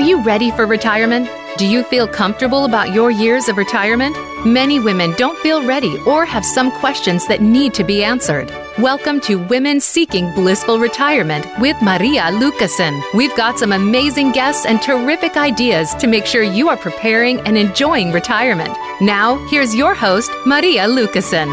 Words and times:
Are 0.00 0.12
you 0.12 0.22
ready 0.22 0.50
for 0.52 0.64
retirement? 0.64 1.28
Do 1.58 1.66
you 1.66 1.84
feel 1.84 2.08
comfortable 2.08 2.64
about 2.64 2.94
your 2.94 3.10
years 3.10 3.50
of 3.50 3.58
retirement? 3.58 4.16
Many 4.46 4.80
women 4.80 5.12
don't 5.18 5.38
feel 5.40 5.62
ready 5.66 5.94
or 6.06 6.24
have 6.24 6.42
some 6.42 6.70
questions 6.70 7.26
that 7.26 7.42
need 7.42 7.74
to 7.74 7.84
be 7.84 8.02
answered. 8.02 8.50
Welcome 8.78 9.20
to 9.20 9.36
Women 9.36 9.78
Seeking 9.78 10.32
Blissful 10.32 10.78
Retirement 10.78 11.46
with 11.58 11.76
Maria 11.82 12.30
Lucasen. 12.32 12.98
We've 13.12 13.36
got 13.36 13.58
some 13.58 13.72
amazing 13.72 14.32
guests 14.32 14.64
and 14.64 14.80
terrific 14.80 15.36
ideas 15.36 15.94
to 15.96 16.06
make 16.06 16.24
sure 16.24 16.42
you 16.42 16.70
are 16.70 16.78
preparing 16.78 17.38
and 17.40 17.58
enjoying 17.58 18.10
retirement. 18.10 18.74
Now, 19.02 19.36
here's 19.48 19.74
your 19.74 19.94
host, 19.94 20.30
Maria 20.46 20.86
Lucasen. 20.88 21.50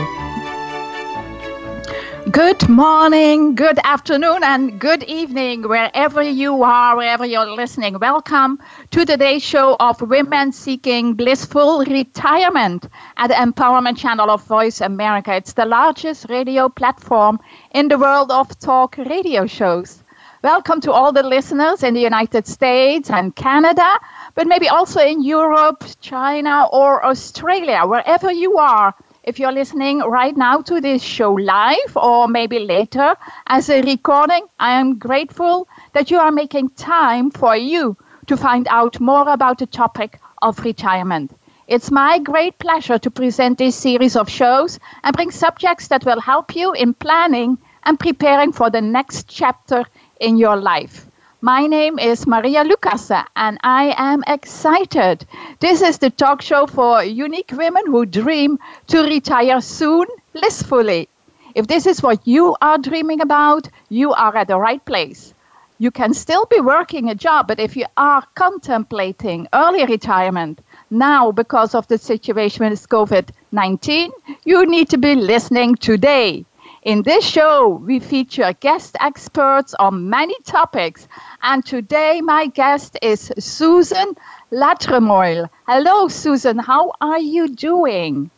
Good 2.31 2.67
morning, 2.67 3.55
good 3.55 3.79
afternoon, 3.83 4.43
and 4.43 4.79
good 4.79 5.03
evening, 5.03 5.61
wherever 5.61 6.21
you 6.21 6.63
are, 6.63 6.97
wherever 6.97 7.25
you're 7.25 7.45
listening. 7.55 7.99
Welcome 7.99 8.59
to 8.91 9.05
today's 9.05 9.43
show 9.43 9.77
of 9.79 10.01
Women 10.01 10.51
Seeking 10.51 11.13
Blissful 11.13 11.85
Retirement 11.85 12.89
at 13.17 13.27
the 13.27 13.35
Empowerment 13.35 13.97
Channel 13.97 14.29
of 14.29 14.43
Voice 14.43 14.81
America. 14.81 15.35
It's 15.35 15.53
the 15.53 15.65
largest 15.65 16.25
radio 16.27 16.69
platform 16.69 17.39
in 17.71 17.87
the 17.87 17.97
world 17.97 18.31
of 18.31 18.59
talk 18.59 18.97
radio 18.97 19.45
shows. 19.45 20.03
Welcome 20.43 20.81
to 20.81 20.91
all 20.91 21.11
the 21.13 21.23
listeners 21.23 21.83
in 21.83 21.93
the 21.93 22.01
United 22.01 22.45
States 22.45 23.09
and 23.09 23.35
Canada, 23.35 23.99
but 24.35 24.47
maybe 24.47 24.67
also 24.67 24.99
in 24.99 25.23
Europe, 25.23 25.83
China, 26.01 26.67
or 26.73 27.05
Australia, 27.05 27.83
wherever 27.85 28.31
you 28.31 28.57
are 28.57 28.93
if 29.27 29.39
you're 29.39 29.51
listening 29.51 29.99
right 29.99 30.37
now 30.37 30.61
to 30.61 30.79
this 30.79 31.03
show 31.03 31.33
live 31.33 31.97
or 31.97 32.29
maybe 32.29 32.59
later 32.59 33.13
as 33.47 33.69
a 33.69 33.81
recording, 33.81 34.47
I 34.57 34.79
am 34.79 34.97
grateful 34.97 35.67
that 35.91 36.09
you 36.09 36.17
are 36.17 36.31
making 36.31 36.69
time 36.69 37.31
for 37.31 37.53
you 37.53 37.97
to 38.27 38.37
find 38.37 38.69
out 38.69 39.01
more 39.01 39.27
about 39.27 39.59
the 39.59 39.65
topic 39.65 40.17
of 40.41 40.59
retirement. 40.59 41.37
It's 41.67 41.91
my 41.91 42.19
great 42.19 42.57
pleasure 42.57 42.97
to 42.99 43.11
present 43.11 43.57
this 43.57 43.75
series 43.75 44.15
of 44.15 44.29
shows 44.29 44.79
and 45.03 45.13
bring 45.13 45.31
subjects 45.31 45.89
that 45.89 46.05
will 46.05 46.21
help 46.21 46.55
you 46.55 46.71
in 46.71 46.93
planning 46.93 47.57
and 47.83 47.99
preparing 47.99 48.53
for 48.53 48.69
the 48.69 48.79
next 48.79 49.27
chapter 49.27 49.83
in 50.21 50.37
your 50.37 50.55
life. 50.55 51.06
My 51.41 51.67
name 51.67 51.99
is 51.99 52.25
Maria 52.25 52.63
Lucas, 52.63 53.11
and 53.35 53.59
I 53.61 53.93
am 53.95 54.23
excited. 54.25 55.23
This 55.59 55.83
is 55.83 55.99
the 55.99 56.09
talk 56.09 56.41
show 56.41 56.65
for 56.65 57.03
unique 57.03 57.51
women 57.51 57.83
who 57.85 58.07
dream 58.07 58.57
to 58.87 59.03
retire 59.03 59.61
soon, 59.61 60.07
blissfully. 60.33 61.09
If 61.53 61.67
this 61.67 61.85
is 61.85 62.01
what 62.01 62.25
you 62.25 62.55
are 62.59 62.79
dreaming 62.79 63.21
about, 63.21 63.69
you 63.89 64.13
are 64.13 64.35
at 64.35 64.47
the 64.47 64.57
right 64.57 64.83
place. 64.83 65.35
You 65.77 65.91
can 65.91 66.15
still 66.15 66.47
be 66.47 66.59
working 66.59 67.07
a 67.07 67.13
job, 67.13 67.47
but 67.47 67.59
if 67.59 67.77
you 67.77 67.85
are 67.97 68.23
contemplating 68.33 69.47
early 69.53 69.85
retirement 69.85 70.61
now 70.89 71.31
because 71.31 71.75
of 71.75 71.87
the 71.87 71.99
situation 71.99 72.67
with 72.67 72.89
COVID 72.89 73.29
19, 73.51 74.11
you 74.43 74.65
need 74.65 74.89
to 74.89 74.97
be 74.97 75.13
listening 75.13 75.75
today. 75.75 76.46
In 76.87 77.03
this 77.03 77.27
show, 77.27 77.81
we 77.85 77.99
feature 77.99 78.53
guest 78.61 78.95
experts 79.01 79.75
on 79.77 80.09
many 80.09 80.35
topics, 80.45 81.09
and 81.41 81.65
today 81.65 82.21
my 82.21 82.45
guest 82.47 82.97
is 83.01 83.29
Susan 83.37 84.15
Latremoille. 84.53 85.49
Hello, 85.67 86.07
Susan. 86.07 86.57
How 86.57 86.93
are 87.01 87.19
you 87.19 87.49
doing? 87.49 88.31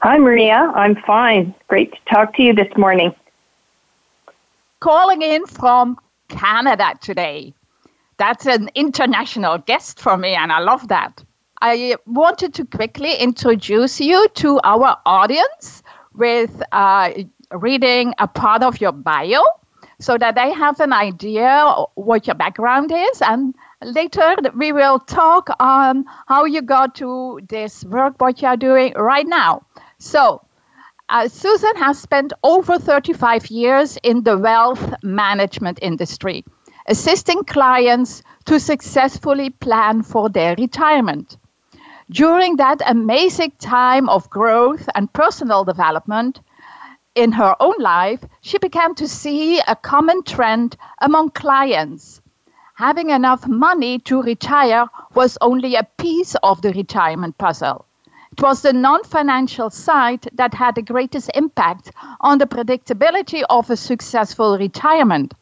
Hi, 0.00 0.16
Maria. 0.16 0.72
I'm 0.74 0.96
fine. 1.06 1.54
Great 1.68 1.92
to 1.92 1.98
talk 2.14 2.34
to 2.36 2.42
you 2.42 2.54
this 2.54 2.74
morning. 2.78 3.14
Calling 4.80 5.20
in 5.20 5.44
from 5.44 5.98
Canada 6.28 6.94
today. 7.02 7.52
That's 8.16 8.46
an 8.46 8.70
international 8.74 9.58
guest 9.58 10.00
for 10.00 10.16
me, 10.16 10.34
and 10.34 10.50
I 10.50 10.60
love 10.60 10.88
that. 10.88 11.22
I 11.60 11.96
wanted 12.06 12.54
to 12.54 12.64
quickly 12.64 13.16
introduce 13.16 14.00
you 14.00 14.28
to 14.36 14.60
our 14.64 14.96
audience 15.04 15.82
with 16.14 16.62
uh, 16.72 17.12
reading 17.50 18.14
a 18.18 18.28
part 18.28 18.62
of 18.62 18.80
your 18.80 18.92
bio 18.92 19.42
so 20.00 20.18
that 20.18 20.34
they 20.34 20.52
have 20.52 20.80
an 20.80 20.92
idea 20.92 21.74
what 21.94 22.26
your 22.26 22.34
background 22.34 22.92
is. 22.92 23.22
And 23.22 23.54
later 23.82 24.36
we 24.54 24.72
will 24.72 24.98
talk 24.98 25.48
on 25.60 26.04
how 26.26 26.44
you 26.44 26.62
got 26.62 26.94
to 26.96 27.40
this 27.48 27.84
work 27.84 28.14
what 28.18 28.42
you're 28.42 28.56
doing 28.56 28.92
right 28.94 29.26
now. 29.26 29.64
So 29.98 30.42
uh, 31.08 31.28
susan 31.28 31.76
has 31.76 31.98
spent 31.98 32.32
over 32.42 32.78
35 32.78 33.48
years 33.48 33.98
in 34.02 34.22
the 34.22 34.38
wealth 34.38 34.94
management 35.02 35.78
industry 35.82 36.44
assisting 36.86 37.42
clients 37.44 38.22
to 38.44 38.60
successfully 38.60 39.50
plan 39.50 40.02
for 40.02 40.28
their 40.28 40.54
retirement 40.56 41.36
during 42.10 42.56
that 42.56 42.82
amazing 42.86 43.52
time 43.58 44.08
of 44.08 44.28
growth 44.30 44.88
and 44.94 45.12
personal 45.12 45.64
development 45.64 46.40
in 47.14 47.32
her 47.32 47.54
own 47.60 47.74
life, 47.78 48.24
she 48.40 48.58
began 48.58 48.94
to 48.96 49.08
see 49.08 49.60
a 49.60 49.76
common 49.76 50.22
trend 50.22 50.76
among 51.00 51.30
clients. 51.30 52.20
Having 52.74 53.10
enough 53.10 53.46
money 53.46 54.00
to 54.00 54.20
retire 54.20 54.86
was 55.14 55.38
only 55.40 55.76
a 55.76 55.88
piece 55.96 56.34
of 56.42 56.60
the 56.60 56.72
retirement 56.72 57.38
puzzle. 57.38 57.86
It 58.32 58.42
was 58.42 58.62
the 58.62 58.72
non 58.72 59.04
financial 59.04 59.70
side 59.70 60.28
that 60.32 60.54
had 60.54 60.74
the 60.74 60.82
greatest 60.82 61.30
impact 61.34 61.92
on 62.20 62.38
the 62.38 62.46
predictability 62.46 63.44
of 63.48 63.70
a 63.70 63.76
successful 63.76 64.58
retirement. 64.58 65.34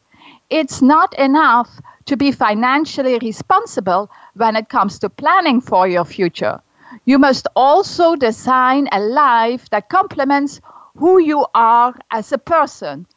It's 0.49 0.81
not 0.81 1.17
enough 1.17 1.69
to 2.05 2.17
be 2.17 2.31
financially 2.31 3.17
responsible 3.19 4.11
when 4.35 4.55
it 4.55 4.69
comes 4.69 4.99
to 4.99 5.09
planning 5.09 5.61
for 5.61 5.87
your 5.87 6.05
future. 6.05 6.61
You 7.05 7.17
must 7.17 7.47
also 7.55 8.15
design 8.15 8.87
a 8.91 8.99
life 8.99 9.69
that 9.71 9.89
complements 9.89 10.61
who 10.97 11.19
you 11.19 11.45
are 11.55 11.95
as 12.11 12.31
a 12.31 12.37
person 12.37 13.07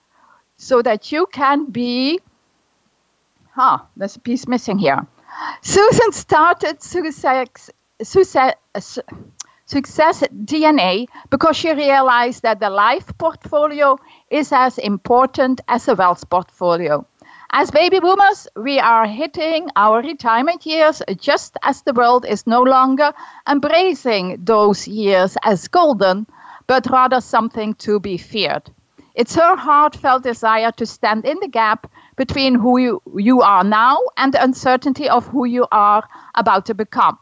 so 0.56 0.82
that 0.82 1.12
you 1.12 1.26
can 1.32 1.66
be. 1.70 2.20
Huh, 3.50 3.78
there's 3.96 4.16
a 4.16 4.20
piece 4.20 4.46
missing 4.48 4.78
here. 4.78 5.06
Susan 5.60 6.12
started 6.12 6.82
success, 6.82 7.70
success, 8.02 8.98
success 9.66 10.22
DNA 10.22 11.06
because 11.30 11.56
she 11.56 11.72
realized 11.72 12.42
that 12.42 12.60
the 12.60 12.70
life 12.70 13.12
portfolio 13.18 13.98
is 14.30 14.52
as 14.52 14.78
important 14.78 15.60
as 15.68 15.88
a 15.88 15.94
wealth 15.94 16.28
portfolio. 16.30 17.04
As 17.50 17.70
baby 17.70 18.00
boomers, 18.00 18.48
we 18.56 18.78
are 18.80 19.06
hitting 19.06 19.68
our 19.76 20.02
retirement 20.02 20.66
years 20.66 21.02
just 21.16 21.56
as 21.62 21.82
the 21.82 21.92
world 21.92 22.26
is 22.26 22.46
no 22.46 22.62
longer 22.62 23.12
embracing 23.48 24.38
those 24.44 24.86
years 24.86 25.36
as 25.42 25.68
golden, 25.68 26.26
but 26.66 26.90
rather 26.90 27.20
something 27.20 27.74
to 27.74 28.00
be 28.00 28.18
feared. 28.18 28.70
It's 29.14 29.34
her 29.36 29.56
heartfelt 29.56 30.24
desire 30.24 30.72
to 30.72 30.86
stand 30.86 31.24
in 31.24 31.38
the 31.40 31.48
gap 31.48 31.90
between 32.16 32.54
who 32.56 32.78
you, 32.78 33.02
you 33.16 33.40
are 33.42 33.64
now 33.64 33.98
and 34.16 34.34
the 34.34 34.42
uncertainty 34.42 35.08
of 35.08 35.26
who 35.28 35.46
you 35.46 35.66
are 35.72 36.06
about 36.34 36.66
to 36.66 36.74
become. 36.74 37.18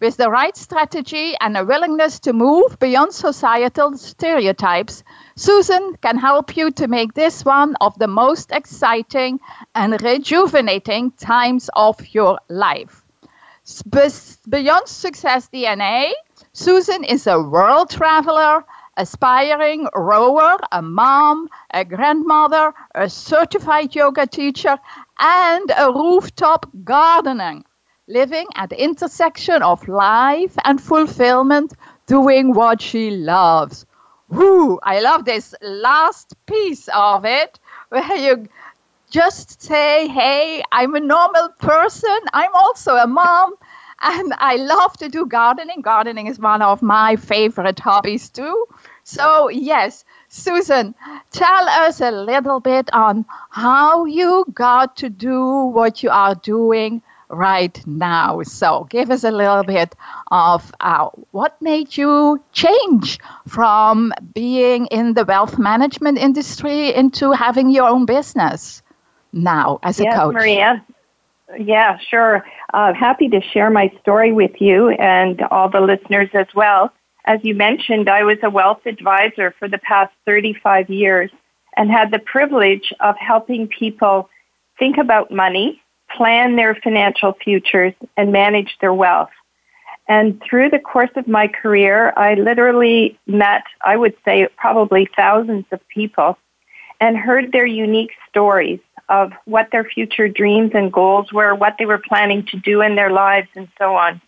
With 0.00 0.16
the 0.16 0.30
right 0.30 0.56
strategy 0.56 1.34
and 1.40 1.56
a 1.56 1.64
willingness 1.64 2.20
to 2.20 2.32
move 2.32 2.78
beyond 2.78 3.12
societal 3.12 3.96
stereotypes, 3.96 5.02
Susan 5.34 5.96
can 6.00 6.18
help 6.18 6.56
you 6.56 6.70
to 6.72 6.86
make 6.86 7.14
this 7.14 7.44
one 7.44 7.74
of 7.80 7.98
the 7.98 8.06
most 8.06 8.52
exciting 8.52 9.40
and 9.74 10.00
rejuvenating 10.00 11.10
times 11.12 11.68
of 11.74 11.98
your 12.14 12.38
life. 12.48 13.04
Beyond 14.48 14.86
Success 14.86 15.48
DNA, 15.52 16.12
Susan 16.52 17.02
is 17.02 17.26
a 17.26 17.40
world 17.40 17.90
traveler, 17.90 18.64
aspiring 18.96 19.88
rower, 19.94 20.58
a 20.70 20.80
mom, 20.80 21.48
a 21.74 21.84
grandmother, 21.84 22.72
a 22.94 23.10
certified 23.10 23.94
yoga 23.94 24.26
teacher, 24.26 24.78
and 25.18 25.72
a 25.76 25.92
rooftop 25.92 26.66
gardener, 26.84 27.62
living 28.08 28.46
at 28.54 28.70
the 28.70 28.82
intersection 28.82 29.62
of 29.62 29.86
life 29.86 30.56
and 30.64 30.80
fulfillment, 30.80 31.74
doing 32.06 32.54
what 32.54 32.80
she 32.80 33.10
loves. 33.10 33.84
Woo! 34.28 34.80
I 34.82 35.00
love 35.00 35.24
this 35.26 35.54
last 35.60 36.34
piece 36.46 36.88
of 36.94 37.24
it 37.24 37.60
where 37.90 38.16
you 38.16 38.48
just 39.10 39.62
say, 39.62 40.08
hey, 40.08 40.62
I'm 40.72 40.94
a 40.94 41.00
normal 41.00 41.50
person. 41.58 42.18
I'm 42.32 42.54
also 42.54 42.96
a 42.96 43.06
mom. 43.06 43.54
And 44.00 44.32
I 44.38 44.56
love 44.56 44.96
to 44.98 45.08
do 45.08 45.26
gardening. 45.26 45.80
Gardening 45.82 46.28
is 46.28 46.38
one 46.38 46.62
of 46.62 46.82
my 46.82 47.16
favorite 47.16 47.80
hobbies 47.80 48.30
too. 48.30 48.66
So, 49.02 49.48
yes, 49.48 50.04
Susan, 50.28 50.94
tell 51.30 51.68
us 51.68 52.00
a 52.00 52.10
little 52.10 52.60
bit 52.60 52.88
on 52.92 53.24
how 53.50 54.04
you 54.04 54.44
got 54.52 54.96
to 54.98 55.08
do 55.08 55.64
what 55.64 56.02
you 56.02 56.10
are 56.10 56.34
doing 56.34 57.02
right 57.30 57.80
now. 57.86 58.42
So, 58.42 58.86
give 58.90 59.10
us 59.10 59.24
a 59.24 59.30
little 59.30 59.62
bit 59.62 59.94
of 60.30 60.72
uh, 60.80 61.08
what 61.30 61.60
made 61.60 61.96
you 61.96 62.42
change 62.52 63.18
from 63.46 64.12
being 64.34 64.86
in 64.86 65.14
the 65.14 65.24
wealth 65.24 65.58
management 65.58 66.18
industry 66.18 66.94
into 66.94 67.32
having 67.32 67.70
your 67.70 67.88
own 67.88 68.06
business 68.06 68.82
now 69.32 69.78
as 69.82 70.00
a 70.00 70.04
coach. 70.04 70.34
Maria. 70.34 70.84
Yeah, 71.58 71.98
sure. 71.98 72.44
Uh, 72.74 72.92
happy 72.92 73.28
to 73.30 73.40
share 73.40 73.70
my 73.70 73.90
story 74.00 74.32
with 74.32 74.60
you 74.60 74.90
and 74.90 75.40
all 75.50 75.70
the 75.70 75.80
listeners 75.80 76.28
as 76.34 76.46
well. 76.54 76.92
As 77.24 77.40
you 77.42 77.54
mentioned, 77.54 78.08
I 78.08 78.22
was 78.22 78.38
a 78.42 78.50
wealth 78.50 78.84
advisor 78.86 79.54
for 79.58 79.68
the 79.68 79.78
past 79.78 80.12
35 80.26 80.90
years 80.90 81.30
and 81.76 81.90
had 81.90 82.10
the 82.10 82.18
privilege 82.18 82.92
of 83.00 83.16
helping 83.16 83.68
people 83.68 84.28
think 84.78 84.98
about 84.98 85.30
money, 85.30 85.80
plan 86.16 86.56
their 86.56 86.74
financial 86.74 87.34
futures, 87.44 87.94
and 88.16 88.32
manage 88.32 88.76
their 88.80 88.94
wealth. 88.94 89.30
And 90.08 90.42
through 90.42 90.70
the 90.70 90.78
course 90.78 91.10
of 91.16 91.28
my 91.28 91.48
career, 91.48 92.14
I 92.16 92.34
literally 92.34 93.18
met, 93.26 93.64
I 93.82 93.96
would 93.96 94.14
say, 94.24 94.48
probably 94.56 95.08
thousands 95.14 95.66
of 95.70 95.86
people 95.88 96.38
and 97.00 97.16
heard 97.16 97.52
their 97.52 97.66
unique 97.66 98.12
stories 98.28 98.80
of 99.08 99.32
what 99.44 99.68
their 99.70 99.84
future 99.84 100.28
dreams 100.28 100.72
and 100.74 100.92
goals 100.92 101.32
were, 101.32 101.54
what 101.54 101.76
they 101.78 101.86
were 101.86 102.02
planning 102.08 102.44
to 102.46 102.58
do 102.58 102.82
in 102.82 102.96
their 102.96 103.10
lives, 103.10 103.48
and 103.54 103.68
so 103.78 103.94
on. 103.94 104.20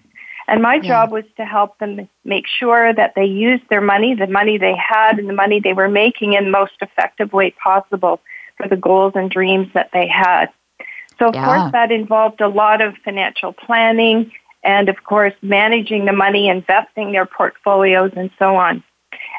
And 0.49 0.63
my 0.63 0.77
yeah. 0.77 0.83
job 0.83 1.13
was 1.13 1.25
to 1.37 1.45
help 1.45 1.79
them 1.79 2.09
make 2.25 2.47
sure 2.47 2.93
that 2.93 3.15
they 3.15 3.25
used 3.25 3.63
their 3.71 3.81
money, 3.81 4.15
the 4.15 4.27
money 4.27 4.59
they 4.59 4.75
had, 4.75 5.19
and 5.19 5.29
the 5.29 5.35
money 5.35 5.61
they 5.61 5.75
were 5.75 5.89
making 5.89 6.35
in 6.35 6.45
the 6.45 6.51
most 6.51 6.73
effective 6.81 7.33
way 7.33 7.55
possible 7.63 8.21
for 8.57 8.69
the 8.69 8.77
goals 8.77 9.13
and 9.15 9.31
dreams 9.31 9.69
that 9.75 9.91
they 9.93 10.09
had. 10.09 10.47
So, 11.21 11.29
of 11.29 11.35
yeah. 11.35 11.45
course, 11.45 11.73
that 11.73 11.93
involved 11.93 12.41
a 12.41 12.49
lot 12.49 12.81
of 12.81 12.95
financial 13.05 13.53
planning 13.53 14.33
and, 14.63 14.89
of 14.89 15.05
course, 15.05 15.35
managing 15.43 16.07
the 16.07 16.13
money, 16.13 16.49
investing 16.49 17.13
their 17.13 17.27
portfolios, 17.27 18.13
and 18.17 18.31
so 18.39 18.57
on. 18.57 18.83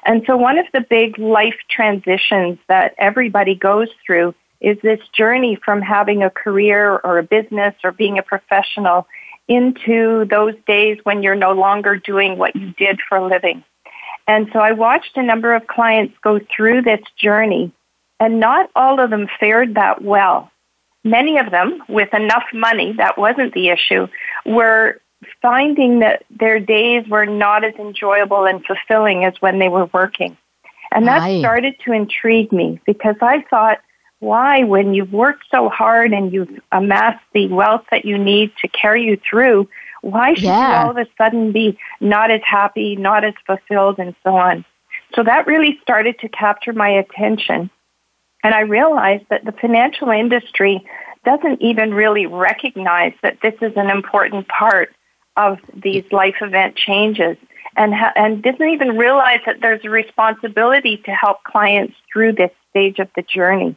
And 0.06 0.24
so, 0.28 0.38
one 0.38 0.58
of 0.58 0.66
the 0.74 0.82
big 0.82 1.18
life 1.18 1.56
transitions 1.70 2.60
that 2.68 2.94
everybody 2.98 3.56
goes 3.56 3.90
through 4.06 4.36
is 4.60 4.78
this 4.84 5.00
journey 5.18 5.58
from 5.64 5.82
having 5.82 6.22
a 6.22 6.30
career 6.30 7.00
or 7.04 7.18
a 7.18 7.24
business 7.24 7.74
or 7.84 7.92
being 7.92 8.20
a 8.20 8.24
professional 8.24 9.08
into 9.48 10.26
those 10.30 10.54
days 10.68 11.00
when 11.04 11.24
you're 11.24 11.36
no 11.36 11.52
longer 11.52 11.98
doing 11.98 12.38
what 12.38 12.56
you 12.56 12.72
did 12.78 13.00
for 13.10 13.18
a 13.18 13.28
living. 13.28 13.64
And 14.28 14.48
so 14.54 14.60
I 14.60 14.72
watched 14.72 15.18
a 15.18 15.24
number 15.24 15.56
of 15.56 15.66
clients 15.66 16.14
go 16.24 16.40
through 16.56 16.84
this 16.84 17.02
journey, 17.18 17.72
and 18.20 18.40
not 18.40 18.70
all 18.76 19.00
of 19.00 19.10
them 19.10 19.28
fared 19.40 19.76
that 19.76 20.04
well. 20.04 20.52
Many 21.04 21.38
of 21.38 21.52
them, 21.52 21.82
with 21.90 22.14
enough 22.14 22.44
money, 22.54 22.94
that 22.98 23.18
wasn't 23.18 23.54
the 23.54 23.70
issue, 23.70 24.08
were 24.46 25.02
finding 25.42 26.00
that 26.00 26.24
their 26.30 26.60
days 26.60 27.08
were 27.08 27.26
not 27.26 27.64
as 27.64 27.74
enjoyable 27.76 28.46
and 28.46 28.64
fulfilling 28.66 29.26
as 29.26 29.34
when 29.40 29.60
they 29.60 29.70
were 29.70 29.86
working. 29.94 30.38
And 30.92 31.08
that 31.08 31.22
Aye. 31.22 31.40
started 31.40 31.76
to 31.86 31.94
intrigue 31.94 32.52
me 32.52 32.80
because 32.86 33.16
I 33.22 33.44
thought, 33.50 33.80
why, 34.20 34.64
when 34.64 34.94
you've 34.94 35.14
worked 35.14 35.46
so 35.50 35.70
hard 35.70 36.14
and 36.14 36.32
you've 36.32 36.60
amassed 36.72 37.24
the 37.34 37.48
wealth 37.48 37.86
that 37.90 38.06
you 38.06 38.18
need 38.18 38.52
to 38.62 38.68
carry 38.68 39.04
you 39.04 39.18
through, 39.28 39.68
why 40.02 40.34
should 40.34 40.44
yeah. 40.44 40.82
you 40.82 40.86
all 40.86 40.92
of 40.92 40.98
a 40.98 41.08
sudden 41.18 41.52
be 41.52 41.78
not 42.00 42.30
as 42.30 42.42
happy, 42.46 42.96
not 42.96 43.24
as 43.24 43.34
fulfilled, 43.48 43.98
and 44.00 44.16
so 44.24 44.36
on? 44.36 44.66
So 45.16 45.24
that 45.24 45.48
really 45.48 45.80
started 45.82 46.20
to 46.20 46.30
capture 46.30 46.74
my 46.74 46.90
attention. 46.90 47.70
And 48.44 48.54
I 48.54 48.62
realized 48.62 49.26
that 49.30 49.46
the 49.46 49.52
financial 49.52 50.10
industry 50.10 50.86
doesn't 51.26 51.62
even 51.62 51.94
really 51.94 52.26
recognize 52.26 53.14
that 53.22 53.38
this 53.42 53.54
is 53.62 53.74
an 53.76 53.90
important 53.90 54.48
part 54.48 54.94
of 55.38 55.60
these 55.74 56.04
life 56.12 56.36
event 56.42 56.76
changes 56.76 57.38
and, 57.78 57.94
ha- 57.94 58.14
and 58.16 58.44
doesn't 58.44 58.70
even 58.70 58.98
realize 58.98 59.40
that 59.46 59.62
there's 59.62 59.84
a 59.86 59.90
responsibility 59.90 60.98
to 61.06 61.12
help 61.12 61.44
clients 61.44 61.94
through 62.12 62.34
this 62.34 62.52
stage 62.70 63.00
of 63.00 63.10
the 63.16 63.22
journey. 63.22 63.76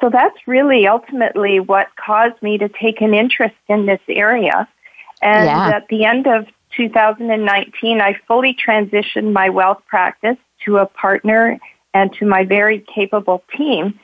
So 0.00 0.10
that's 0.10 0.36
really 0.46 0.86
ultimately 0.86 1.58
what 1.58 1.88
caused 1.96 2.40
me 2.42 2.58
to 2.58 2.68
take 2.68 3.00
an 3.00 3.14
interest 3.14 3.56
in 3.68 3.86
this 3.86 4.00
area. 4.08 4.68
And 5.20 5.46
yeah. 5.46 5.76
at 5.76 5.88
the 5.88 6.04
end 6.04 6.28
of 6.28 6.46
2019, 6.76 8.00
I 8.00 8.14
fully 8.28 8.54
transitioned 8.54 9.32
my 9.32 9.48
wealth 9.48 9.82
practice 9.88 10.36
to 10.64 10.78
a 10.78 10.86
partner 10.86 11.58
and 11.94 12.12
to 12.14 12.26
my 12.26 12.44
very 12.44 12.84
capable 12.94 13.42
team. 13.56 13.98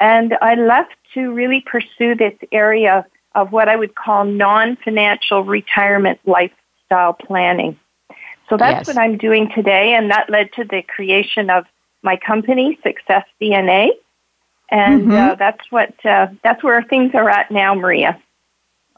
And 0.00 0.36
I 0.40 0.54
left 0.54 0.94
to 1.14 1.32
really 1.32 1.64
pursue 1.64 2.14
this 2.14 2.34
area 2.52 3.06
of 3.34 3.52
what 3.52 3.68
I 3.68 3.76
would 3.76 3.94
call 3.94 4.24
non 4.24 4.76
financial 4.76 5.44
retirement 5.44 6.18
lifestyle 6.24 7.12
planning. 7.12 7.78
So 8.48 8.56
that's 8.56 8.86
yes. 8.88 8.94
what 8.94 9.02
I'm 9.02 9.18
doing 9.18 9.50
today, 9.54 9.94
and 9.94 10.10
that 10.10 10.30
led 10.30 10.52
to 10.54 10.64
the 10.64 10.82
creation 10.82 11.50
of 11.50 11.64
my 12.02 12.16
company, 12.16 12.78
Success 12.82 13.24
DNA. 13.40 13.90
And 14.70 15.02
mm-hmm. 15.02 15.12
uh, 15.12 15.34
that's 15.36 15.70
what 15.70 15.94
uh, 16.04 16.28
that's 16.42 16.62
where 16.62 16.82
things 16.82 17.12
are 17.14 17.28
at 17.28 17.50
now, 17.50 17.74
Maria. 17.74 18.20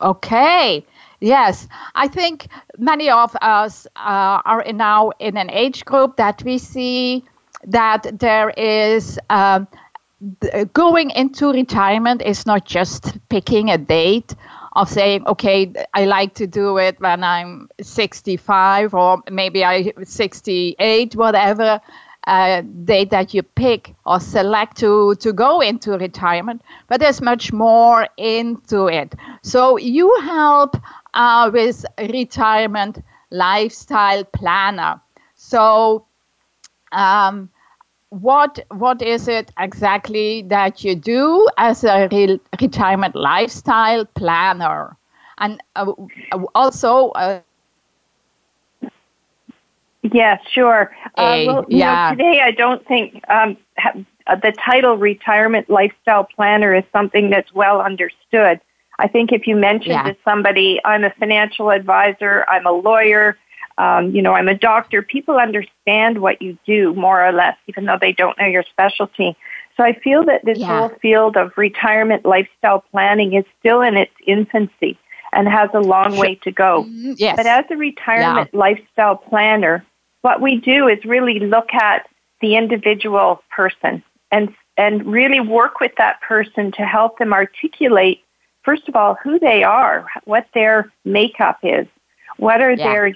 Okay. 0.01 0.85
Yes, 1.21 1.67
I 1.97 2.07
think 2.07 2.47
many 2.79 3.11
of 3.11 3.37
us 3.43 3.87
uh, 3.97 4.41
are 4.45 4.65
now 4.73 5.11
in 5.19 5.37
an 5.37 5.51
age 5.51 5.85
group 5.85 6.17
that 6.17 6.43
we 6.45 6.59
see 6.59 7.25
that 7.69 8.19
there 8.19 8.51
is 8.51 9.19
um, 9.31 9.69
going 10.73 11.11
into 11.11 11.53
retirement 11.53 12.23
is 12.23 12.47
not 12.47 12.65
just 12.65 13.17
picking 13.29 13.71
a 13.71 13.79
date 13.79 14.35
of 14.73 14.89
saying, 14.89 15.27
okay, 15.27 15.73
I 15.95 16.05
like 16.05 16.35
to 16.35 16.47
do 16.47 16.79
it 16.79 17.01
when 17.01 17.25
I'm 17.25 17.69
65 17.81 18.95
or 18.95 19.23
maybe 19.31 19.65
I 19.65 19.93
68, 20.03 21.17
whatever 21.17 21.81
uh, 22.27 22.63
date 22.85 23.11
that 23.11 23.33
you 23.33 23.43
pick 23.43 23.95
or 24.05 24.21
select 24.21 24.77
to, 24.79 25.15
to 25.17 25.33
go 25.33 25.61
into 25.61 25.93
retirement, 25.93 26.63
but 26.87 27.01
there's 27.01 27.21
much 27.21 27.53
more 27.53 28.09
into 28.17 28.87
it. 28.87 29.15
So 29.43 29.79
you 29.79 30.15
help 30.23 30.77
uh, 31.15 31.51
with 31.53 31.85
retirement 31.99 33.03
lifestyle 33.31 34.25
planner. 34.25 35.01
So 35.35 36.07
um, 36.93 37.51
what 38.11 38.59
what 38.71 39.03
is 39.03 39.29
it 39.29 39.51
exactly 39.59 40.43
that 40.43 40.83
you 40.83 40.95
do 40.95 41.47
as 41.59 41.85
a 41.85 42.09
re- 42.11 42.41
retirement 42.61 43.15
lifestyle 43.15 44.05
planner 44.07 44.97
and 45.39 45.63
uh, 45.77 45.93
also 46.55 47.11
uh, 47.11 47.41
yeah 50.03 50.39
sure 50.51 50.95
uh, 51.17 51.43
well, 51.47 51.67
yeah. 51.69 52.11
Know, 52.11 52.17
today 52.17 52.41
i 52.41 52.51
don't 52.51 52.87
think 52.87 53.23
um, 53.29 53.59
ha- 53.77 53.93
uh, 54.27 54.37
the 54.37 54.53
title 54.53 54.97
retirement 54.97 55.69
lifestyle 55.69 56.25
planner 56.25 56.75
is 56.75 56.85
something 56.93 57.29
that's 57.29 57.53
well 57.53 57.83
understood 57.83 58.59
i 58.99 59.07
think 59.07 59.33
if 59.33 59.47
you 59.47 59.55
mention 59.55 59.93
yeah. 59.93 60.05
to 60.05 60.17
somebody 60.25 60.81
i'm 60.87 61.05
a 61.05 61.11
financial 61.11 61.71
advisor 61.71 62.47
i'm 62.49 62.65
a 62.65 62.73
lawyer 62.73 63.37
um, 63.79 64.11
you 64.11 64.21
know, 64.23 64.35
I'm 64.35 64.49
a 64.49 64.59
doctor. 64.59 65.03
People 65.03 65.37
understand 65.37 66.21
what 66.21 66.43
you 66.43 66.59
do 66.67 66.93
more 66.95 67.25
or 67.25 67.33
less, 67.33 67.57
even 67.69 67.85
though 67.85 67.99
they 68.01 68.13
don't 68.13 68.37
know 68.39 68.47
your 68.47 68.65
specialty. 68.65 69.37
So 69.77 69.85
I 69.85 69.99
feel 70.01 70.25
that 70.25 70.45
this 70.45 70.59
yeah. 70.59 70.67
whole 70.67 70.89
field 71.01 71.37
of 71.37 71.53
retirement 71.57 72.27
lifestyle 72.27 72.85
planning 72.91 73.35
is 73.35 73.45
still 73.61 73.81
in 73.81 73.97
its 73.97 74.13
infancy 74.27 74.99
and 75.33 75.47
has 75.47 75.71
a 75.75 75.81
long 75.81 76.17
way 76.17 76.35
to 76.37 76.51
go. 76.51 76.85
Mm-hmm. 76.85 77.13
Yes. 77.17 77.37
But 77.37 77.47
as 77.47 77.65
a 77.71 77.77
retirement 77.77 78.51
yeah. 78.53 78.59
lifestyle 78.59 79.17
planner, 79.17 79.85
what 80.23 80.41
we 80.41 80.57
do 80.57 80.89
is 80.89 81.05
really 81.05 81.39
look 81.39 81.73
at 81.73 82.09
the 82.41 82.57
individual 82.57 83.43
person 83.55 84.03
and 84.31 84.53
and 84.77 85.07
really 85.07 85.41
work 85.41 85.81
with 85.81 85.93
that 85.99 86.21
person 86.21 86.73
to 86.73 86.83
help 86.83 87.19
them 87.19 87.33
articulate 87.33 88.23
first 88.65 88.89
of 88.89 88.97
all 88.97 89.17
who 89.23 89.39
they 89.39 89.63
are, 89.65 90.07
what 90.25 90.47
their 90.53 90.93
makeup 91.05 91.59
is, 91.63 91.87
what 92.37 92.61
are 92.61 92.73
yeah. 92.73 92.93
their 92.93 93.13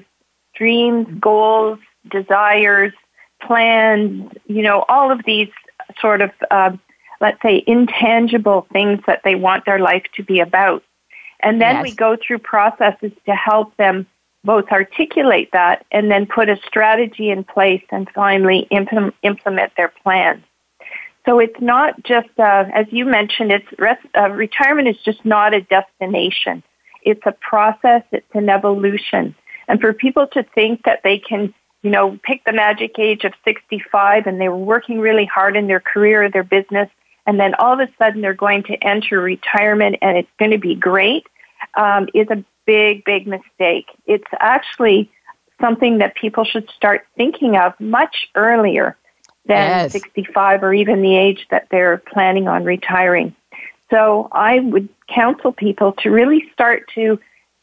dreams, 0.55 1.07
goals, 1.21 1.79
desires, 2.11 2.93
plans, 3.41 4.31
you 4.47 4.63
know, 4.63 4.85
all 4.89 5.11
of 5.11 5.21
these 5.25 5.49
sort 6.01 6.21
of, 6.21 6.31
uh, 6.51 6.71
let's 7.21 7.41
say, 7.43 7.63
intangible 7.67 8.67
things 8.73 9.01
that 9.07 9.21
they 9.25 9.35
want 9.35 9.65
their 9.65 9.79
life 9.79 10.05
to 10.15 10.23
be 10.23 10.41
about. 10.41 10.83
And 11.41 11.61
then 11.61 11.77
yes. 11.77 11.83
we 11.83 11.95
go 11.95 12.17
through 12.17 12.39
processes 12.39 13.13
to 13.27 13.35
help 13.35 13.77
them 13.77 14.07
both 14.45 14.69
articulate 14.71 15.51
that 15.53 15.87
and 15.93 16.11
then 16.11 16.27
put 16.27 16.49
a 16.49 16.57
strategy 16.67 17.31
in 17.31 17.45
place 17.45 17.83
and 17.91 18.09
finally 18.15 18.67
implement, 18.71 19.15
implement 19.23 19.73
their 19.77 19.93
plans. 20.03 20.43
So 21.25 21.39
it's 21.39 21.61
not 21.61 22.03
just, 22.03 22.31
uh, 22.39 22.65
as 22.75 22.87
you 22.91 23.05
mentioned, 23.05 23.53
it's 23.53 23.67
rest, 23.79 24.05
uh, 24.17 24.31
retirement 24.31 24.89
is 24.89 24.97
just 25.05 25.25
not 25.25 25.55
a 25.55 25.61
destination. 25.61 26.65
It's 27.03 27.23
a 27.27 27.33
process. 27.33 28.03
It's 28.11 28.35
an 28.35 28.49
evolution. 28.49 29.35
And 29.69 29.81
for 29.81 29.93
people 29.93 30.27
to 30.29 30.43
think 30.43 30.85
that 30.85 31.03
they 31.03 31.19
can, 31.19 31.55
you 31.83 31.91
know, 31.91 32.19
pick 32.23 32.45
the 32.45 32.53
magic 32.53 32.99
age 32.99 33.25
of 33.25 33.33
65 33.45 34.27
and 34.27 34.41
they 34.41 34.49
were 34.49 34.57
working 34.57 35.01
really 35.01 35.25
hard 35.25 35.57
in 35.57 35.67
their 35.67 35.81
career 35.81 36.25
or 36.25 36.31
their 36.31 36.45
business, 36.45 36.89
and 37.27 37.39
then 37.39 37.55
all 37.55 37.73
of 37.73 37.81
a 37.81 37.89
sudden 37.99 38.21
they're 38.21 38.35
going 38.35 38.65
to 38.65 38.75
enter 38.85 39.21
retirement 39.21 39.97
and 40.03 40.19
it's 40.19 40.31
going 40.39 40.51
to 40.51 40.59
be 40.59 40.75
great, 40.75 41.27
um, 41.75 42.09
is 42.15 42.27
a 42.31 42.45
big, 42.67 43.05
big 43.05 43.27
mistake. 43.27 43.87
It's 44.07 44.27
actually 44.39 45.11
something 45.61 45.99
that 45.99 46.15
people 46.17 46.45
should 46.45 46.69
start 46.77 47.07
thinking 47.17 47.57
of 47.57 47.79
much 47.79 48.29
earlier 48.35 48.97
than 49.47 49.69
yes. 49.69 49.93
65 49.93 50.63
or 50.63 50.75
even 50.75 51.03
the 51.03 51.17
age 51.17 51.47
that 51.51 51.69
they're 51.71 51.99
planning 51.99 52.49
on 52.49 52.65
retiring. 52.65 53.35
So 53.91 54.29
I 54.33 54.61
would 54.61 54.89
counsel 55.09 55.53
people 55.53 55.93
to 55.99 56.11
really 56.11 56.49
start 56.53 56.89
to 56.95 57.21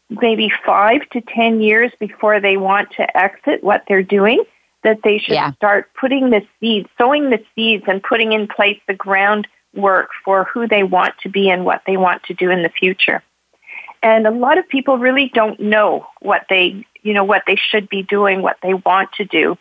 maybe 0.09 0.51
five 0.65 1.07
to 1.09 1.21
ten 1.21 1.61
years 1.61 1.91
before 1.99 2.39
they 2.39 2.57
want 2.57 2.91
to 2.97 3.17
exit 3.17 3.63
what 3.63 3.83
they're 3.87 4.03
doing, 4.03 4.43
that 4.83 4.99
they 5.03 5.17
should 5.17 5.33
yeah. 5.33 5.53
start 5.53 5.89
putting 5.99 6.29
the 6.29 6.41
seeds, 6.59 6.89
sowing 6.97 7.29
the 7.29 7.43
seeds 7.55 7.83
and 7.87 8.01
putting 8.01 8.31
in 8.31 8.47
place 8.47 8.79
the 8.87 8.93
groundwork 8.93 10.09
for 10.23 10.45
who 10.45 10.67
they 10.67 10.83
want 10.83 11.13
to 11.21 11.29
be 11.29 11.49
and 11.49 11.65
what 11.65 11.81
they 11.85 11.97
want 11.97 12.23
to 12.23 12.33
do 12.33 12.49
in 12.49 12.63
the 12.63 12.69
future. 12.69 13.21
And 14.01 14.25
a 14.25 14.31
lot 14.31 14.57
of 14.57 14.67
people 14.67 14.97
really 14.97 15.29
don't 15.33 15.59
know 15.59 16.07
what 16.21 16.45
they, 16.49 16.85
you 17.01 17.13
know, 17.13 17.25
what 17.25 17.43
they 17.45 17.57
should 17.57 17.89
be 17.89 18.03
doing, 18.03 18.41
what 18.41 18.57
they 18.63 18.73
want 18.73 19.11
to 19.13 19.25
do. 19.25 19.57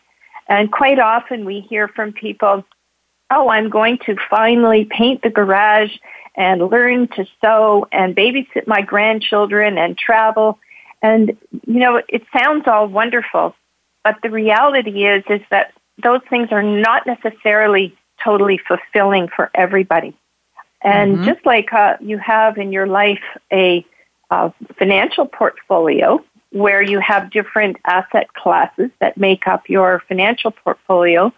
And 0.48 0.72
quite 0.72 0.98
often 0.98 1.44
we 1.44 1.60
hear 1.60 1.88
from 1.88 2.12
people, 2.12 2.64
oh, 3.30 3.48
I'm 3.48 3.68
going 3.68 3.98
to 4.06 4.16
finally 4.30 4.84
paint 4.84 5.22
the 5.22 5.30
garage 5.30 5.96
and 6.34 6.68
learn 6.68 7.08
to 7.08 7.26
sew 7.40 7.86
and 7.92 8.16
babysit 8.16 8.66
my 8.66 8.80
grandchildren 8.80 9.76
and 9.76 9.98
travel. 9.98 10.58
And, 11.02 11.36
you 11.66 11.80
know, 11.80 12.00
it 12.08 12.22
sounds 12.36 12.64
all 12.66 12.86
wonderful, 12.86 13.54
but 14.04 14.16
the 14.22 14.30
reality 14.30 15.06
is, 15.06 15.24
is 15.28 15.40
that 15.50 15.72
those 16.02 16.20
things 16.30 16.48
are 16.52 16.62
not 16.62 17.06
necessarily 17.06 17.96
totally 18.22 18.58
fulfilling 18.66 19.28
for 19.28 19.50
everybody. 19.54 20.16
And 20.80 21.16
mm-hmm. 21.16 21.24
just 21.24 21.44
like 21.44 21.72
uh, 21.72 21.96
you 22.00 22.18
have 22.18 22.56
in 22.56 22.72
your 22.72 22.86
life 22.86 23.22
a, 23.52 23.84
a 24.30 24.52
financial 24.78 25.26
portfolio 25.26 26.24
where 26.50 26.82
you 26.82 27.00
have 27.00 27.30
different 27.30 27.76
asset 27.84 28.32
classes 28.34 28.90
that 29.00 29.16
make 29.16 29.46
up 29.46 29.68
your 29.68 30.02
financial 30.08 30.50
portfolio, 30.50 31.32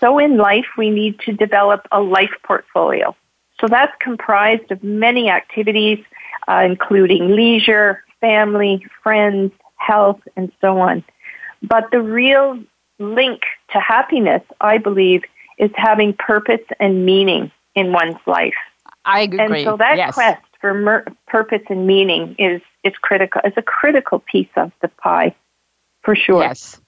so 0.00 0.18
in 0.18 0.38
life 0.38 0.66
we 0.76 0.90
need 0.90 1.20
to 1.20 1.32
develop 1.32 1.86
a 1.92 2.00
life 2.00 2.34
portfolio. 2.42 3.14
So 3.60 3.68
that's 3.68 3.92
comprised 4.00 4.72
of 4.72 4.82
many 4.82 5.28
activities, 5.28 6.02
uh, 6.48 6.62
including 6.64 7.36
leisure, 7.36 8.02
family, 8.20 8.86
friends, 9.02 9.52
health, 9.76 10.20
and 10.36 10.50
so 10.60 10.78
on. 10.78 11.04
But 11.62 11.90
the 11.92 12.00
real 12.00 12.58
link 12.98 13.42
to 13.72 13.80
happiness, 13.80 14.42
I 14.60 14.78
believe, 14.78 15.22
is 15.58 15.70
having 15.74 16.14
purpose 16.14 16.64
and 16.80 17.04
meaning 17.04 17.50
in 17.74 17.92
one's 17.92 18.16
life. 18.26 18.54
I 19.04 19.20
agree. 19.20 19.40
And 19.40 19.64
so 19.64 19.76
that 19.76 19.96
yes. 19.96 20.14
quest 20.14 20.42
for 20.60 20.74
mer- 20.74 21.06
purpose 21.26 21.62
and 21.68 21.86
meaning 21.86 22.34
is 22.38 22.60
is 22.82 22.94
critical. 23.00 23.40
Is 23.44 23.52
a 23.56 23.62
critical 23.62 24.20
piece 24.20 24.48
of 24.56 24.72
the 24.80 24.88
pie, 24.88 25.34
for 26.02 26.16
sure. 26.16 26.42
Yes. 26.42 26.80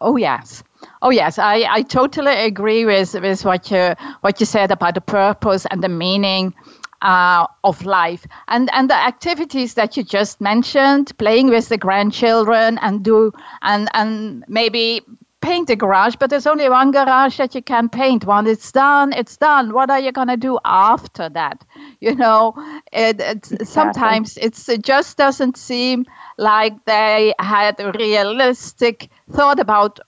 Oh 0.00 0.16
yes. 0.16 0.62
Oh 1.02 1.10
yes, 1.10 1.38
I, 1.38 1.66
I 1.68 1.82
totally 1.82 2.32
agree 2.32 2.84
with, 2.84 3.14
with 3.14 3.44
what 3.44 3.70
you 3.70 3.94
what 4.20 4.40
you 4.40 4.46
said 4.46 4.70
about 4.70 4.94
the 4.94 5.00
purpose 5.00 5.66
and 5.70 5.82
the 5.82 5.88
meaning 5.88 6.54
uh, 7.02 7.46
of 7.62 7.84
life 7.84 8.26
and 8.48 8.70
and 8.72 8.88
the 8.88 8.96
activities 8.96 9.74
that 9.74 9.96
you 9.96 10.02
just 10.02 10.40
mentioned, 10.40 11.16
playing 11.18 11.48
with 11.48 11.68
the 11.68 11.78
grandchildren 11.78 12.78
and 12.82 13.02
do 13.04 13.32
and 13.62 13.88
and 13.94 14.44
maybe 14.48 15.02
paint 15.44 15.68
the 15.68 15.76
garage, 15.76 16.16
but 16.16 16.30
there's 16.30 16.46
only 16.46 16.68
one 16.70 16.90
garage 16.90 17.36
that 17.36 17.54
you 17.54 17.62
can 17.62 17.88
paint. 17.88 18.24
When 18.24 18.46
it's 18.46 18.72
done, 18.72 19.12
it's 19.12 19.36
done. 19.36 19.74
What 19.74 19.90
are 19.90 20.00
you 20.00 20.10
going 20.10 20.28
to 20.28 20.38
do 20.38 20.58
after 20.64 21.28
that? 21.28 21.64
You 22.00 22.14
know, 22.14 22.54
it, 22.92 23.20
exactly. 23.20 23.66
sometimes 23.66 24.38
it's, 24.38 24.68
it 24.68 24.82
just 24.82 25.18
doesn't 25.18 25.56
seem 25.56 26.06
like 26.38 26.84
they 26.86 27.34
had 27.38 27.78
a 27.78 27.92
realistic 27.92 29.10
thought 29.32 29.60
about 29.60 30.00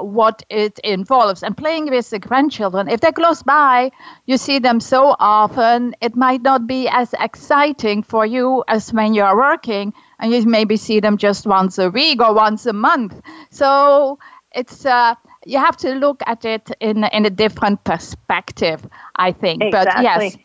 what 0.00 0.42
it 0.48 0.78
involves. 0.80 1.42
And 1.42 1.56
playing 1.56 1.90
with 1.90 2.10
the 2.10 2.18
grandchildren, 2.18 2.88
if 2.88 3.00
they're 3.00 3.12
close 3.12 3.42
by, 3.42 3.90
you 4.26 4.36
see 4.36 4.58
them 4.58 4.80
so 4.80 5.14
often, 5.18 5.94
it 6.00 6.16
might 6.16 6.42
not 6.42 6.66
be 6.66 6.88
as 6.88 7.14
exciting 7.20 8.02
for 8.02 8.26
you 8.26 8.64
as 8.68 8.92
when 8.92 9.14
you're 9.14 9.36
working 9.36 9.92
and 10.18 10.32
you 10.32 10.44
maybe 10.46 10.76
see 10.76 11.00
them 11.00 11.16
just 11.16 11.46
once 11.46 11.78
a 11.78 11.90
week 11.90 12.20
or 12.20 12.34
once 12.34 12.66
a 12.66 12.72
month. 12.72 13.20
So 13.50 14.18
it's 14.54 14.84
uh, 14.86 15.14
you 15.44 15.58
have 15.58 15.76
to 15.78 15.94
look 15.94 16.22
at 16.26 16.44
it 16.44 16.70
in 16.80 17.04
in 17.04 17.26
a 17.26 17.30
different 17.30 17.84
perspective, 17.84 18.86
I 19.16 19.32
think. 19.32 19.62
Exactly. 19.62 19.94
But 19.94 20.02
yes, 20.02 20.36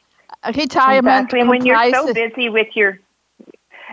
retirement. 0.57 1.25
Exactly. 1.25 1.39
And 1.41 1.49
when 1.49 1.65
you're 1.65 1.91
so 1.91 2.13
busy 2.13 2.49
with 2.49 2.75
your, 2.75 2.99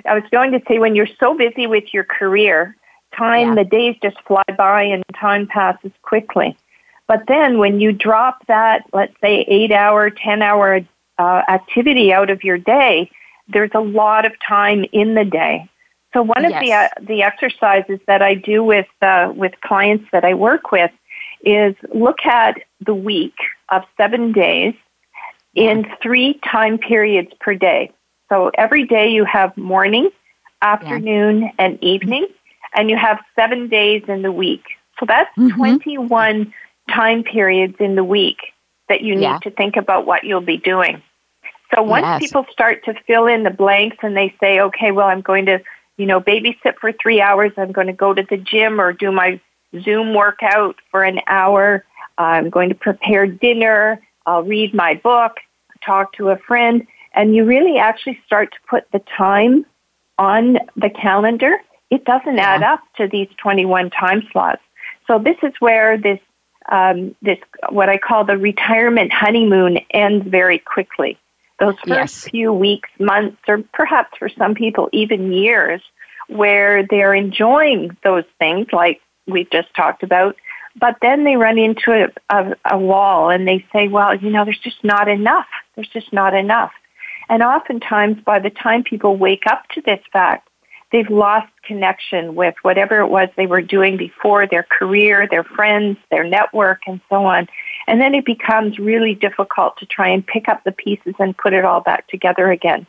I 0.06 0.14
was 0.14 0.24
going 0.30 0.52
to 0.52 0.62
say 0.68 0.78
when 0.78 0.94
you're 0.94 1.14
so 1.18 1.36
busy 1.36 1.66
with 1.66 1.92
your 1.92 2.04
career, 2.04 2.76
time 3.16 3.48
yeah. 3.48 3.62
the 3.62 3.64
days 3.64 3.96
just 4.02 4.16
fly 4.26 4.44
by 4.56 4.82
and 4.82 5.02
time 5.18 5.46
passes 5.46 5.92
quickly. 6.02 6.56
But 7.06 7.24
then 7.28 7.58
when 7.58 7.80
you 7.80 7.92
drop 7.92 8.46
that, 8.46 8.84
let's 8.92 9.14
say 9.20 9.44
eight 9.48 9.72
hour, 9.72 10.10
ten 10.10 10.42
hour 10.42 10.80
uh, 11.18 11.42
activity 11.48 12.12
out 12.12 12.30
of 12.30 12.42
your 12.42 12.58
day, 12.58 13.10
there's 13.48 13.70
a 13.74 13.80
lot 13.80 14.24
of 14.24 14.32
time 14.46 14.84
in 14.92 15.14
the 15.14 15.24
day 15.24 15.68
so 16.14 16.22
one 16.22 16.44
of 16.44 16.52
the 16.52 16.72
uh, 16.72 16.88
the 17.02 17.24
exercises 17.24 17.98
that 18.06 18.22
I 18.22 18.34
do 18.34 18.62
with 18.62 18.86
uh, 19.02 19.32
with 19.34 19.52
clients 19.62 20.06
that 20.12 20.24
I 20.24 20.34
work 20.34 20.70
with 20.70 20.92
is 21.44 21.74
look 21.92 22.24
at 22.24 22.62
the 22.80 22.94
week 22.94 23.34
of 23.68 23.82
seven 23.96 24.30
days 24.30 24.74
in 25.54 25.84
three 26.00 26.40
time 26.48 26.78
periods 26.78 27.32
per 27.40 27.54
day. 27.54 27.90
So 28.28 28.52
every 28.56 28.86
day 28.86 29.10
you 29.10 29.24
have 29.24 29.56
morning, 29.56 30.08
afternoon, 30.62 31.42
yeah. 31.42 31.50
and 31.58 31.82
evening, 31.82 32.28
and 32.74 32.90
you 32.90 32.96
have 32.96 33.18
seven 33.36 33.68
days 33.68 34.02
in 34.08 34.22
the 34.22 34.32
week. 34.32 34.64
So 34.98 35.06
that's 35.06 35.30
mm-hmm. 35.36 35.56
21 35.56 36.52
time 36.90 37.24
periods 37.24 37.76
in 37.80 37.94
the 37.94 38.04
week 38.04 38.38
that 38.88 39.00
you 39.00 39.14
need 39.14 39.22
yeah. 39.22 39.38
to 39.42 39.50
think 39.50 39.76
about 39.76 40.06
what 40.06 40.24
you'll 40.24 40.40
be 40.40 40.58
doing. 40.58 41.02
So 41.74 41.82
once 41.82 42.04
yes. 42.04 42.20
people 42.20 42.46
start 42.52 42.84
to 42.84 42.94
fill 43.06 43.26
in 43.26 43.42
the 43.42 43.50
blanks 43.50 43.96
and 44.02 44.16
they 44.16 44.34
say, 44.38 44.60
okay, 44.60 44.92
well, 44.92 45.08
I'm 45.08 45.22
going 45.22 45.46
to 45.46 45.60
you 45.96 46.06
know, 46.06 46.20
babysit 46.20 46.76
for 46.80 46.92
three 46.92 47.20
hours. 47.20 47.52
I'm 47.56 47.72
going 47.72 47.86
to 47.86 47.92
go 47.92 48.12
to 48.12 48.22
the 48.28 48.36
gym 48.36 48.80
or 48.80 48.92
do 48.92 49.12
my 49.12 49.40
Zoom 49.82 50.14
workout 50.14 50.76
for 50.90 51.04
an 51.04 51.20
hour. 51.26 51.84
I'm 52.18 52.50
going 52.50 52.68
to 52.68 52.74
prepare 52.74 53.26
dinner. 53.26 54.00
I'll 54.26 54.42
read 54.42 54.74
my 54.74 54.94
book, 54.94 55.36
talk 55.84 56.12
to 56.14 56.30
a 56.30 56.38
friend. 56.38 56.86
And 57.14 57.34
you 57.34 57.44
really 57.44 57.78
actually 57.78 58.20
start 58.26 58.52
to 58.52 58.58
put 58.68 58.90
the 58.92 59.00
time 59.16 59.64
on 60.18 60.58
the 60.76 60.90
calendar. 60.90 61.58
It 61.94 62.04
doesn't 62.04 62.36
yeah. 62.36 62.54
add 62.54 62.62
up 62.64 62.80
to 62.96 63.06
these 63.06 63.28
21 63.40 63.90
time 63.90 64.26
slots. 64.32 64.62
So 65.06 65.20
this 65.20 65.36
is 65.44 65.52
where 65.60 65.96
this, 65.96 66.18
um, 66.68 67.14
this, 67.22 67.38
what 67.68 67.88
I 67.88 67.98
call 67.98 68.24
the 68.24 68.36
retirement 68.36 69.12
honeymoon 69.12 69.78
ends 69.90 70.26
very 70.26 70.58
quickly. 70.58 71.18
Those 71.60 71.76
first 71.86 72.24
yes. 72.24 72.28
few 72.28 72.52
weeks, 72.52 72.88
months, 72.98 73.38
or 73.46 73.62
perhaps 73.72 74.18
for 74.18 74.28
some 74.28 74.54
people 74.56 74.88
even 74.92 75.32
years, 75.32 75.82
where 76.26 76.84
they're 76.84 77.14
enjoying 77.14 77.96
those 78.02 78.24
things 78.40 78.66
like 78.72 79.00
we've 79.28 79.50
just 79.50 79.72
talked 79.76 80.02
about, 80.02 80.34
but 80.74 80.96
then 81.00 81.22
they 81.22 81.36
run 81.36 81.58
into 81.58 81.92
a, 81.92 82.36
a, 82.36 82.56
a 82.72 82.78
wall 82.78 83.30
and 83.30 83.46
they 83.46 83.64
say, 83.72 83.86
well, 83.86 84.16
you 84.16 84.30
know, 84.30 84.44
there's 84.44 84.58
just 84.58 84.82
not 84.82 85.06
enough. 85.06 85.46
There's 85.76 85.88
just 85.88 86.12
not 86.12 86.34
enough. 86.34 86.72
And 87.28 87.40
oftentimes, 87.40 88.20
by 88.24 88.40
the 88.40 88.50
time 88.50 88.82
people 88.82 89.16
wake 89.16 89.46
up 89.46 89.68
to 89.74 89.80
this 89.80 90.00
fact, 90.12 90.48
they've 90.92 91.10
lost 91.10 91.50
connection 91.64 92.34
with 92.34 92.54
whatever 92.62 93.00
it 93.00 93.08
was 93.08 93.28
they 93.36 93.46
were 93.46 93.62
doing 93.62 93.96
before 93.96 94.46
their 94.46 94.62
career, 94.62 95.26
their 95.28 95.44
friends, 95.44 95.98
their 96.10 96.24
network, 96.24 96.80
and 96.86 97.00
so 97.08 97.24
on. 97.24 97.48
And 97.86 98.00
then 98.00 98.14
it 98.14 98.24
becomes 98.24 98.78
really 98.78 99.14
difficult 99.14 99.76
to 99.78 99.86
try 99.86 100.08
and 100.08 100.26
pick 100.26 100.48
up 100.48 100.62
the 100.64 100.72
pieces 100.72 101.14
and 101.18 101.36
put 101.36 101.52
it 101.52 101.64
all 101.64 101.80
back 101.80 102.08
together 102.08 102.50
again. 102.50 102.86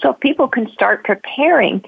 So 0.00 0.10
if 0.10 0.20
people 0.20 0.48
can 0.48 0.70
start 0.70 1.04
preparing 1.04 1.84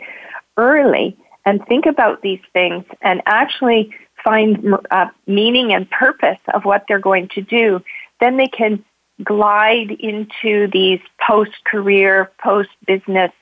early 0.57 1.17
and 1.45 1.65
think 1.67 1.87
about 1.87 2.23
these 2.23 2.41
things 2.53 2.85
and 3.03 3.23
actually 3.27 3.95
find 4.25 4.75
uh, 4.91 5.07
meaning 5.27 5.73
and 5.73 5.89
purpose 5.91 6.41
of 6.53 6.65
what 6.65 6.85
they're 6.89 6.99
going 6.99 7.29
to 7.29 7.43
do, 7.43 7.81
then 8.21 8.37
they 8.37 8.49
can 8.49 8.85
glide 9.23 9.93
into 9.93 10.69
these 10.73 11.01
post-career, 11.27 12.31
post-business 12.43 13.33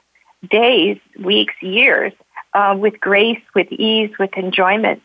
days, 0.50 0.98
weeks, 1.20 1.54
years 1.60 2.12
uh, 2.54 2.76
with 2.78 3.00
grace, 3.00 3.42
with 3.54 3.70
ease, 3.72 4.10
with 4.18 4.30
enjoyment 4.36 5.02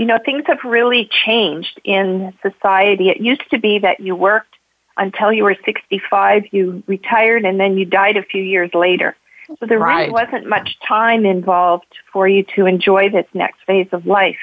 you 0.00 0.06
know, 0.06 0.18
things 0.24 0.44
have 0.46 0.64
really 0.64 1.10
changed 1.26 1.78
in 1.84 2.32
society. 2.40 3.10
It 3.10 3.20
used 3.20 3.50
to 3.50 3.58
be 3.58 3.80
that 3.80 4.00
you 4.00 4.16
worked 4.16 4.54
until 4.96 5.30
you 5.30 5.44
were 5.44 5.58
65, 5.62 6.44
you 6.52 6.82
retired, 6.86 7.44
and 7.44 7.60
then 7.60 7.76
you 7.76 7.84
died 7.84 8.16
a 8.16 8.22
few 8.22 8.42
years 8.42 8.70
later. 8.72 9.14
So 9.46 9.66
there 9.66 9.78
right. 9.78 10.08
really 10.08 10.10
wasn't 10.10 10.46
much 10.46 10.78
time 10.88 11.26
involved 11.26 11.92
for 12.14 12.26
you 12.26 12.44
to 12.56 12.64
enjoy 12.64 13.10
this 13.10 13.26
next 13.34 13.58
phase 13.66 13.88
of 13.92 14.06
life. 14.06 14.38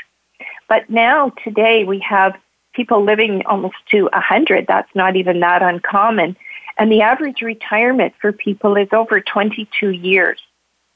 But 0.70 0.92
now, 0.92 1.32
today, 1.44 1.86
we 1.86 2.06
have 2.08 2.36
people 2.78 3.04
living 3.04 3.44
almost 3.46 3.76
to 3.92 4.04
100. 4.04 4.68
That's 4.68 4.94
not 4.96 5.18
even 5.18 5.42
that 5.42 5.62
uncommon. 5.62 6.38
And 6.78 6.92
the 6.92 7.02
average 7.02 7.42
retirement 7.42 8.14
for 8.22 8.32
people 8.32 8.78
is 8.78 8.88
over 8.94 9.20
22 9.20 9.90
years. 9.90 10.40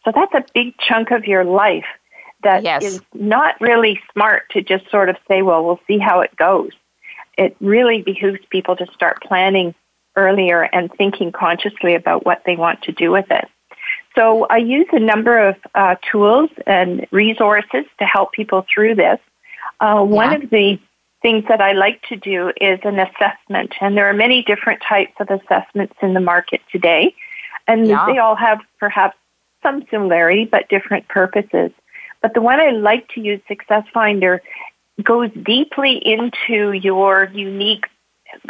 So 0.06 0.12
that's 0.16 0.34
a 0.34 0.46
big 0.54 0.78
chunk 0.78 1.12
of 1.12 1.26
your 1.26 1.44
life 1.44 1.86
that 2.44 2.64
yes. 2.64 2.84
is 2.84 3.02
not 3.14 3.60
really 3.60 4.00
smart 4.14 4.44
to 4.52 4.62
just 4.62 4.90
sort 4.90 5.10
of 5.10 5.18
say, 5.28 5.42
well, 5.42 5.66
we'll 5.66 5.80
see 5.88 5.98
how 5.98 6.22
it 6.22 6.36
goes. 6.36 6.72
It 7.38 7.56
really 7.60 8.02
behooves 8.02 8.40
people 8.50 8.76
to 8.76 8.86
start 8.94 9.22
planning 9.24 9.76
earlier 10.16 10.64
and 10.64 10.92
thinking 10.94 11.32
consciously 11.32 11.96
about 11.96 12.26
what 12.26 12.44
they 12.46 12.56
want 12.56 12.84
to 12.84 12.92
do 12.92 13.12
with 13.12 13.30
it. 13.32 13.46
So 14.16 14.46
I 14.50 14.58
use 14.58 14.88
a 14.92 15.00
number 15.00 15.50
of 15.50 15.56
uh, 15.74 15.96
tools 16.12 16.50
and 16.68 17.08
resources 17.12 17.86
to 18.00 18.06
help 18.06 18.34
people 18.34 18.66
through 18.74 18.96
this. 18.96 19.20
Uh, 19.80 20.04
one 20.04 20.44
of 20.44 20.50
the 20.50 20.80
things 21.22 21.46
that 21.48 21.62
I 21.62 21.74
like 21.74 22.02
to 22.10 22.16
do 22.16 22.52
is 22.60 22.80
an 22.84 23.00
assessment, 23.00 23.74
and 23.80 23.96
there 23.96 24.08
are 24.08 24.14
many 24.14 24.44
different 24.44 24.82
types 24.88 25.14
of 25.20 25.30
assessments 25.30 25.94
in 26.02 26.14
the 26.14 26.20
market 26.20 26.62
today, 26.72 27.14
and 27.68 27.88
yeah. 27.88 28.06
they 28.08 28.18
all 28.18 28.36
have 28.36 28.60
perhaps 28.80 29.18
some 29.62 29.86
similarity 29.92 30.46
but 30.46 30.68
different 30.70 31.08
purposes. 31.08 31.72
But 32.22 32.34
the 32.34 32.42
one 32.42 32.60
I 32.60 32.72
like 32.72 33.08
to 33.10 33.22
use, 33.22 33.42
Success 33.48 33.84
Finder, 33.94 34.42
goes 35.04 35.30
deeply 35.44 35.98
into 35.98 36.72
your 36.74 37.30
unique 37.34 37.86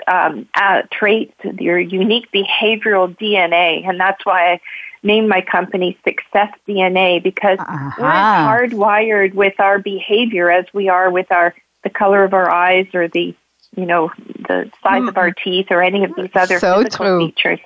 um, 0.08 0.48
uh, 0.54 0.84
traits, 0.92 1.34
your 1.60 1.80
unique 1.80 2.32
behavioral 2.34 3.16
DNA, 3.18 3.88
and 3.88 4.00
that's 4.00 4.26
why 4.26 4.54
I 4.54 4.62
named 5.04 5.28
my 5.28 5.42
company 5.42 5.98
Success 6.04 6.54
DNA 6.68 7.22
because 7.22 7.60
uh-huh. 7.60 7.92
we're 7.98 8.78
hardwired 8.78 9.34
with 9.34 9.60
our 9.60 9.80
behavior 9.80 10.52
as 10.52 10.66
we 10.74 10.90
are 10.90 11.10
with 11.10 11.32
our 11.32 11.56
the 11.84 11.90
color 11.90 12.24
of 12.24 12.34
our 12.34 12.50
eyes 12.50 12.88
or 12.94 13.08
the 13.08 13.36
you 13.76 13.86
know 13.86 14.12
the 14.48 14.70
size 14.84 15.04
mm. 15.04 15.10
of 15.10 15.18
our 15.18 15.32
teeth 15.32 15.68
or 15.72 15.82
any 15.82 16.04
of 16.04 16.16
these 16.16 16.30
other 16.36 16.60
so 16.60 16.84
physical 16.84 17.06
true. 17.06 17.28
features. 17.28 17.60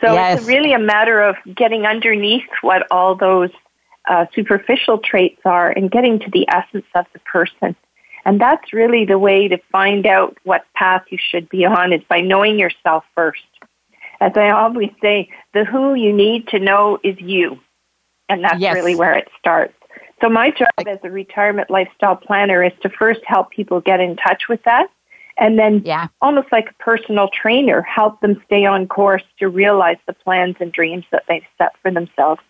So 0.00 0.12
yes. 0.12 0.40
it's 0.40 0.48
really 0.48 0.72
a 0.72 0.78
matter 0.78 1.20
of 1.22 1.36
getting 1.54 1.86
underneath 1.86 2.48
what 2.60 2.86
all 2.90 3.14
those 3.14 3.50
uh, 4.08 4.26
superficial 4.34 4.98
traits 4.98 5.40
are 5.44 5.70
and 5.70 5.90
getting 5.90 6.18
to 6.20 6.30
the 6.30 6.46
essence 6.48 6.86
of 6.94 7.06
the 7.12 7.18
person. 7.20 7.76
And 8.24 8.40
that's 8.40 8.72
really 8.72 9.04
the 9.06 9.18
way 9.18 9.48
to 9.48 9.58
find 9.72 10.06
out 10.06 10.36
what 10.44 10.66
path 10.74 11.04
you 11.10 11.18
should 11.18 11.48
be 11.48 11.64
on 11.64 11.92
is 11.92 12.02
by 12.08 12.20
knowing 12.20 12.58
yourself 12.58 13.04
first. 13.14 13.42
As 14.20 14.32
I 14.36 14.50
always 14.50 14.90
say, 15.00 15.30
the 15.54 15.64
who 15.64 15.94
you 15.94 16.12
need 16.12 16.48
to 16.48 16.58
know 16.58 16.98
is 17.02 17.18
you. 17.18 17.58
And 18.28 18.44
that's 18.44 18.60
yes. 18.60 18.74
really 18.74 18.94
where 18.94 19.14
it 19.14 19.28
starts. 19.38 19.74
So 20.20 20.28
my 20.28 20.50
job 20.50 20.68
as 20.86 20.98
a 21.02 21.10
retirement 21.10 21.70
lifestyle 21.70 22.16
planner 22.16 22.62
is 22.62 22.72
to 22.82 22.90
first 22.90 23.20
help 23.24 23.50
people 23.50 23.80
get 23.80 24.00
in 24.00 24.16
touch 24.16 24.44
with 24.48 24.62
that 24.64 24.88
and 25.40 25.58
then 25.58 25.82
yeah. 25.84 26.06
almost 26.20 26.48
like 26.52 26.68
a 26.70 26.82
personal 26.82 27.28
trainer 27.28 27.82
help 27.82 28.20
them 28.20 28.40
stay 28.44 28.66
on 28.66 28.86
course 28.86 29.22
to 29.38 29.48
realize 29.48 29.96
the 30.06 30.12
plans 30.12 30.56
and 30.60 30.70
dreams 30.72 31.04
that 31.10 31.24
they've 31.28 31.42
set 31.58 31.72
for 31.82 31.90
themselves. 31.90 32.42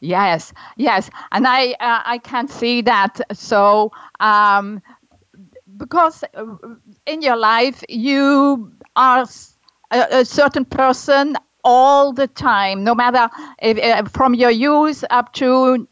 Yes, 0.00 0.52
yes, 0.76 1.10
and 1.32 1.46
I 1.46 1.72
uh, 1.80 2.02
I 2.04 2.18
can 2.18 2.46
see 2.46 2.82
that. 2.82 3.20
So 3.32 3.90
um, 4.20 4.80
because 5.76 6.22
uh, 6.34 6.44
in 7.06 7.20
your 7.22 7.36
life 7.36 7.82
you 7.88 8.72
are 8.94 9.26
a, 9.90 10.06
a 10.10 10.24
certain 10.24 10.64
person 10.64 11.36
all 11.64 12.12
the 12.12 12.28
time, 12.28 12.84
no 12.84 12.94
matter 12.94 13.28
if, 13.60 13.78
uh, 13.78 14.08
from 14.08 14.34
your 14.34 14.50
youth 14.50 15.04
up 15.10 15.32
to 15.34 15.88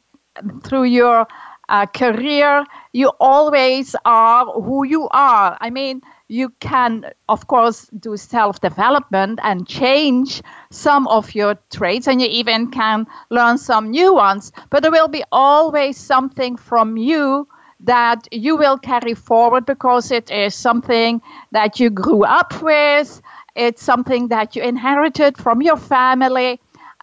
through 0.62 0.84
your 0.84 1.26
uh, 1.68 1.86
career, 1.86 2.64
you 2.92 3.10
always 3.20 3.96
are 4.04 4.46
who 4.46 4.84
you 4.84 5.08
are. 5.10 5.56
I 5.60 5.70
mean, 5.70 6.02
you 6.28 6.50
can, 6.60 7.10
of 7.28 7.46
course, 7.46 7.86
do 7.98 8.16
self 8.16 8.60
development 8.60 9.40
and 9.42 9.66
change 9.66 10.42
some 10.70 11.06
of 11.08 11.34
your 11.34 11.56
traits, 11.70 12.06
and 12.08 12.20
you 12.20 12.28
even 12.28 12.70
can 12.70 13.06
learn 13.30 13.58
some 13.58 13.90
new 13.90 14.14
ones. 14.14 14.52
But 14.70 14.82
there 14.82 14.90
will 14.92 15.08
be 15.08 15.24
always 15.32 15.96
something 15.96 16.56
from 16.56 16.96
you 16.96 17.48
that 17.80 18.26
you 18.32 18.56
will 18.56 18.78
carry 18.78 19.14
forward 19.14 19.66
because 19.66 20.10
it 20.10 20.30
is 20.30 20.54
something 20.54 21.20
that 21.52 21.78
you 21.78 21.90
grew 21.90 22.24
up 22.24 22.60
with, 22.62 23.20
it's 23.54 23.82
something 23.82 24.28
that 24.28 24.56
you 24.56 24.62
inherited 24.62 25.36
from 25.36 25.62
your 25.62 25.76
family, 25.76 26.60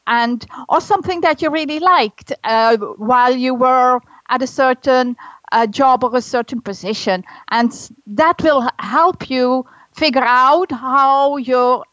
and 0.07 0.45
or 0.69 0.81
something 0.81 1.21
that 1.21 1.41
you 1.41 1.49
really 1.49 1.79
liked 1.79 2.33
uh, 2.43 2.77
while 2.97 3.35
you 3.35 3.53
were 3.53 3.99
at 4.29 4.41
a 4.41 4.47
certain 4.47 5.15
a 5.53 5.67
job 5.67 6.03
or 6.03 6.15
a 6.15 6.21
certain 6.21 6.59
position. 6.61 7.23
And 7.49 7.71
that 8.07 8.41
will 8.41 8.67
help 8.79 9.29
you 9.29 9.65
figure 9.95 10.23
out 10.23 10.71
how 10.71 11.37
your 11.37 11.85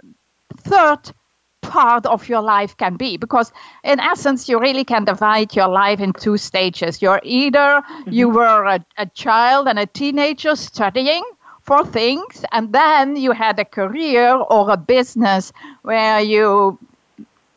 third 0.56 1.12
part 1.61 2.06
of 2.06 2.28
your 2.28 2.40
life 2.40 2.76
can 2.78 2.96
be 2.96 3.18
because 3.18 3.52
in 3.84 4.00
essence 4.00 4.48
you 4.48 4.58
really 4.58 4.82
can 4.82 5.04
divide 5.04 5.54
your 5.54 5.68
life 5.68 6.00
in 6.00 6.11
two 6.14 6.38
stages 6.38 7.02
you're 7.02 7.20
either 7.22 7.58
mm-hmm. 7.58 8.11
you 8.11 8.30
were 8.30 8.64
a, 8.64 8.84
a, 8.96 9.04
child 9.11 9.68
and 9.68 9.78
a 9.78 9.84
teenager 9.84 10.56
studying 10.56 11.22
for 11.61 11.84
things 11.84 12.44
and 12.52 12.72
then 12.72 13.14
you 13.14 13.32
had 13.32 13.58
a 13.58 13.64
career 13.64 14.34
or 14.48 14.70
a 14.70 14.76
business 14.76 15.52
where 15.82 16.18
you 16.18 16.78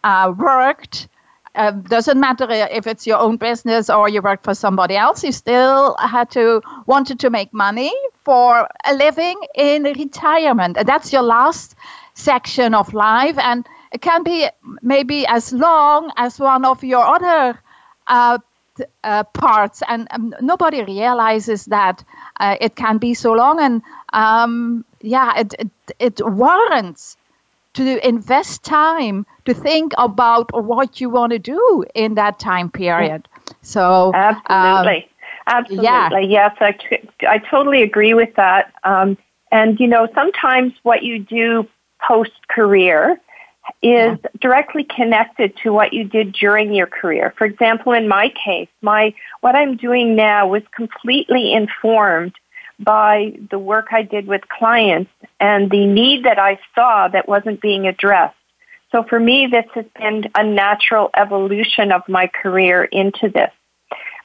uh, 0.03 0.33
worked 0.37 1.07
uh, 1.55 1.71
doesn't 1.71 2.19
matter 2.19 2.49
if 2.49 2.87
it's 2.87 3.05
your 3.05 3.19
own 3.19 3.37
business 3.37 3.89
or 3.89 4.09
you 4.09 4.21
work 4.21 4.43
for 4.43 4.55
somebody 4.55 4.95
else. 4.95 5.23
You 5.23 5.31
still 5.31 5.95
had 5.99 6.31
to 6.31 6.61
wanted 6.87 7.19
to 7.19 7.29
make 7.29 7.53
money 7.53 7.93
for 8.23 8.67
a 8.85 8.93
living 8.95 9.39
in 9.55 9.83
retirement. 9.83 10.77
And 10.77 10.87
that's 10.87 11.13
your 11.13 11.21
last 11.21 11.75
section 12.15 12.73
of 12.73 12.93
life, 12.93 13.37
and 13.37 13.67
it 13.91 14.01
can 14.01 14.23
be 14.23 14.47
maybe 14.81 15.25
as 15.27 15.51
long 15.53 16.11
as 16.17 16.39
one 16.39 16.65
of 16.65 16.83
your 16.83 17.03
other 17.03 17.59
uh, 18.07 18.37
uh, 19.03 19.23
parts, 19.23 19.83
and 19.87 20.07
um, 20.11 20.33
nobody 20.41 20.83
realizes 20.83 21.65
that 21.65 22.03
uh, 22.39 22.55
it 22.59 22.75
can 22.75 22.97
be 22.97 23.13
so 23.13 23.33
long. 23.33 23.59
And 23.59 23.81
um, 24.11 24.85
yeah, 25.01 25.39
it, 25.39 25.53
it, 25.59 25.69
it 25.99 26.21
warrants 26.25 27.17
to 27.73 28.07
invest 28.07 28.63
time 28.63 29.25
to 29.45 29.53
think 29.53 29.93
about 29.97 30.49
what 30.53 31.01
you 31.01 31.09
want 31.09 31.31
to 31.31 31.39
do 31.39 31.83
in 31.95 32.15
that 32.15 32.39
time 32.39 32.69
period. 32.69 33.27
So 33.61 34.11
absolutely, 34.13 34.97
um, 34.97 35.03
absolutely, 35.47 36.27
yeah. 36.27 36.49
yes, 36.61 36.77
I 37.27 37.37
totally 37.39 37.81
agree 37.81 38.13
with 38.13 38.33
that. 38.35 38.73
Um, 38.83 39.17
and 39.51 39.79
you 39.79 39.87
know, 39.87 40.07
sometimes 40.15 40.73
what 40.83 41.03
you 41.03 41.19
do 41.19 41.67
post 42.07 42.47
career 42.49 43.19
is 43.81 44.17
yeah. 44.21 44.29
directly 44.41 44.83
connected 44.83 45.55
to 45.63 45.71
what 45.71 45.93
you 45.93 46.03
did 46.03 46.33
during 46.33 46.73
your 46.73 46.87
career. 46.87 47.33
For 47.37 47.45
example, 47.45 47.93
in 47.93 48.07
my 48.07 48.31
case, 48.43 48.69
my 48.81 49.13
what 49.41 49.55
I'm 49.55 49.77
doing 49.77 50.15
now 50.15 50.47
was 50.47 50.63
completely 50.75 51.53
informed 51.53 52.33
by 52.79 53.37
the 53.49 53.59
work 53.59 53.87
I 53.91 54.03
did 54.03 54.27
with 54.27 54.47
clients 54.47 55.11
and 55.39 55.69
the 55.69 55.85
need 55.85 56.25
that 56.25 56.39
I 56.39 56.59
saw 56.75 57.07
that 57.07 57.27
wasn't 57.27 57.61
being 57.61 57.87
addressed. 57.87 58.35
So 58.91 59.03
for 59.03 59.19
me, 59.19 59.47
this 59.47 59.65
has 59.73 59.85
been 59.99 60.29
a 60.35 60.43
natural 60.43 61.09
evolution 61.15 61.91
of 61.91 62.07
my 62.07 62.27
career 62.27 62.83
into 62.83 63.29
this. 63.29 63.51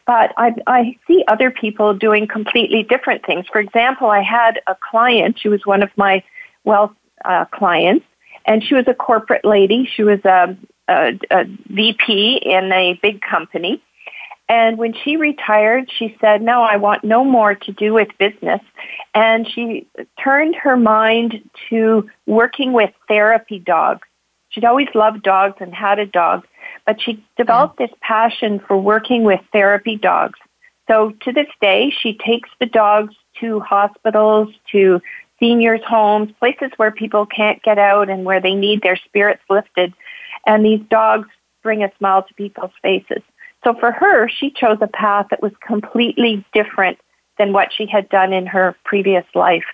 But 0.07 0.33
I, 0.37 0.55
I 0.67 0.97
see 1.07 1.25
other 1.29 1.51
people 1.51 1.95
doing 1.95 2.27
completely 2.27 2.83
different 2.83 3.25
things. 3.25 3.47
For 3.53 3.61
example, 3.61 4.09
I 4.09 4.23
had 4.23 4.61
a 4.67 4.75
client, 4.75 5.39
she 5.39 5.49
was 5.49 5.65
one 5.67 5.83
of 5.83 5.91
my 5.97 6.23
wealth 6.65 6.93
uh, 7.25 7.45
clients, 7.47 8.07
and 8.47 8.65
she 8.65 8.75
was 8.75 8.85
a 8.89 8.95
corporate 8.95 9.45
lady. 9.45 9.89
She 9.95 10.03
was 10.03 10.21
a, 10.25 10.57
a, 10.89 11.19
a 11.31 11.45
VP 11.69 12.41
in 12.45 12.73
a 12.73 12.99
big 13.03 13.21
company. 13.21 13.83
And 14.49 14.79
when 14.79 14.95
she 14.95 15.17
retired, 15.17 15.91
she 15.99 16.17
said, 16.21 16.41
No, 16.41 16.63
I 16.63 16.77
want 16.77 17.05
no 17.05 17.25
more 17.25 17.55
to 17.55 17.73
do 17.73 17.93
with 17.93 18.09
business. 18.19 18.61
And 19.15 19.47
she 19.47 19.87
turned 20.23 20.57
her 20.57 20.77
mind 20.77 21.51
to 21.69 22.09
working 22.27 22.73
with 22.73 22.91
therapy 23.09 23.59
dogs. 23.59 24.07
She'd 24.51 24.65
always 24.65 24.89
loved 24.95 25.23
dogs 25.23 25.57
and 25.61 25.75
had 25.75 25.99
a 25.99 26.07
dog, 26.07 26.47
but 26.87 27.01
she 27.01 27.23
developed 27.37 27.77
this 27.77 27.91
passion 28.01 28.61
for 28.67 28.81
working 28.81 29.23
with 29.25 29.41
therapy 29.53 29.97
dogs. 29.97 30.39
So 30.89 31.13
to 31.23 31.33
this 31.33 31.49
day, 31.61 31.91
she 31.91 32.15
takes 32.15 32.49
the 32.59 32.67
dogs 32.67 33.15
to 33.41 33.61
hospitals, 33.61 34.49
to 34.73 35.03
seniors' 35.39 35.85
homes, 35.87 36.33
places 36.41 36.71
where 36.79 36.91
people 36.91 37.27
can't 37.27 37.63
get 37.63 37.79
out 37.79 38.09
and 38.09 38.25
where 38.25 38.41
they 38.41 38.55
need 38.55 38.83
their 38.83 38.97
spirits 38.97 39.43
lifted. 39.51 39.93
And 40.47 40.65
these 40.65 40.81
dogs 40.89 41.29
bring 41.63 41.85
a 41.85 41.93
smile 41.99 42.23
to 42.23 42.35
people's 42.35 42.73
faces. 42.81 43.23
So 43.65 43.75
for 43.75 43.93
her, 43.93 44.29
she 44.29 44.51
chose 44.51 44.79
a 44.81 44.87
path 44.87 45.27
that 45.31 45.43
was 45.43 45.53
completely 45.67 46.45
different 46.53 46.99
than 47.39 47.53
what 47.53 47.73
she 47.73 47.87
had 47.87 48.09
done 48.09 48.33
in 48.33 48.47
her 48.47 48.77
previous 48.85 49.25
life. 49.35 49.65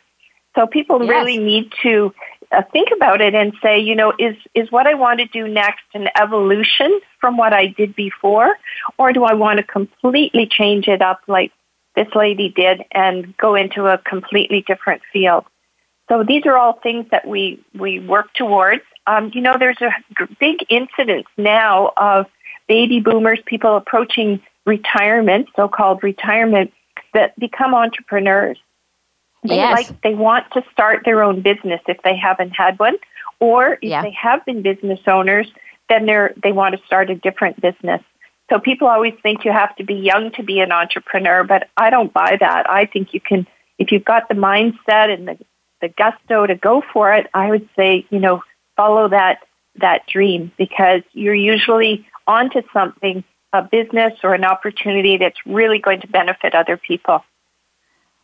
So 0.54 0.66
people 0.66 1.02
yes. 1.02 1.10
really 1.10 1.38
need 1.38 1.72
to 1.82 2.14
uh, 2.52 2.62
think 2.72 2.88
about 2.94 3.20
it 3.20 3.34
and 3.34 3.52
say, 3.62 3.80
you 3.80 3.94
know, 3.94 4.12
is 4.18 4.36
is 4.54 4.70
what 4.70 4.86
I 4.86 4.94
want 4.94 5.18
to 5.20 5.26
do 5.26 5.48
next 5.48 5.82
an 5.94 6.08
evolution 6.20 7.00
from 7.20 7.36
what 7.36 7.52
I 7.52 7.66
did 7.66 7.96
before, 7.96 8.56
or 8.98 9.12
do 9.12 9.24
I 9.24 9.34
want 9.34 9.58
to 9.58 9.64
completely 9.64 10.46
change 10.46 10.86
it 10.86 11.02
up 11.02 11.20
like 11.26 11.52
this 11.96 12.08
lady 12.14 12.52
did 12.54 12.82
and 12.92 13.36
go 13.36 13.54
into 13.54 13.86
a 13.86 13.98
completely 13.98 14.64
different 14.66 15.02
field? 15.12 15.44
So 16.08 16.22
these 16.22 16.42
are 16.46 16.56
all 16.56 16.74
things 16.74 17.06
that 17.10 17.26
we 17.26 17.60
we 17.76 17.98
work 17.98 18.32
towards. 18.34 18.82
Um, 19.06 19.32
you 19.34 19.40
know, 19.40 19.56
there's 19.58 19.80
a 19.80 19.92
big 20.38 20.64
incidence 20.68 21.26
now 21.36 21.92
of 21.96 22.26
baby 22.68 23.00
boomers, 23.00 23.40
people 23.46 23.76
approaching 23.76 24.40
retirement, 24.66 25.48
so-called 25.56 26.02
retirement, 26.02 26.72
that 27.12 27.38
become 27.38 27.74
entrepreneurs. 27.74 28.58
They 29.46 29.56
yes. 29.56 29.72
like 29.72 30.00
they 30.02 30.14
want 30.14 30.46
to 30.52 30.62
start 30.72 31.02
their 31.04 31.22
own 31.22 31.42
business 31.42 31.80
if 31.86 31.98
they 32.02 32.16
haven't 32.16 32.50
had 32.50 32.78
one, 32.78 32.96
or 33.40 33.74
if 33.74 33.78
Yeah. 33.82 34.02
they 34.02 34.12
have 34.12 34.44
been 34.46 34.62
business 34.62 35.00
owners, 35.06 35.52
then 35.88 36.06
they're 36.06 36.32
they 36.42 36.52
want 36.52 36.74
to 36.74 36.86
start 36.86 37.10
a 37.10 37.14
different 37.14 37.60
business. 37.60 38.02
So 38.50 38.58
people 38.58 38.88
always 38.88 39.14
think 39.22 39.44
you 39.44 39.52
have 39.52 39.74
to 39.76 39.84
be 39.84 39.94
young 39.94 40.30
to 40.32 40.42
be 40.42 40.60
an 40.60 40.72
entrepreneur, 40.72 41.44
but 41.44 41.68
I 41.76 41.90
don't 41.90 42.12
buy 42.12 42.36
that. 42.40 42.68
I 42.68 42.86
think 42.86 43.12
you 43.12 43.20
can 43.20 43.46
if 43.78 43.92
you've 43.92 44.04
got 44.04 44.28
the 44.28 44.34
mindset 44.34 45.12
and 45.12 45.28
the 45.28 45.38
the 45.80 45.88
gusto 45.88 46.46
to 46.46 46.54
go 46.54 46.82
for 46.92 47.12
it, 47.12 47.26
I 47.34 47.50
would 47.50 47.68
say, 47.76 48.06
you 48.08 48.20
know, 48.20 48.42
follow 48.76 49.08
that 49.08 49.40
that 49.76 50.06
dream 50.06 50.52
because 50.56 51.02
you're 51.12 51.34
usually 51.34 52.06
onto 52.26 52.62
something, 52.72 53.24
a 53.52 53.62
business 53.62 54.14
or 54.22 54.34
an 54.34 54.44
opportunity 54.44 55.16
that's 55.16 55.38
really 55.46 55.78
going 55.78 56.00
to 56.00 56.08
benefit 56.08 56.54
other 56.54 56.76
people. 56.76 57.22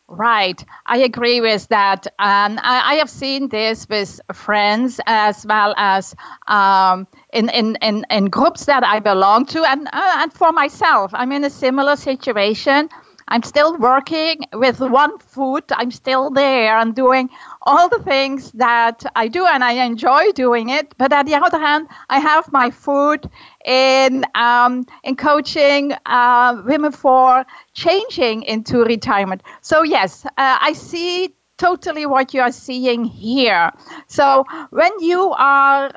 Right, 0.07 0.61
I 0.87 0.97
agree 0.97 1.39
with 1.39 1.69
that. 1.69 2.05
And 2.19 2.59
I, 2.59 2.91
I 2.91 2.93
have 2.95 3.09
seen 3.09 3.47
this 3.47 3.87
with 3.87 4.19
friends 4.33 4.99
as 5.05 5.45
well 5.45 5.73
as 5.77 6.13
um, 6.47 7.07
in, 7.31 7.47
in, 7.47 7.77
in, 7.81 8.05
in 8.09 8.25
groups 8.25 8.65
that 8.65 8.83
I 8.83 8.99
belong 8.99 9.45
to, 9.47 9.63
and, 9.63 9.87
uh, 9.87 10.17
and 10.17 10.33
for 10.33 10.51
myself. 10.51 11.11
I'm 11.13 11.31
in 11.31 11.45
a 11.45 11.49
similar 11.49 11.95
situation. 11.95 12.89
I'm 13.31 13.43
still 13.43 13.77
working 13.77 14.41
with 14.51 14.81
one 14.81 15.17
foot. 15.19 15.71
I'm 15.71 15.89
still 15.89 16.29
there 16.29 16.77
and 16.77 16.93
doing 16.93 17.29
all 17.61 17.87
the 17.87 17.99
things 17.99 18.51
that 18.51 19.05
I 19.15 19.29
do, 19.29 19.45
and 19.45 19.63
I 19.63 19.73
enjoy 19.85 20.31
doing 20.33 20.67
it. 20.69 20.93
But 20.97 21.13
at 21.13 21.25
the 21.25 21.35
other 21.35 21.57
hand, 21.57 21.87
I 22.09 22.19
have 22.19 22.51
my 22.51 22.69
foot 22.69 23.25
in 23.65 24.25
um, 24.35 24.85
in 25.03 25.15
coaching 25.15 25.93
uh, 26.05 26.61
women 26.65 26.91
for 26.91 27.45
changing 27.73 28.43
into 28.43 28.83
retirement. 28.83 29.43
So 29.61 29.81
yes, 29.83 30.25
uh, 30.25 30.57
I 30.61 30.73
see 30.73 31.33
totally 31.57 32.05
what 32.05 32.33
you 32.33 32.41
are 32.41 32.51
seeing 32.51 33.05
here. 33.05 33.71
So 34.07 34.43
when 34.71 34.91
you 34.99 35.33
are 35.37 35.91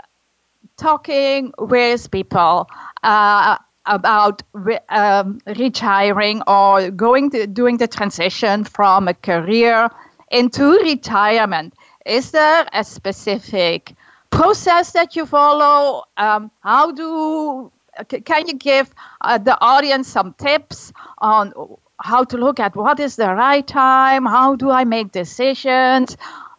talking 0.76 1.52
with 1.58 2.10
people. 2.10 2.68
Uh, 3.02 3.56
about 3.86 4.42
re- 4.52 4.80
um, 4.88 5.38
retiring 5.46 6.42
or 6.46 6.90
going 6.90 7.30
to 7.30 7.46
doing 7.46 7.76
the 7.78 7.88
transition 7.88 8.64
from 8.64 9.08
a 9.08 9.14
career 9.14 9.90
into 10.30 10.78
retirement. 10.78 11.74
Is 12.06 12.30
there 12.30 12.66
a 12.72 12.84
specific 12.84 13.94
process 14.30 14.92
that 14.92 15.16
you 15.16 15.26
follow? 15.26 16.04
Um, 16.16 16.50
how 16.60 16.92
do 16.92 17.70
can 18.24 18.48
you 18.48 18.54
give 18.54 18.92
uh, 19.20 19.38
the 19.38 19.56
audience 19.60 20.08
some 20.08 20.34
tips 20.34 20.92
on 21.18 21.52
how 22.00 22.24
to 22.24 22.36
look 22.36 22.58
at 22.58 22.74
what 22.74 22.98
is 22.98 23.16
the 23.16 23.32
right 23.34 23.66
time? 23.66 24.26
How 24.26 24.56
do 24.56 24.70
i 24.70 24.84
make 24.84 25.12
decisions? 25.12 26.16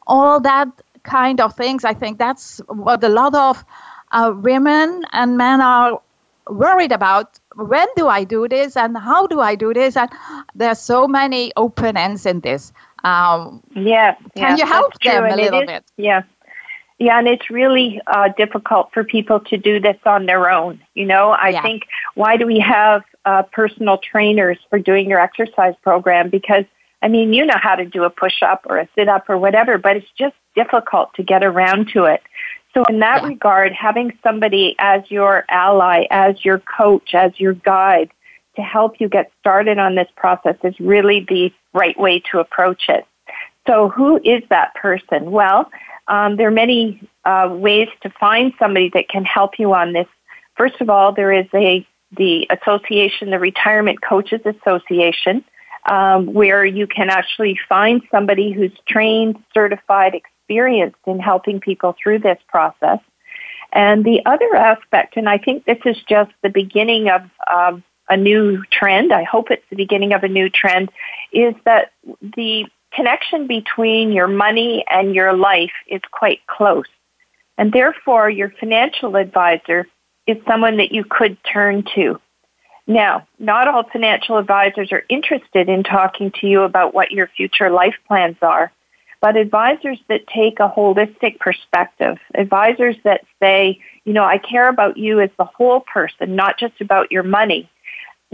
All 0.08 0.40
that 0.42 0.70
kind 1.04 1.42
of 1.42 1.56
things. 1.56 1.84
I 1.84 1.94
think 1.94 2.18
that's 2.18 2.62
what 2.68 3.04
a 3.04 3.10
lot 3.10 3.36
of 3.36 3.64
uh, 4.12 4.34
women 4.36 5.04
and 5.12 5.38
men 5.38 5.62
are 5.62 6.02
worried 6.50 6.92
about 6.92 7.40
when 7.56 7.88
do 7.96 8.08
I 8.08 8.24
do 8.24 8.48
this 8.48 8.76
and 8.78 8.98
how 8.98 9.28
do 9.28 9.40
I 9.40 9.56
do 9.56 9.74
this? 9.74 9.96
And 9.98 10.10
there's 10.54 10.80
so 10.80 11.08
many 11.08 11.52
open 11.58 11.98
ends 11.98 12.26
in 12.26 12.42
this. 12.42 12.72
Um, 13.04 13.62
Yeah. 13.76 14.16
Can 14.16 14.30
yeah, 14.36 14.56
you 14.58 14.66
help 14.66 14.94
that's 14.94 15.00
true, 15.00 15.12
them 15.12 15.24
a 15.26 15.28
and 15.28 15.42
little 15.42 15.62
is- 15.62 15.68
bit? 15.68 15.84
Yeah. 15.98 16.24
Yeah, 16.98 17.20
and 17.20 17.28
it's 17.28 17.50
really 17.50 18.00
uh, 18.08 18.30
difficult 18.38 18.90
for 18.94 19.04
people 19.04 19.42
to 19.42 19.58
do 19.58 19.82
this 19.82 19.98
on 20.06 20.28
their 20.28 20.50
own. 20.50 20.80
You 20.94 21.06
know, 21.06 21.32
I 21.32 21.50
Yeah. 21.50 21.62
think 21.62 21.84
why 22.14 22.38
do 22.38 22.46
we 22.46 22.60
have 22.60 23.04
uh, 23.26 23.44
personal 23.52 23.98
trainers 23.98 24.58
for 24.70 24.80
doing 24.80 25.10
your 25.10 25.20
exercise 25.20 25.76
program? 25.84 26.30
Because 26.30 26.64
I 27.02 27.10
mean, 27.10 27.34
you 27.34 27.46
know 27.46 27.58
how 27.62 27.76
to 27.76 27.86
do 27.86 28.04
a 28.06 28.10
push 28.10 28.42
up 28.42 28.66
or 28.68 28.78
a 28.78 28.88
sit 28.96 29.10
up 29.10 29.30
or 29.30 29.38
whatever, 29.38 29.78
but 29.78 29.98
it's 29.98 30.10
just 30.18 30.36
difficult 30.56 31.14
to 31.16 31.24
get 31.24 31.44
around 31.44 31.90
to 31.90 32.06
it. 32.06 32.24
So 32.76 32.84
in 32.90 33.00
that 33.00 33.22
Yeah. 33.24 33.30
regard, 33.30 33.72
having 33.74 34.18
somebody 34.22 34.76
as 34.80 35.10
your 35.10 35.46
ally, 35.50 36.06
as 36.12 36.44
your 36.44 36.60
coach, 36.60 37.16
as 37.16 37.40
your 37.40 37.54
guide 37.54 38.12
to 38.58 38.62
help 38.62 39.00
you 39.00 39.08
get 39.08 39.32
started 39.40 39.78
on 39.80 39.96
this 39.96 40.10
process 40.16 40.58
is 40.64 40.78
really 40.80 41.22
the 41.22 41.52
right 41.74 41.98
way 41.98 42.20
to 42.32 42.40
approach 42.40 42.90
it. 42.90 43.06
So 43.66 43.90
who 43.90 44.18
is 44.24 44.44
that 44.50 44.76
person? 44.76 45.32
Well, 45.32 45.72
um, 46.08 46.36
there 46.36 46.48
are 46.48 46.52
many 46.52 47.02
uh, 47.24 47.50
ways 47.52 47.90
to 48.02 48.10
find 48.10 48.54
somebody 48.60 48.90
that 48.90 49.10
can 49.10 49.26
help 49.26 49.58
you 49.58 49.74
on 49.74 49.94
this. 49.94 50.08
First 50.56 50.80
of 50.82 50.90
all, 50.90 51.12
there 51.12 51.32
is 51.32 51.48
a 51.54 51.86
the 52.12 52.48
association, 52.50 53.32
the 53.32 53.40
Retirement 53.40 54.02
Coaches 54.02 54.40
Association, 54.46 55.44
um, 55.90 56.34
where 56.34 56.64
you 56.64 56.88
can 56.88 57.10
actually 57.10 57.60
find 57.68 58.02
somebody 58.12 58.52
who's 58.52 58.72
trained, 58.88 59.44
certified, 59.54 60.14
experienced 60.46 61.00
in 61.08 61.20
helping 61.20 61.60
people 61.60 61.96
through 62.02 62.20
this 62.20 62.38
process. 62.48 63.00
And 63.74 64.06
the 64.06 64.22
other 64.26 64.56
aspect, 64.56 65.18
and 65.18 65.28
I 65.28 65.38
think 65.38 65.66
this 65.66 65.80
is 65.86 65.98
just 66.08 66.32
the 66.44 66.50
beginning 66.50 67.10
of 67.10 67.22
um, 67.52 67.84
a 68.08 68.16
new 68.16 68.64
trend, 68.72 69.12
I 69.12 69.24
hope 69.24 69.52
it's 69.52 69.66
the 69.70 69.76
beginning 69.76 70.14
of 70.14 70.24
a 70.24 70.28
new 70.28 70.50
trend, 70.50 70.92
is 71.34 71.56
that 71.66 71.92
the 72.22 72.66
connection 72.94 73.48
between 73.48 74.12
your 74.12 74.28
money 74.28 74.86
and 74.90 75.14
your 75.14 75.34
life 75.34 75.74
is 75.88 76.02
quite 76.12 76.46
close. 76.48 76.86
And 77.58 77.74
therefore, 77.74 78.30
your 78.30 78.52
financial 78.60 79.16
advisor 79.16 79.88
is 80.28 80.38
someone 80.48 80.78
that 80.78 80.92
you 80.92 81.04
could 81.04 81.38
turn 81.44 81.84
to. 81.96 82.20
Now, 82.88 83.28
not 83.40 83.68
all 83.68 83.84
financial 83.84 84.38
advisors 84.38 84.92
are 84.92 85.04
interested 85.10 85.70
in 85.70 85.84
talking 85.84 86.32
to 86.40 86.48
you 86.48 86.62
about 86.62 86.94
what 86.94 87.12
your 87.12 87.28
future 87.28 87.70
life 87.70 87.96
plans 88.08 88.38
are, 88.42 88.72
but 89.26 89.38
advisors 89.38 89.98
that 90.08 90.28
take 90.28 90.60
a 90.60 90.70
holistic 90.70 91.40
perspective, 91.40 92.20
advisors 92.36 92.96
that 93.06 93.22
say, 93.42 93.80
you 94.04 94.14
know, 94.14 94.24
I 94.24 94.38
care 94.38 94.70
about 94.70 94.98
you 94.98 95.20
as 95.20 95.32
the 95.40 95.46
whole 95.46 95.80
person, 95.80 96.36
not 96.36 96.60
just 96.60 96.80
about 96.80 97.12
your 97.12 97.24
money, 97.24 97.68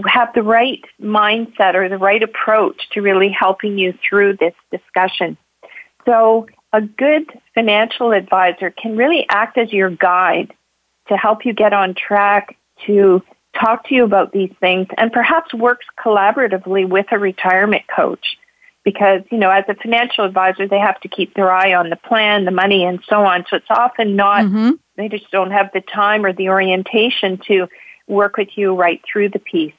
have 0.05 0.33
the 0.35 0.43
right 0.43 0.83
mindset 1.01 1.75
or 1.75 1.87
the 1.87 1.97
right 1.97 2.21
approach 2.21 2.89
to 2.89 3.01
really 3.01 3.29
helping 3.29 3.77
you 3.77 3.93
through 4.03 4.35
this 4.35 4.53
discussion. 4.69 5.37
So, 6.05 6.47
a 6.73 6.81
good 6.81 7.39
financial 7.55 8.11
advisor 8.11 8.69
can 8.69 8.97
really 8.97 9.25
act 9.29 9.57
as 9.57 9.71
your 9.71 9.91
guide 9.91 10.53
to 11.07 11.15
help 11.15 11.45
you 11.45 11.53
get 11.53 11.71
on 11.71 11.95
track, 11.95 12.57
to 12.85 13.23
talk 13.57 13.87
to 13.87 13.95
you 13.95 14.03
about 14.03 14.33
these 14.33 14.51
things, 14.59 14.87
and 14.97 15.09
perhaps 15.13 15.53
works 15.53 15.85
collaboratively 15.97 16.89
with 16.89 17.05
a 17.11 17.17
retirement 17.17 17.83
coach. 17.95 18.35
Because, 18.83 19.21
you 19.31 19.37
know, 19.37 19.51
as 19.51 19.65
a 19.67 19.75
financial 19.75 20.25
advisor, 20.25 20.67
they 20.67 20.79
have 20.79 20.99
to 21.01 21.07
keep 21.07 21.35
their 21.35 21.51
eye 21.51 21.73
on 21.73 21.89
the 21.89 21.95
plan, 21.95 22.45
the 22.45 22.51
money, 22.51 22.83
and 22.83 22.99
so 23.07 23.23
on. 23.23 23.45
So 23.49 23.57
it's 23.57 23.69
often 23.69 24.15
not, 24.15 24.43
Mhm. 24.43 24.79
they 24.95 25.07
just 25.07 25.29
don't 25.29 25.51
have 25.51 25.69
the 25.71 25.81
time 25.81 26.25
or 26.25 26.33
the 26.33 26.49
orientation 26.49 27.37
to 27.47 27.67
work 28.07 28.37
with 28.37 28.57
you 28.57 28.73
right 28.73 28.99
through 29.05 29.29
the 29.29 29.39
piece. 29.39 29.73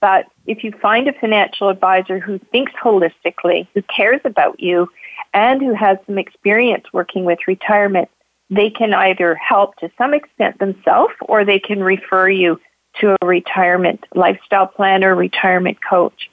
But 0.00 0.26
if 0.46 0.62
you 0.62 0.72
find 0.72 1.08
a 1.08 1.14
financial 1.14 1.70
advisor 1.70 2.18
who 2.18 2.38
thinks 2.38 2.72
holistically, 2.72 3.66
who 3.72 3.80
cares 3.82 4.20
about 4.24 4.60
you, 4.60 4.90
and 5.32 5.62
who 5.62 5.72
has 5.72 5.96
some 6.06 6.18
experience 6.18 6.84
working 6.92 7.24
with 7.24 7.38
retirement, 7.48 8.10
they 8.50 8.68
can 8.68 8.92
either 8.92 9.34
help 9.36 9.76
to 9.76 9.90
some 9.96 10.12
extent 10.12 10.58
themselves 10.58 11.14
or 11.22 11.44
they 11.44 11.58
can 11.58 11.82
refer 11.82 12.28
you 12.28 12.60
to 13.00 13.16
a 13.20 13.26
retirement 13.26 14.04
lifestyle 14.14 14.66
planner, 14.66 15.14
retirement 15.14 15.78
coach. 15.82 16.30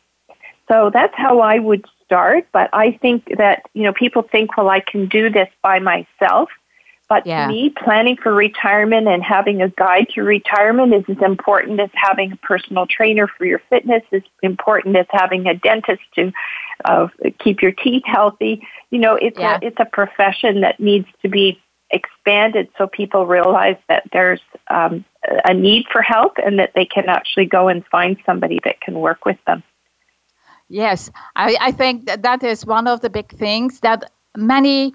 So 0.67 0.91
that's 0.93 1.15
how 1.15 1.39
I 1.39 1.59
would 1.59 1.85
start. 2.11 2.47
But 2.51 2.69
I 2.73 2.91
think 3.01 3.37
that, 3.37 3.63
you 3.73 3.83
know, 3.83 3.93
people 3.93 4.21
think, 4.21 4.57
well, 4.57 4.69
I 4.69 4.81
can 4.81 5.07
do 5.07 5.29
this 5.29 5.47
by 5.61 5.79
myself. 5.79 6.49
But 7.07 7.25
Yeah. 7.25 7.47
to 7.47 7.53
me, 7.53 7.69
planning 7.69 8.17
for 8.17 8.33
retirement 8.33 9.07
and 9.07 9.21
having 9.21 9.61
a 9.61 9.69
guide 9.69 10.07
to 10.13 10.23
retirement 10.23 10.93
is 10.93 11.03
as 11.09 11.21
important 11.21 11.79
as 11.79 11.89
having 11.93 12.31
a 12.31 12.37
personal 12.37 12.85
trainer 12.85 13.27
for 13.27 13.45
your 13.45 13.59
fitness, 13.69 14.03
as 14.11 14.21
important 14.41 14.95
as 14.95 15.07
having 15.09 15.47
a 15.47 15.53
dentist 15.53 16.01
to 16.15 16.31
uh, 16.85 17.07
keep 17.39 17.61
your 17.61 17.73
teeth 17.73 18.03
healthy. 18.05 18.65
You 18.91 18.99
know, 18.99 19.15
it's 19.15 19.37
Yeah. 19.37 19.59
a 19.61 19.65
it's 19.65 19.79
a 19.79 19.85
profession 19.85 20.61
that 20.61 20.79
needs 20.79 21.07
to 21.21 21.29
be 21.29 21.59
expanded 21.91 22.69
so 22.77 22.87
people 22.87 23.25
realize 23.25 23.75
that 23.89 24.03
there's 24.13 24.41
um, 24.69 25.03
a 25.43 25.53
need 25.53 25.85
for 25.91 26.01
help 26.01 26.37
and 26.37 26.59
that 26.59 26.71
they 26.75 26.85
can 26.85 27.09
actually 27.09 27.45
go 27.45 27.67
and 27.67 27.85
find 27.87 28.17
somebody 28.25 28.59
that 28.63 28.79
can 28.79 28.95
work 28.95 29.25
with 29.25 29.37
them. 29.45 29.63
Yes, 30.71 31.11
I, 31.35 31.57
I 31.59 31.71
think 31.71 32.05
that 32.05 32.23
that 32.23 32.43
is 32.43 32.65
one 32.65 32.87
of 32.87 33.01
the 33.01 33.09
big 33.09 33.29
things 33.37 33.81
that 33.81 34.09
many 34.37 34.93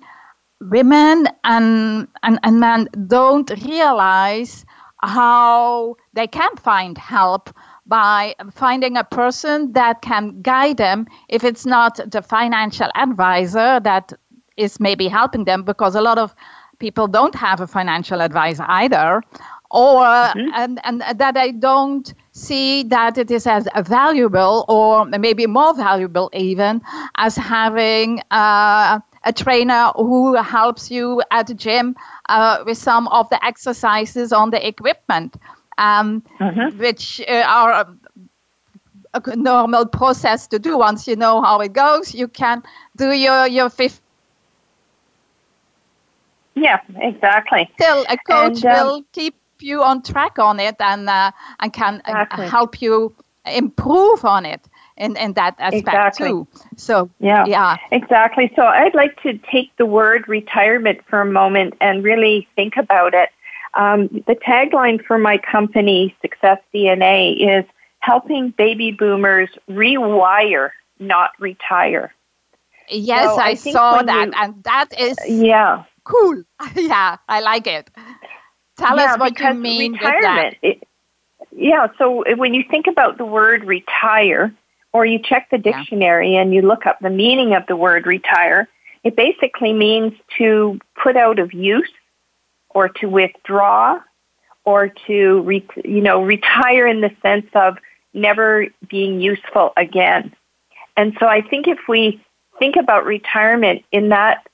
women 0.61 1.29
and, 1.45 2.09
and, 2.23 2.39
and 2.43 2.61
men 2.61 2.89
don't 3.07 3.51
realize 3.63 4.65
how 5.03 5.97
they 6.15 6.27
can 6.27 6.57
find 6.57 6.97
help 6.97 7.51
by 7.87 8.35
finding 8.53 8.97
a 8.97 9.05
person 9.05 9.73
that 9.73 10.01
can 10.01 10.41
guide 10.41 10.79
them 10.79 11.07
if 11.29 11.45
it's 11.45 11.67
not 11.67 12.01
the 12.11 12.23
financial 12.23 12.89
advisor 12.95 13.79
that 13.81 14.15
is 14.57 14.81
maybe 14.81 15.09
helping 15.09 15.45
them 15.45 15.63
because 15.63 15.95
a 15.95 16.01
lot 16.01 16.17
of 16.17 16.35
people 16.79 17.07
don't 17.07 17.35
have 17.35 17.61
a 17.61 17.67
financial 17.67 18.23
advisor 18.23 18.65
either 18.69 19.23
or 19.71 20.05
mm-hmm. 20.05 20.49
and, 20.55 20.81
and 20.85 21.03
that 21.19 21.35
they 21.35 21.53
don't 21.53 22.15
see 22.37 22.83
that 22.83 23.17
it 23.17 23.31
is 23.31 23.47
as 23.47 23.67
valuable 23.87 24.67
or 24.69 25.07
maybe 25.07 25.47
more 25.47 25.75
valuable 25.75 26.31
even 26.35 26.83
as 27.17 27.35
having 27.35 28.21
uh, 28.31 29.01
a 29.25 29.33
trainer 29.33 29.91
who 29.97 30.35
helps 30.35 30.91
you 30.91 31.23
at 31.31 31.47
the 31.47 31.55
gym 31.55 31.97
uh, 32.29 32.63
with 32.67 32.77
some 32.77 33.09
of 33.09 33.29
the 33.31 33.43
exercises 33.45 34.33
on 34.33 34.51
the 34.51 34.67
equipment, 34.67 35.37
um, 35.79 36.23
mm-hmm. 36.39 36.79
which 36.79 37.23
uh, 37.27 37.43
are 37.47 37.89
a 39.15 39.37
normal 39.37 39.87
process 39.87 40.47
to 40.47 40.59
do. 40.59 40.77
Once 40.77 41.09
you 41.09 41.17
know 41.17 41.41
how 41.41 41.61
it 41.61 41.73
goes, 41.73 42.15
you 42.15 42.29
can 42.29 42.63
do 42.97 43.13
your 43.13 43.47
your 43.47 43.71
fifth. 43.71 44.03
Yeah, 46.55 46.81
exactly. 46.97 47.71
Still, 47.75 48.05
a 48.09 48.17
coach 48.19 48.63
and, 48.63 48.67
um, 48.67 48.87
will 48.87 49.05
keep 49.13 49.35
you 49.63 49.83
on 49.83 50.03
track 50.03 50.39
on 50.39 50.61
it 50.61 50.77
and 50.81 51.09
uh, 51.09 51.31
and 51.61 51.73
can 51.73 51.97
uh, 52.07 52.11
exactly. 52.11 52.49
help 52.49 52.83
you 52.83 53.15
improve 53.47 54.25
on 54.25 54.45
it 54.45 54.61
in, 54.97 55.17
in 55.17 55.35
that 55.35 55.55
aspect 55.59 55.89
exactly. 55.89 56.29
too. 56.29 56.49
So 56.77 57.11
yeah, 57.21 57.45
yeah, 57.47 57.77
exactly. 57.91 58.53
So 58.57 58.63
I'd 58.63 58.95
like 58.95 59.21
to 59.23 59.39
take 59.51 59.75
the 59.77 59.87
word 59.87 60.27
retirement 60.29 61.01
for 61.09 61.21
a 61.21 61.27
moment 61.27 61.75
and 61.81 62.03
really 62.03 62.49
think 62.57 62.77
about 62.77 63.15
it. 63.15 63.31
Um, 63.75 64.09
the 64.27 64.35
tagline 64.35 65.05
for 65.05 65.19
my 65.19 65.39
company, 65.39 66.17
Success 66.23 66.59
DNA, 66.75 67.59
is 67.59 67.65
helping 67.99 68.51
baby 68.51 68.91
boomers 68.91 69.51
rewire, 69.69 70.71
not 70.99 71.33
retire. 71.39 72.15
Yes, 72.89 73.35
so 73.35 73.41
I, 73.41 73.49
I 73.49 73.55
saw 73.55 74.03
that, 74.03 74.27
you, 74.29 74.33
and 74.37 74.65
that 74.65 74.99
is 74.99 75.19
yeah 75.27 75.85
cool. 76.07 76.43
yeah, 76.77 77.19
I 77.29 77.41
like 77.41 77.67
it. 77.67 77.91
Tell 78.77 78.97
yeah, 78.97 79.15
us 79.15 79.19
what 79.19 79.39
you 79.39 79.55
mean 79.55 79.93
retirement, 79.93 80.23
with 80.23 80.23
that. 80.23 80.55
It, 80.63 80.89
yeah, 81.53 81.89
so 81.99 82.25
when 82.37 82.55
you 82.55 82.65
think 82.71 82.87
about 82.87 83.19
the 83.19 83.25
word 83.25 83.65
retire, 83.65 84.55
or 84.93 85.05
you 85.05 85.19
check 85.19 85.49
the 85.51 85.59
dictionary 85.59 86.35
yeah. 86.35 86.41
and 86.41 86.55
you 86.55 86.63
look 86.63 86.87
up 86.87 86.99
the 87.01 87.11
meaning 87.11 87.55
of 87.55 87.67
the 87.67 87.77
word 87.77 88.07
retire, 88.07 88.69
it 89.05 89.15
basically 89.15 89.73
means 89.73 90.15
to 90.39 90.79
put 91.03 91.17
out 91.17 91.39
of 91.39 91.53
use 91.53 91.91
or 92.71 92.89
to 92.89 93.07
withdraw 93.07 94.01
or 94.65 94.89
to 95.07 95.43
re- 95.43 95.67
you 95.85 96.01
know 96.01 96.23
retire 96.23 96.87
in 96.87 97.01
the 97.01 97.11
sense 97.23 97.47
of 97.55 97.77
never 98.15 98.67
being 98.89 99.21
useful 99.21 99.73
again. 99.77 100.35
And 100.97 101.15
so 101.21 101.27
I 101.27 101.43
think 101.43 101.69
if 101.69 101.79
we 101.89 102.25
think 102.59 102.77
about 102.77 103.05
retirement 103.05 103.85
in 103.93 104.09
that 104.09 104.47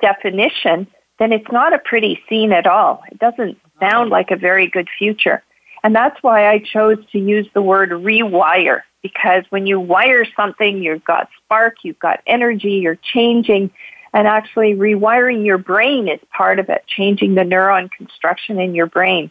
definition, 0.00 0.88
then 1.20 1.32
it's 1.32 1.52
not 1.52 1.72
a 1.74 1.78
pretty 1.78 2.20
scene 2.28 2.50
at 2.50 2.66
all. 2.66 3.04
It 3.12 3.18
doesn't 3.18 3.58
sound 3.78 4.10
like 4.10 4.30
a 4.32 4.36
very 4.36 4.66
good 4.66 4.88
future. 4.98 5.44
And 5.84 5.94
that's 5.94 6.20
why 6.22 6.48
I 6.48 6.58
chose 6.58 6.98
to 7.12 7.18
use 7.18 7.46
the 7.54 7.62
word 7.62 7.90
rewire 7.90 8.80
because 9.02 9.44
when 9.50 9.66
you 9.66 9.78
wire 9.78 10.26
something, 10.36 10.82
you've 10.82 11.04
got 11.04 11.28
spark, 11.44 11.76
you've 11.84 11.98
got 11.98 12.20
energy, 12.26 12.72
you're 12.72 12.98
changing, 13.14 13.70
and 14.12 14.26
actually 14.26 14.74
rewiring 14.74 15.44
your 15.44 15.58
brain 15.58 16.08
is 16.08 16.20
part 16.36 16.58
of 16.58 16.68
it, 16.68 16.84
changing 16.86 17.34
the 17.34 17.42
neuron 17.42 17.90
construction 17.90 18.58
in 18.58 18.74
your 18.74 18.86
brain. 18.86 19.30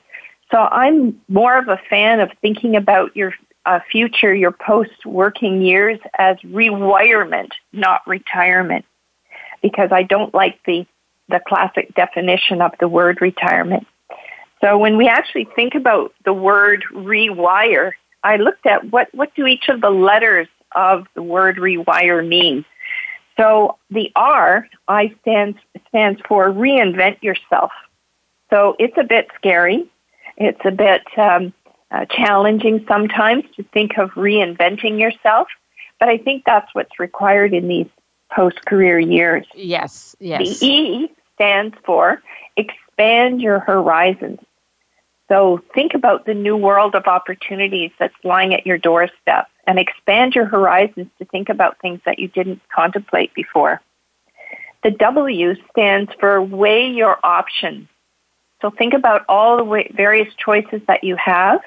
So 0.52 0.58
I'm 0.58 1.19
more 1.28 1.58
of 1.58 1.67
a 1.67 1.80
fan 1.89 2.19
of 2.19 2.32
thinking 2.41 2.75
about 2.75 3.15
your 3.15 3.34
uh, 3.65 3.80
future, 3.91 4.34
your 4.34 4.52
post 4.52 5.06
working 5.06 5.62
years 5.62 5.99
as 6.17 6.38
rewirement, 6.43 7.54
not 7.73 8.02
retirement, 8.08 8.86
because 9.62 9.89
I 9.91 10.04
don't 10.04 10.34
like 10.34 10.60
the, 10.65 10.88
the 11.30 11.39
classic 11.48 11.94
definition 11.96 12.62
of 12.62 12.74
the 12.80 12.88
word 12.88 13.22
retirement. 13.22 13.88
So 14.62 14.78
when 14.78 14.98
we 14.98 15.08
actually 15.08 15.48
think 15.56 15.76
about 15.76 16.13
the 16.26 16.34
word 16.34 16.84
rewire, 16.94 17.94
I 18.24 18.36
looked 18.36 18.65
at 18.65 18.92
what, 18.92 19.13
what 19.13 19.34
do 19.36 19.46
each 19.46 19.70
of 19.70 19.80
the 19.82 19.89
letters 19.89 20.48
of 20.76 21.08
the 21.13 21.24
word 21.24 21.58
rewire 21.58 22.28
mean. 22.28 22.65
So 23.38 23.78
the 23.89 24.12
R, 24.15 24.68
I 24.88 25.15
stands, 25.22 25.58
stands 25.88 26.20
for 26.28 26.50
reinvent 26.50 27.24
yourself. 27.24 27.72
So 28.50 28.76
it's 28.80 28.98
a 28.98 29.04
bit 29.04 29.28
scary. 29.36 29.89
It's 30.36 30.60
a 30.65 30.72
bit 30.72 31.04
um, 31.18 31.54
uh, 31.92 32.06
challenging 32.06 32.86
sometimes 32.88 33.46
to 33.56 33.63
think 33.63 33.98
of 33.98 34.12
reinventing 34.12 35.00
yourself, 35.00 35.48
but 36.00 36.10
I 36.10 36.18
think 36.18 36.44
that's 36.46 36.74
what's 36.74 37.00
required 37.00 37.54
in 37.54 37.68
these 37.68 37.88
post 38.32 38.63
career 38.65 39.00
years. 39.00 39.46
Yes, 39.56 40.15
yes. 40.20 40.60
The 40.60 40.65
E 40.65 41.12
stands 41.39 41.75
for 41.86 42.21
expand 42.58 43.41
your 43.41 43.60
horizons. 43.60 44.39
So 45.30 45.62
think 45.73 45.93
about 45.93 46.25
the 46.25 46.34
new 46.34 46.58
world 46.58 46.95
of 46.95 47.06
opportunities 47.06 47.91
that's 47.97 48.13
lying 48.23 48.54
at 48.54 48.65
your 48.65 48.78
doorstep 48.78 49.47
and 49.65 49.80
expand 49.80 50.36
your 50.36 50.45
horizons 50.45 51.08
to 51.19 51.25
think 51.25 51.47
about 51.47 51.80
things 51.80 52.02
that 52.06 52.19
you 52.19 52.28
didn't 52.28 52.62
contemplate 52.75 53.34
before. 53.34 53.80
The 54.84 54.91
W 54.91 55.56
stands 55.71 56.12
for 56.19 56.41
weigh 56.41 56.89
your 56.89 57.17
options. 57.23 57.88
So 58.62 58.69
think 58.69 58.93
about 58.93 59.23
all 59.30 59.58
the 59.58 59.84
various 59.93 60.34
choices 60.36 60.82
that 60.88 61.04
you 61.04 61.15
have 61.15 61.62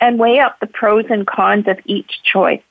and 0.00 0.18
weigh 0.18 0.38
up 0.38 0.60
the 0.60 0.66
pros 0.66 1.04
and 1.10 1.26
cons 1.26 1.68
of 1.68 1.78
each 1.84 2.22
choice. 2.22 2.62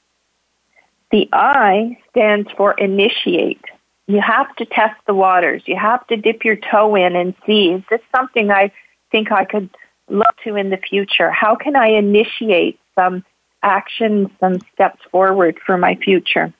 The 1.11 1.29
I 1.31 1.97
stands 2.09 2.49
for 2.57 2.73
initiate. 2.73 3.63
You 4.09 4.19
have 4.21 4.55
to 4.55 4.65
test 4.65 4.99
the 5.05 5.13
waters. 5.13 5.61
You 5.67 5.75
have 5.75 6.05
to 6.07 6.17
dip 6.17 6.43
your 6.43 6.55
toe 6.55 6.95
in 6.95 7.15
and 7.15 7.35
see, 7.45 7.69
is 7.69 7.83
this 7.91 8.01
something 8.13 8.49
I 8.49 8.71
think 9.11 9.31
I 9.31 9.45
could 9.45 9.69
look 10.09 10.35
to 10.45 10.55
in 10.55 10.71
the 10.71 10.77
future? 10.77 11.29
How 11.29 11.55
can 11.55 11.75
I 11.75 11.89
initiate 11.89 12.79
some 12.95 13.23
actions, 13.61 14.29
some 14.39 14.61
steps 14.73 14.99
forward 15.11 15.59
for 15.63 15.77
my 15.77 15.93
future? 15.93 16.51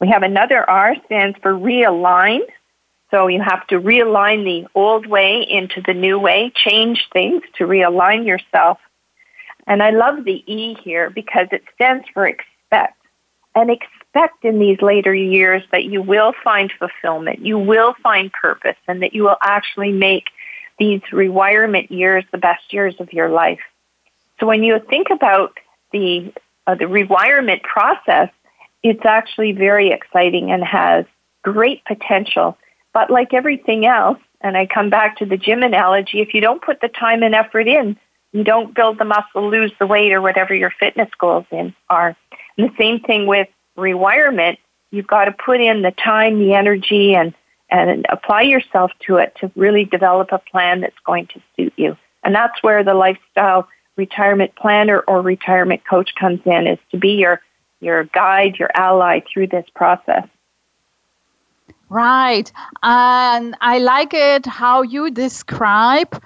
We 0.00 0.08
have 0.10 0.22
another 0.22 0.58
R 0.70 0.94
stands 1.06 1.36
for 1.42 1.52
realign. 1.52 2.42
So 3.10 3.26
you 3.26 3.42
have 3.42 3.66
to 3.66 3.80
realign 3.80 4.44
the 4.44 4.68
old 4.72 5.06
way 5.06 5.42
into 5.42 5.82
the 5.84 5.94
new 5.94 6.16
way, 6.16 6.52
change 6.54 7.08
things 7.12 7.42
to 7.58 7.64
realign 7.64 8.24
yourself. 8.24 8.78
And 9.66 9.82
I 9.82 9.90
love 9.90 10.24
the 10.24 10.44
E 10.46 10.76
here 10.84 11.10
because 11.10 11.48
it 11.50 11.64
stands 11.74 12.06
for 12.14 12.24
expect. 12.24 12.98
And 13.56 13.68
expect 13.68 14.01
in 14.42 14.58
these 14.58 14.80
later 14.82 15.14
years 15.14 15.62
that 15.72 15.84
you 15.84 16.02
will 16.02 16.34
find 16.44 16.72
fulfillment, 16.78 17.40
you 17.40 17.58
will 17.58 17.94
find 18.02 18.32
purpose, 18.32 18.76
and 18.86 19.02
that 19.02 19.14
you 19.14 19.22
will 19.22 19.38
actually 19.42 19.92
make 19.92 20.24
these 20.78 21.00
rewirement 21.12 21.90
years 21.90 22.24
the 22.32 22.38
best 22.38 22.72
years 22.72 22.94
of 22.98 23.12
your 23.12 23.28
life. 23.28 23.60
So 24.40 24.46
when 24.46 24.62
you 24.62 24.80
think 24.90 25.08
about 25.10 25.58
the 25.92 26.32
uh, 26.66 26.74
the 26.74 26.88
rewirement 26.88 27.62
process, 27.62 28.30
it's 28.82 29.04
actually 29.04 29.52
very 29.52 29.90
exciting 29.90 30.50
and 30.50 30.62
has 30.64 31.04
great 31.42 31.84
potential. 31.84 32.56
But 32.92 33.10
like 33.10 33.34
everything 33.34 33.86
else, 33.86 34.18
and 34.40 34.56
I 34.56 34.66
come 34.66 34.90
back 34.90 35.18
to 35.18 35.26
the 35.26 35.36
gym 35.36 35.62
analogy, 35.62 36.20
if 36.20 36.34
you 36.34 36.40
don't 36.40 36.62
put 36.62 36.80
the 36.80 36.88
time 36.88 37.22
and 37.22 37.34
effort 37.34 37.66
in, 37.68 37.96
you 38.32 38.44
don't 38.44 38.74
build 38.74 38.98
the 38.98 39.04
muscle, 39.04 39.48
lose 39.48 39.72
the 39.78 39.86
weight, 39.86 40.12
or 40.12 40.20
whatever 40.20 40.54
your 40.54 40.70
fitness 40.70 41.08
goals 41.18 41.46
in 41.50 41.74
are. 41.88 42.16
And 42.56 42.68
the 42.68 42.74
same 42.76 43.00
thing 43.00 43.26
with 43.26 43.48
rewirement. 43.76 44.58
You've 44.90 45.06
got 45.06 45.26
to 45.26 45.32
put 45.32 45.60
in 45.60 45.82
the 45.82 45.92
time, 45.92 46.38
the 46.38 46.54
energy, 46.54 47.14
and 47.14 47.34
and 47.70 48.04
apply 48.10 48.42
yourself 48.42 48.90
to 49.06 49.16
it 49.16 49.34
to 49.40 49.50
really 49.56 49.86
develop 49.86 50.30
a 50.30 50.38
plan 50.38 50.82
that's 50.82 50.98
going 51.06 51.26
to 51.28 51.40
suit 51.56 51.72
you. 51.76 51.96
And 52.22 52.34
that's 52.34 52.62
where 52.62 52.84
the 52.84 52.92
lifestyle 52.92 53.66
retirement 53.96 54.54
planner 54.56 55.00
or 55.00 55.22
retirement 55.22 55.82
coach 55.88 56.14
comes 56.14 56.40
in 56.44 56.66
is 56.66 56.78
to 56.90 56.98
be 56.98 57.12
your 57.12 57.40
your 57.80 58.04
guide, 58.04 58.58
your 58.58 58.70
ally 58.74 59.20
through 59.32 59.48
this 59.48 59.66
process. 59.74 60.28
Right. 61.88 62.50
And 62.82 63.56
I 63.60 63.78
like 63.78 64.14
it 64.14 64.46
how 64.46 64.82
you 64.82 65.10
describe 65.10 66.22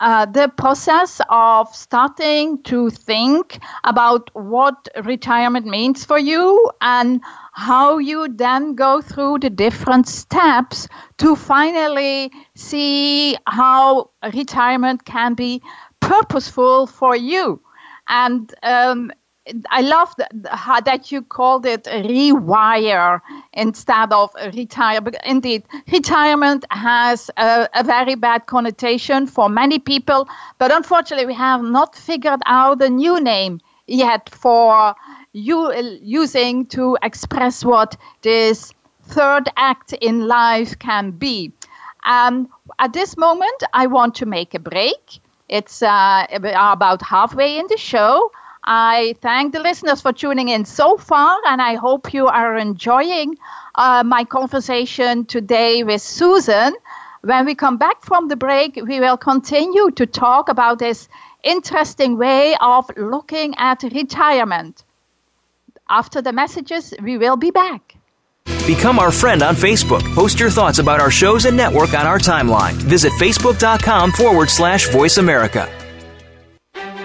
uh, 0.00 0.24
the 0.24 0.48
process 0.56 1.20
of 1.28 1.74
starting 1.74 2.62
to 2.62 2.88
think 2.90 3.60
about 3.84 4.30
what 4.34 4.88
retirement 5.04 5.66
means 5.66 6.04
for 6.04 6.18
you 6.18 6.70
and 6.80 7.20
how 7.52 7.98
you 7.98 8.26
then 8.28 8.74
go 8.74 9.02
through 9.02 9.38
the 9.38 9.50
different 9.50 10.08
steps 10.08 10.88
to 11.18 11.36
finally 11.36 12.32
see 12.54 13.36
how 13.46 14.10
retirement 14.32 15.04
can 15.04 15.34
be 15.34 15.62
purposeful 16.00 16.86
for 16.86 17.14
you. 17.14 17.60
And 18.08 18.52
um, 18.62 19.12
I 19.70 19.80
love 19.80 20.14
that, 20.16 20.32
that 20.84 21.12
you 21.12 21.22
called 21.22 21.66
it 21.66 21.84
rewire 21.84 23.20
instead 23.52 24.12
of 24.12 24.30
retire. 24.54 25.00
But 25.00 25.16
indeed, 25.24 25.64
retirement 25.90 26.64
has 26.70 27.30
a, 27.36 27.68
a, 27.74 27.84
very 27.84 28.14
bad 28.14 28.46
connotation 28.46 29.26
for 29.26 29.48
many 29.48 29.78
people. 29.78 30.28
But 30.58 30.72
unfortunately, 30.72 31.26
we 31.26 31.34
have 31.34 31.62
not 31.62 31.96
figured 31.96 32.40
out 32.46 32.82
a 32.82 32.88
new 32.88 33.20
name 33.20 33.60
yet 33.86 34.28
for 34.28 34.94
you 35.32 35.72
using 36.02 36.66
to 36.66 36.96
express 37.02 37.64
what 37.64 37.96
this 38.22 38.72
third 39.02 39.48
act 39.56 39.92
in 39.94 40.26
life 40.28 40.78
can 40.78 41.10
be. 41.10 41.52
Um, 42.04 42.48
at 42.78 42.92
this 42.92 43.16
moment, 43.16 43.62
I 43.72 43.86
want 43.86 44.14
to 44.16 44.26
make 44.26 44.54
a 44.54 44.58
break. 44.58 45.20
It's 45.48 45.82
uh, 45.82 46.26
about 46.30 47.02
halfway 47.02 47.58
in 47.58 47.66
the 47.68 47.76
show. 47.76 48.30
I 48.64 49.14
thank 49.20 49.52
the 49.52 49.60
listeners 49.60 50.00
for 50.00 50.12
tuning 50.12 50.48
in 50.48 50.64
so 50.64 50.96
far, 50.96 51.38
and 51.46 51.62
I 51.62 51.76
hope 51.76 52.12
you 52.12 52.26
are 52.26 52.56
enjoying 52.56 53.36
uh, 53.74 54.02
my 54.04 54.24
conversation 54.24 55.24
today 55.24 55.82
with 55.82 56.02
Susan. 56.02 56.74
When 57.22 57.46
we 57.46 57.54
come 57.54 57.78
back 57.78 58.02
from 58.02 58.28
the 58.28 58.36
break, 58.36 58.76
we 58.76 59.00
will 59.00 59.16
continue 59.16 59.90
to 59.92 60.06
talk 60.06 60.48
about 60.48 60.78
this 60.78 61.08
interesting 61.42 62.18
way 62.18 62.54
of 62.60 62.90
looking 62.96 63.54
at 63.56 63.82
retirement. 63.82 64.84
After 65.88 66.22
the 66.22 66.32
messages, 66.32 66.94
we 67.02 67.18
will 67.18 67.36
be 67.36 67.50
back. 67.50 67.96
Become 68.66 68.98
our 68.98 69.10
friend 69.10 69.42
on 69.42 69.54
Facebook. 69.54 70.02
Post 70.14 70.38
your 70.38 70.50
thoughts 70.50 70.78
about 70.78 71.00
our 71.00 71.10
shows 71.10 71.44
and 71.44 71.56
network 71.56 71.94
on 71.94 72.06
our 72.06 72.18
timeline. 72.18 72.74
Visit 72.74 73.12
facebook.com 73.14 74.12
forward 74.12 74.48
slash 74.48 74.88
voice 74.90 75.18
America. 75.18 75.68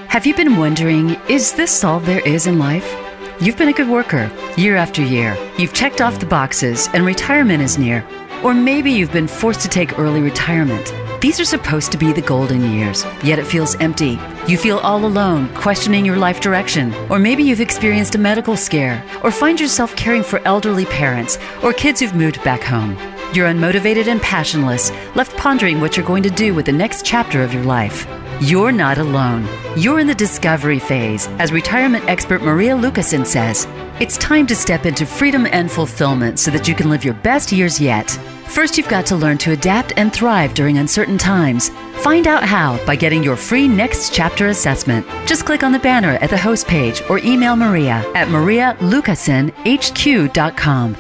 Have 0.08 0.26
you 0.26 0.36
been 0.36 0.58
wondering, 0.58 1.18
is 1.30 1.54
this 1.54 1.84
all 1.84 2.00
there 2.00 2.26
is 2.28 2.48
in 2.48 2.58
life? 2.58 2.96
You've 3.42 3.58
been 3.58 3.68
a 3.68 3.74
good 3.74 3.90
worker 3.90 4.32
year 4.56 4.76
after 4.76 5.02
year. 5.02 5.38
You've 5.58 5.74
checked 5.74 6.00
off 6.00 6.20
the 6.20 6.26
boxes 6.26 6.88
and 6.94 7.06
retirement 7.06 7.62
is 7.62 7.78
near. 7.78 8.06
Or 8.44 8.54
maybe 8.54 8.92
you've 8.92 9.12
been 9.12 9.28
forced 9.28 9.62
to 9.62 9.68
take 9.68 10.00
early 10.00 10.22
retirement. 10.22 10.94
These 11.22 11.40
are 11.40 11.46
supposed 11.46 11.92
to 11.92 11.98
be 11.98 12.14
the 12.14 12.22
golden 12.22 12.72
years, 12.72 13.04
yet 13.24 13.40
it 13.40 13.48
feels 13.48 13.76
empty. 13.76 14.20
You 14.48 14.58
feel 14.58 14.78
all 14.80 15.04
alone, 15.06 15.54
questioning 15.56 16.06
your 16.06 16.18
life 16.18 16.40
direction. 16.40 16.94
Or 17.10 17.20
maybe 17.20 17.44
you've 17.44 17.62
experienced 17.62 18.16
a 18.16 18.20
medical 18.20 18.56
scare, 18.56 19.04
or 19.24 19.32
find 19.32 19.60
yourself 19.60 19.96
caring 19.96 20.24
for 20.24 20.40
elderly 20.46 20.86
parents, 20.86 21.40
or 21.64 21.74
kids 21.74 22.00
who've 22.00 22.16
moved 22.16 22.44
back 22.44 22.62
home. 22.62 22.96
You're 23.34 23.50
unmotivated 23.50 24.08
and 24.08 24.22
passionless, 24.22 24.92
left 25.16 25.36
pondering 25.36 25.82
what 25.82 25.98
you're 25.98 26.06
going 26.06 26.24
to 26.24 26.30
do 26.30 26.54
with 26.54 26.68
the 26.68 26.72
next 26.72 27.06
chapter 27.06 27.42
of 27.42 27.54
your 27.54 27.64
life. 27.64 28.06
You're 28.42 28.74
not 28.74 28.98
alone. 28.98 29.48
You're 29.78 30.00
in 30.00 30.08
the 30.08 30.14
discovery 30.14 30.80
phase. 30.80 31.28
As 31.40 31.54
retirement 31.54 32.04
expert 32.10 32.42
Maria 32.42 32.76
Lucasen 32.76 33.26
says, 33.26 33.66
it's 34.02 34.18
time 34.18 34.46
to 34.48 34.56
step 34.56 34.86
into 34.86 35.06
freedom 35.06 35.48
and 35.50 35.72
fulfillment 35.72 36.38
so 36.38 36.52
that 36.52 36.68
you 36.68 36.76
can 36.76 36.90
live 36.90 37.06
your 37.06 37.14
best 37.14 37.54
years 37.54 37.80
yet. 37.80 38.10
First, 38.48 38.78
you've 38.78 38.90
got 38.90 39.06
to 39.06 39.16
learn 39.16 39.38
to 39.38 39.54
adapt 39.54 39.94
and 39.96 40.12
thrive 40.12 40.54
during 40.54 40.80
uncertain 40.80 41.18
times. 41.18 41.70
Find 42.04 42.28
out 42.28 42.44
how 42.44 42.86
by 42.86 42.98
getting 42.98 43.24
your 43.24 43.38
free 43.38 43.70
next 43.70 44.14
chapter 44.14 44.48
assessment. 44.48 45.08
Just 45.26 45.46
click 45.46 45.64
on 45.64 45.72
the 45.72 45.80
banner 45.80 46.16
at 46.16 46.30
the 46.30 46.38
host 46.38 46.68
page 46.68 47.02
or 47.10 47.20
email 47.20 47.56
Maria 47.56 48.04
at 48.16 48.28
marialucasenhq.com. 48.28 50.98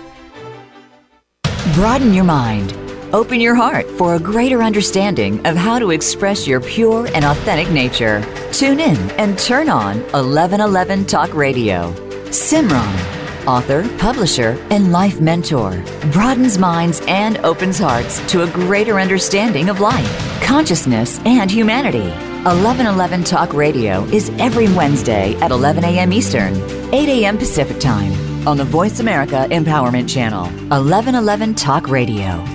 Broaden 1.74 2.13
your 2.13 2.24
mind. 2.24 2.85
Open 3.15 3.39
your 3.39 3.56
heart 3.56 3.89
for 3.91 4.15
a 4.15 4.19
greater 4.19 4.62
understanding 4.62 5.39
of 5.47 5.56
how 5.56 5.80
to 5.80 5.91
express 5.91 6.45
your 6.45 6.60
pure 6.60 7.08
and 7.15 7.23
authentic 7.23 7.71
nature. 7.71 8.21
Tune 8.51 8.82
in 8.82 8.97
and 9.12 9.39
turn 9.39 9.69
on 9.69 10.01
1111 10.12 11.06
Talk 11.06 11.34
Radio. 11.34 11.93
Simran 12.25 13.47
author, 13.47 13.88
publisher, 13.99 14.58
and 14.69 14.91
life 14.91 15.21
mentor, 15.21 15.82
broadens 16.12 16.58
minds 16.58 17.01
and 17.08 17.38
opens 17.38 17.78
hearts 17.78 18.19
to 18.30 18.41
a 18.41 18.51
greater 18.51 18.99
understanding 18.99 19.69
of 19.69 19.80
life, 19.80 20.41
consciousness, 20.43 21.19
and 21.19 21.49
humanity. 21.49 22.10
1111 22.43 23.23
Talk 23.23 23.54
Radio 23.54 24.04
is 24.06 24.30
every 24.39 24.67
Wednesday 24.73 25.36
at 25.36 25.51
11 25.51 25.86
a.m. 25.86 26.12
Eastern, 26.12 26.54
8 26.93 27.08
a.m. 27.08 27.38
Pacific 27.38 27.80
Time 27.80 28.12
on 28.45 28.58
the 28.58 28.65
Voice 28.65 28.99
America 28.99 29.47
Empowerment 29.51 30.10
Channel. 30.10 30.47
1111 30.67 31.56
Talk 31.56 31.88
Radio. 31.88 32.55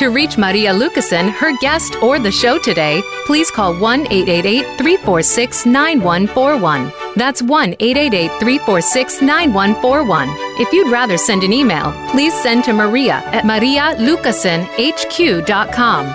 To 0.00 0.08
reach 0.08 0.36
Maria 0.38 0.72
Lucasen, 0.72 1.28
her 1.28 1.54
guest, 1.58 2.02
or 2.02 2.18
the 2.18 2.32
show 2.32 2.58
today, 2.58 3.02
please 3.26 3.50
call 3.50 3.78
1 3.78 4.10
888 4.10 4.64
346 4.78 5.66
9141. 5.66 6.90
That's 7.16 7.42
1 7.42 7.74
888 7.78 8.30
346 8.40 9.20
9141. 9.20 10.30
If 10.58 10.72
you'd 10.72 10.90
rather 10.90 11.18
send 11.18 11.42
an 11.42 11.52
email, 11.52 11.92
please 12.12 12.32
send 12.32 12.64
to 12.64 12.72
Maria 12.72 13.16
at 13.26 13.44
marialucasenhq.com. 13.44 16.06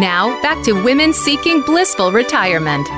Now, 0.00 0.40
back 0.40 0.64
to 0.64 0.72
Women 0.72 1.12
Seeking 1.12 1.60
Blissful 1.60 2.12
Retirement. 2.12 2.88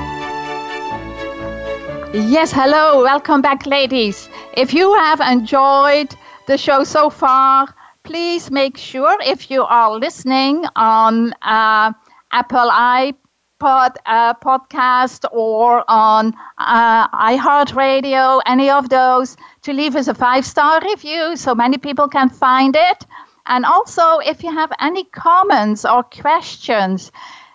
Yes, 2.13 2.53
hello. 2.53 3.03
Welcome 3.03 3.41
back, 3.41 3.65
ladies. 3.65 4.29
If 4.53 4.73
you 4.73 4.93
have 4.93 5.19
enjoyed 5.19 6.15
the 6.45 6.57
show 6.57 6.85
so 6.85 7.09
far, 7.09 7.75
please 8.09 8.49
make 8.49 8.75
sure 8.75 9.15
if 9.21 9.51
you 9.51 9.63
are 9.63 9.91
listening 9.95 10.65
on 10.75 11.31
uh, 11.43 11.93
Apple 12.31 12.71
iPod 12.71 13.93
uh, 14.03 14.33
podcast 14.33 15.25
or 15.31 15.83
on 15.87 16.33
uh, 16.57 17.07
iHeartRadio, 17.09 18.41
any 18.47 18.71
of 18.71 18.89
those, 18.89 19.37
to 19.61 19.73
leave 19.73 19.95
us 19.95 20.07
a 20.07 20.15
five 20.15 20.43
star 20.43 20.81
review 20.83 21.35
so 21.35 21.53
many 21.53 21.77
people 21.77 22.07
can 22.07 22.29
find 22.29 22.75
it. 22.75 23.05
And 23.45 23.63
also, 23.63 24.17
if 24.25 24.43
you 24.43 24.51
have 24.51 24.71
any 24.79 25.03
comments 25.03 25.85
or 25.85 26.01
questions, 26.01 27.11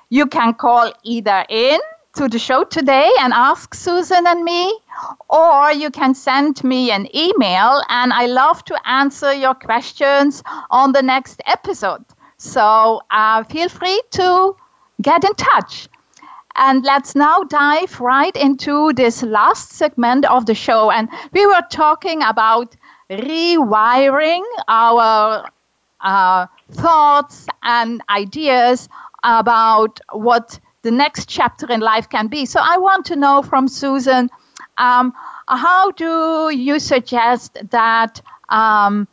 you 0.09 0.27
can 0.27 0.55
call 0.55 0.93
either 1.03 1.45
in 1.49 1.81
to 2.15 2.29
the 2.29 2.39
show 2.39 2.65
today 2.65 3.11
and 3.21 3.33
ask 3.33 3.75
Susan 3.75 4.27
and 4.27 4.45
me, 4.45 4.79
or 5.29 5.73
you 5.73 5.91
can 5.91 6.15
send 6.15 6.63
me 6.65 6.91
an 6.91 7.09
email, 7.15 7.83
and 7.89 8.13
I 8.13 8.27
love 8.27 8.65
to 8.67 8.89
answer 8.89 9.33
your 9.33 9.55
questions 9.55 10.43
on 10.71 10.93
the 10.93 11.03
next 11.03 11.41
episode. 11.47 12.05
So 12.39 13.03
uh, 13.11 13.45
feel 13.45 13.69
free 13.69 14.01
to 14.13 14.57
get 15.03 15.25
in 15.25 15.35
touch. 15.35 15.89
And 16.57 16.85
let's 16.85 17.17
now 17.17 17.43
dive 17.43 18.01
right 18.01 18.37
into 18.37 18.93
this 18.93 19.23
last 19.25 19.71
segment 19.73 20.25
of 20.27 20.47
the 20.47 20.55
show. 20.55 20.91
And 20.91 21.09
we 21.33 21.45
were 21.47 21.63
talking 21.71 22.23
about 22.23 22.77
rewiring 23.11 24.43
our 24.69 25.51
uh, 26.01 26.47
thoughts 26.71 27.47
and 27.63 28.03
ideas 28.09 28.89
about 29.25 29.99
what 30.13 30.61
the 30.85 30.91
next 30.91 31.29
chapter 31.29 31.67
in 31.73 31.81
life 31.81 32.09
can 32.09 32.29
be. 32.29 32.47
So 32.47 32.61
I 32.63 32.77
want 32.79 33.07
to 33.07 33.17
know 33.17 33.43
from 33.43 33.67
Susan, 33.67 34.31
um, 34.79 35.13
how 35.49 35.91
do 35.93 36.51
you 36.55 36.79
suggest 36.79 37.59
that 37.71 38.21
um, 38.51 39.09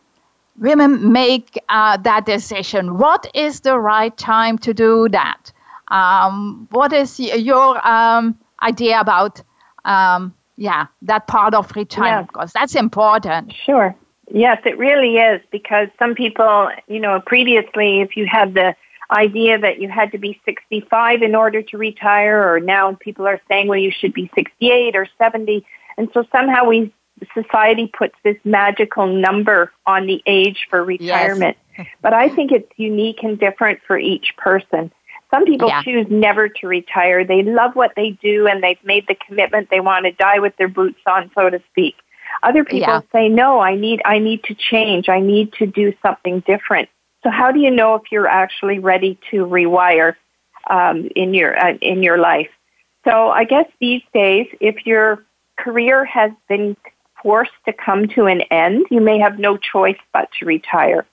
women 0.60 1.12
make 1.12 1.58
uh, 1.70 1.98
that 1.98 2.26
decision? 2.26 2.98
What 2.98 3.26
is 3.34 3.62
the 3.62 3.80
right 3.80 4.16
time 4.16 4.58
to 4.60 4.74
do 4.74 5.10
that? 5.10 5.52
Um, 5.88 6.68
what 6.72 6.94
is 6.94 7.20
your 7.20 7.86
um, 7.88 8.38
idea 8.62 9.00
about, 9.00 9.42
um, 9.86 10.34
yeah, 10.58 10.88
that 11.04 11.28
part 11.28 11.54
of 11.54 11.72
retirement? 11.76 12.28
Because 12.28 12.52
that's 12.54 12.76
important. 12.76 13.54
Sure. 13.66 13.96
Yes, 14.34 14.62
it 14.66 14.78
really 14.78 15.18
is 15.18 15.42
because 15.52 15.90
some 16.00 16.16
people, 16.16 16.70
you 16.88 17.00
know, 17.00 17.22
previously, 17.26 18.00
if 18.02 18.16
you 18.16 18.26
had 18.26 18.54
the 18.54 18.76
idea 19.12 19.60
that 19.60 19.80
you 19.80 19.90
had 19.90 20.12
to 20.12 20.18
be 20.18 20.40
65 20.46 21.22
in 21.22 21.36
order 21.36 21.62
to 21.62 21.78
retire, 21.78 22.54
or 22.54 22.60
now 22.60 22.94
people 23.00 23.28
are 23.28 23.42
saying, 23.48 23.68
well, 23.68 23.80
you 23.80 23.92
should 23.92 24.14
be 24.14 24.32
68 24.36 24.96
or 24.96 25.08
70. 25.18 25.66
And 25.98 26.10
so 26.14 26.26
somehow 26.32 26.66
we, 26.66 26.94
society 27.34 27.92
puts 27.98 28.16
this 28.24 28.38
magical 28.44 29.08
number 29.08 29.72
on 29.86 30.08
the 30.08 30.22
age 30.26 30.68
for 30.70 30.84
retirement. 30.84 31.58
Yes. 31.78 31.88
but 32.02 32.14
I 32.14 32.30
think 32.30 32.52
it's 32.52 32.72
unique 32.78 33.24
and 33.24 33.40
different 33.40 33.80
for 33.86 33.98
each 33.98 34.34
person. 34.38 34.92
Some 35.30 35.46
people 35.46 35.70
yeah. 35.70 35.82
choose 35.84 36.08
never 36.10 36.50
to 36.50 36.68
retire. 36.68 37.26
They 37.26 37.42
love 37.42 37.76
what 37.76 37.94
they 37.96 38.12
do 38.22 38.48
and 38.48 38.62
they've 38.62 38.84
made 38.84 39.08
the 39.08 39.16
commitment 39.16 39.70
they 39.70 39.80
want 39.80 40.06
to 40.06 40.12
die 40.12 40.40
with 40.40 40.56
their 40.58 40.68
boots 40.68 41.00
on, 41.06 41.32
so 41.34 41.50
to 41.50 41.62
speak. 41.72 41.96
Other 42.44 42.66
people 42.66 42.80
yeah. 42.80 43.02
say, 43.14 43.30
no, 43.30 43.60
I 43.60 43.76
need, 43.76 44.02
I 44.04 44.20
need 44.20 44.44
to 44.46 44.56
change. 44.56 45.10
I 45.10 45.20
need 45.20 45.54
to 45.54 45.66
do 45.66 45.94
something 46.02 46.42
different. 46.42 46.90
So 47.24 47.30
how 47.30 47.52
do 47.52 47.60
you 47.60 47.72
know 47.72 47.96
if 47.96 48.04
you're 48.12 48.28
actually 48.28 48.80
ready 48.80 49.18
to 49.30 49.46
rewire 49.46 50.16
um, 50.70 51.10
in 51.16 51.34
your 51.34 51.58
uh, 51.58 51.78
in 51.82 52.04
your 52.04 52.18
life? 52.18 52.50
So 53.04 53.30
I 53.30 53.44
guess 53.44 53.68
these 53.80 54.02
days, 54.14 54.48
if 54.60 54.86
your 54.86 55.24
career 55.58 56.06
has 56.06 56.32
been 56.48 56.76
forced 57.22 57.52
to 57.66 57.74
come 57.74 58.08
to 58.10 58.26
an 58.26 58.42
end, 58.42 58.86
you 58.90 59.02
may 59.02 59.20
have 59.20 59.40
no 59.40 59.58
choice 59.58 60.00
but 60.14 60.30
to 60.40 60.46
retire. 60.46 61.06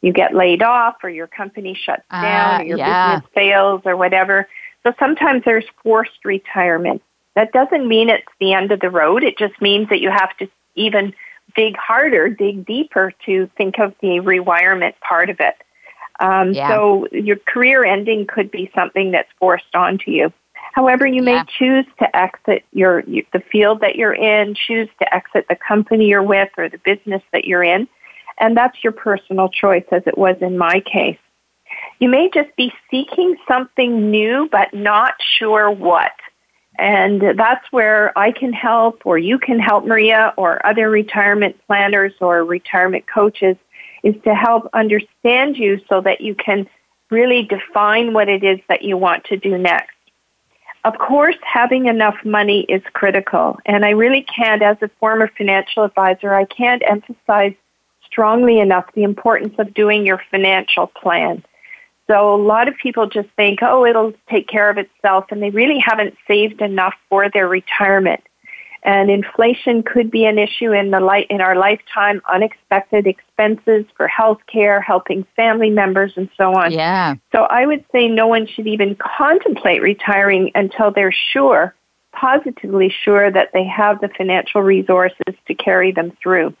You 0.00 0.12
get 0.12 0.34
laid 0.34 0.62
off, 0.62 0.96
or 1.04 1.10
your 1.10 1.28
company 1.28 1.78
shuts 1.80 2.02
uh, 2.10 2.22
down, 2.22 2.60
or 2.60 2.64
your 2.64 2.78
yeah. 2.78 3.16
business 3.16 3.30
fails, 3.34 3.82
or 3.84 3.96
whatever. 3.96 4.48
So 4.82 4.92
sometimes 4.98 5.42
there's 5.44 5.64
forced 5.82 6.24
retirement. 6.24 7.02
That 7.36 7.52
doesn't 7.52 7.88
mean 7.88 8.08
it's 8.08 8.26
the 8.40 8.52
end 8.52 8.72
of 8.72 8.80
the 8.80 8.90
road. 8.90 9.22
It 9.22 9.38
just 9.38 9.60
means 9.62 9.88
that 9.90 10.00
you 10.00 10.10
have 10.10 10.36
to 10.38 10.48
even 10.74 11.14
dig 11.54 11.76
harder, 11.76 12.28
dig 12.28 12.66
deeper 12.66 13.12
to 13.26 13.48
think 13.56 13.78
of 13.78 13.94
the 14.00 14.20
rewirement 14.20 14.94
part 15.00 15.30
of 15.30 15.40
it. 15.40 15.54
Um, 16.20 16.52
yeah. 16.52 16.68
So 16.68 17.08
your 17.12 17.36
career 17.36 17.84
ending 17.84 18.26
could 18.26 18.50
be 18.50 18.70
something 18.74 19.10
that's 19.10 19.30
forced 19.38 19.74
onto 19.74 20.10
you. 20.10 20.32
However, 20.72 21.06
you 21.06 21.22
may 21.22 21.34
yeah. 21.34 21.44
choose 21.58 21.86
to 21.98 22.16
exit 22.16 22.64
your, 22.72 23.00
your 23.00 23.24
the 23.32 23.40
field 23.40 23.80
that 23.80 23.96
you're 23.96 24.14
in, 24.14 24.54
choose 24.54 24.88
to 25.00 25.14
exit 25.14 25.46
the 25.48 25.56
company 25.56 26.06
you're 26.06 26.22
with 26.22 26.48
or 26.56 26.68
the 26.68 26.78
business 26.78 27.22
that 27.32 27.44
you're 27.44 27.62
in, 27.62 27.88
and 28.38 28.56
that's 28.56 28.82
your 28.82 28.92
personal 28.92 29.48
choice, 29.48 29.84
as 29.92 30.02
it 30.06 30.16
was 30.16 30.36
in 30.40 30.56
my 30.56 30.80
case. 30.80 31.18
You 31.98 32.08
may 32.08 32.30
just 32.32 32.54
be 32.56 32.72
seeking 32.90 33.36
something 33.46 34.10
new, 34.10 34.48
but 34.50 34.72
not 34.72 35.14
sure 35.38 35.70
what. 35.70 36.12
And 36.78 37.20
that's 37.38 37.64
where 37.70 38.16
I 38.18 38.32
can 38.32 38.52
help, 38.52 39.02
or 39.04 39.18
you 39.18 39.38
can 39.38 39.58
help 39.60 39.84
Maria, 39.84 40.32
or 40.36 40.64
other 40.66 40.88
retirement 40.88 41.56
planners 41.66 42.12
or 42.20 42.44
retirement 42.44 43.04
coaches, 43.06 43.56
is 44.02 44.14
to 44.24 44.34
help 44.34 44.68
understand 44.72 45.56
you 45.56 45.80
so 45.88 46.00
that 46.00 46.20
you 46.20 46.34
can 46.34 46.66
really 47.10 47.42
define 47.42 48.14
what 48.14 48.28
it 48.28 48.42
is 48.42 48.58
that 48.68 48.82
you 48.82 48.96
want 48.96 49.24
to 49.24 49.36
do 49.36 49.58
next. 49.58 49.90
Of 50.84 50.98
course, 50.98 51.36
having 51.42 51.86
enough 51.86 52.16
money 52.24 52.62
is 52.62 52.82
critical, 52.94 53.58
and 53.66 53.84
I 53.84 53.90
really 53.90 54.22
can't, 54.22 54.62
as 54.62 54.78
a 54.82 54.90
former 54.98 55.30
financial 55.36 55.84
advisor, 55.84 56.34
I 56.34 56.46
can't 56.46 56.82
emphasize 56.84 57.54
strongly 58.04 58.58
enough 58.58 58.86
the 58.94 59.04
importance 59.04 59.54
of 59.58 59.74
doing 59.74 60.04
your 60.04 60.20
financial 60.30 60.88
plan. 60.88 61.44
So 62.12 62.34
a 62.34 62.36
lot 62.36 62.68
of 62.68 62.74
people 62.76 63.06
just 63.06 63.30
think, 63.36 63.60
oh, 63.62 63.86
it'll 63.86 64.12
take 64.28 64.46
care 64.46 64.68
of 64.68 64.76
itself, 64.76 65.24
and 65.30 65.42
they 65.42 65.48
really 65.48 65.78
haven't 65.78 66.14
saved 66.28 66.60
enough 66.60 66.92
for 67.08 67.30
their 67.30 67.48
retirement. 67.48 68.22
And 68.82 69.10
inflation 69.10 69.82
could 69.82 70.10
be 70.10 70.26
an 70.26 70.38
issue 70.38 70.72
in 70.72 70.90
the 70.90 71.00
light 71.00 71.26
in 71.30 71.40
our 71.40 71.56
lifetime, 71.56 72.20
unexpected 72.30 73.06
expenses 73.06 73.86
for 73.96 74.08
health 74.08 74.40
care, 74.46 74.82
helping 74.82 75.24
family 75.36 75.70
members, 75.70 76.12
and 76.16 76.28
so 76.36 76.52
on. 76.54 76.72
Yeah. 76.72 77.14
So 77.34 77.44
I 77.44 77.64
would 77.64 77.82
say 77.92 78.08
no 78.08 78.26
one 78.26 78.46
should 78.46 78.66
even 78.66 78.94
contemplate 78.96 79.80
retiring 79.80 80.50
until 80.54 80.90
they're 80.90 81.14
sure, 81.32 81.74
positively 82.12 82.92
sure, 83.04 83.30
that 83.30 83.52
they 83.54 83.64
have 83.64 84.02
the 84.02 84.10
financial 84.18 84.60
resources 84.60 85.34
to 85.46 85.54
carry 85.54 85.92
them 85.92 86.12
through. 86.22 86.54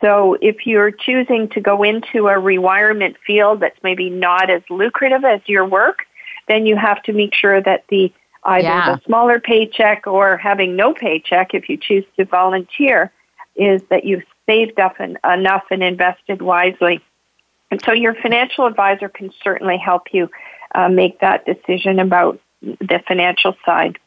So 0.00 0.36
if 0.40 0.66
you're 0.66 0.90
choosing 0.90 1.48
to 1.50 1.60
go 1.60 1.82
into 1.82 2.28
a 2.28 2.38
rewirement 2.38 3.16
field 3.26 3.60
that's 3.60 3.78
maybe 3.82 4.10
not 4.10 4.50
as 4.50 4.62
lucrative 4.68 5.24
as 5.24 5.40
your 5.46 5.66
work, 5.66 6.00
then 6.48 6.66
you 6.66 6.76
have 6.76 7.02
to 7.04 7.12
make 7.12 7.34
sure 7.34 7.60
that 7.62 7.84
the 7.88 8.12
either 8.44 8.68
yeah. 8.68 8.94
the 8.94 9.02
smaller 9.04 9.40
paycheck 9.40 10.06
or 10.06 10.36
having 10.36 10.76
no 10.76 10.94
paycheck 10.94 11.54
if 11.54 11.68
you 11.68 11.76
choose 11.76 12.04
to 12.16 12.24
volunteer 12.24 13.10
is 13.56 13.82
that 13.90 14.04
you've 14.04 14.22
saved 14.46 14.78
up 14.78 14.94
en- 15.00 15.18
enough 15.24 15.64
and 15.70 15.82
invested 15.82 16.40
wisely. 16.40 17.00
And 17.70 17.82
so 17.82 17.92
your 17.92 18.14
financial 18.14 18.66
advisor 18.66 19.08
can 19.08 19.32
certainly 19.42 19.78
help 19.78 20.12
you 20.12 20.30
uh, 20.74 20.88
make 20.88 21.20
that 21.20 21.44
decision 21.44 21.98
about 21.98 22.40
the 22.62 23.02
financial 23.08 23.56
side. 23.64 23.98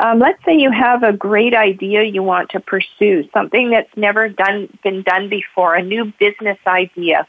Um, 0.00 0.18
let's 0.18 0.42
say 0.44 0.56
you 0.56 0.70
have 0.70 1.02
a 1.02 1.12
great 1.12 1.54
idea 1.54 2.04
you 2.04 2.22
want 2.22 2.50
to 2.50 2.60
pursue, 2.60 3.28
something 3.34 3.70
that's 3.70 3.94
never 3.96 4.28
done 4.28 4.68
been 4.82 5.02
done 5.02 5.28
before, 5.28 5.74
a 5.74 5.82
new 5.82 6.12
business 6.18 6.58
idea. 6.66 7.26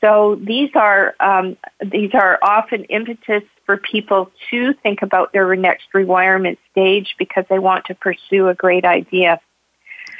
So 0.00 0.38
these 0.40 0.70
are 0.74 1.16
um, 1.18 1.56
these 1.84 2.10
are 2.14 2.38
often 2.40 2.84
impetus 2.84 3.42
for 3.66 3.78
people 3.78 4.30
to 4.50 4.74
think 4.74 5.02
about 5.02 5.32
their 5.32 5.56
next 5.56 5.86
rewirement 5.92 6.58
stage 6.70 7.16
because 7.18 7.46
they 7.48 7.58
want 7.58 7.86
to 7.86 7.94
pursue 7.94 8.48
a 8.48 8.54
great 8.54 8.84
idea. 8.84 9.40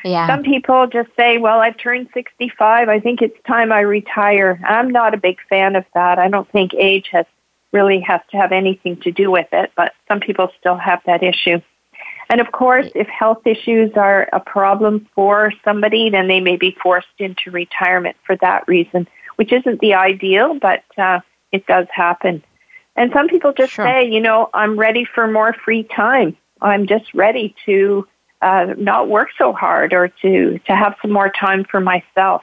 Yeah. 0.03 0.27
Some 0.27 0.43
people 0.43 0.89
just 0.89 1.11
say, 1.17 1.39
"Well, 1.39 1.61
I've 1.61 1.77
turned 1.77 2.09
65. 2.13 2.89
I 2.89 2.99
think 2.99 3.23
it's 3.23 3.41
time 3.47 3.71
I 3.71 3.81
retire." 3.81 4.59
I'm 4.67 4.91
not 4.91 5.15
a 5.15 5.19
big 5.19 5.39
fan 5.49 5.77
of 5.77 5.85
that. 5.95 6.19
I 6.19 6.29
don't 6.29 6.51
think 6.51 6.75
age 6.75 7.09
has 7.13 7.27
really 7.73 8.01
has 8.01 8.21
to 8.31 8.37
have 8.37 8.53
anything 8.53 8.97
to 9.03 9.13
do 9.13 9.31
with 9.31 9.49
it, 9.53 9.71
but 9.77 9.93
some 10.09 10.21
people 10.21 10.49
still 10.59 10.77
have 10.77 11.01
that 11.07 11.23
issue. 11.23 11.61
And 12.31 12.41
of 12.41 12.53
course, 12.53 12.91
if 12.95 13.07
health 13.07 13.47
issues 13.47 13.93
are 13.97 14.29
a 14.33 14.41
problem 14.41 15.09
for 15.15 15.53
somebody, 15.65 16.11
then 16.11 16.29
they 16.29 16.41
may 16.41 16.57
be 16.57 16.77
forced 16.83 17.07
into 17.19 17.51
retirement 17.51 18.17
for 18.25 18.37
that 18.37 18.67
reason, 18.67 19.07
which 19.37 19.53
isn't 19.53 19.81
the 19.81 19.95
ideal, 19.95 20.59
but 20.59 20.85
uh, 20.97 21.21
it 21.53 21.67
does 21.67 21.87
happen. 21.91 22.43
And 22.97 23.13
some 23.13 23.29
people 23.29 23.53
just 23.53 23.73
sure. 23.73 23.85
say, 23.85 24.09
you 24.09 24.21
know, 24.21 24.49
I'm 24.55 24.79
ready 24.79 25.05
for 25.05 25.27
more 25.27 25.53
free 25.53 25.83
time. 25.85 26.37
I'm 26.61 26.87
just 26.87 27.13
ready 27.13 27.55
to 27.67 28.07
uh, 28.41 28.75
not 28.77 29.09
work 29.09 29.29
so 29.37 29.53
hard 29.53 29.93
or 29.93 30.09
to, 30.09 30.59
to 30.67 30.77
have 30.77 30.95
some 31.03 31.11
more 31.11 31.31
time 31.31 31.65
for 31.65 31.81
myself. 31.81 32.43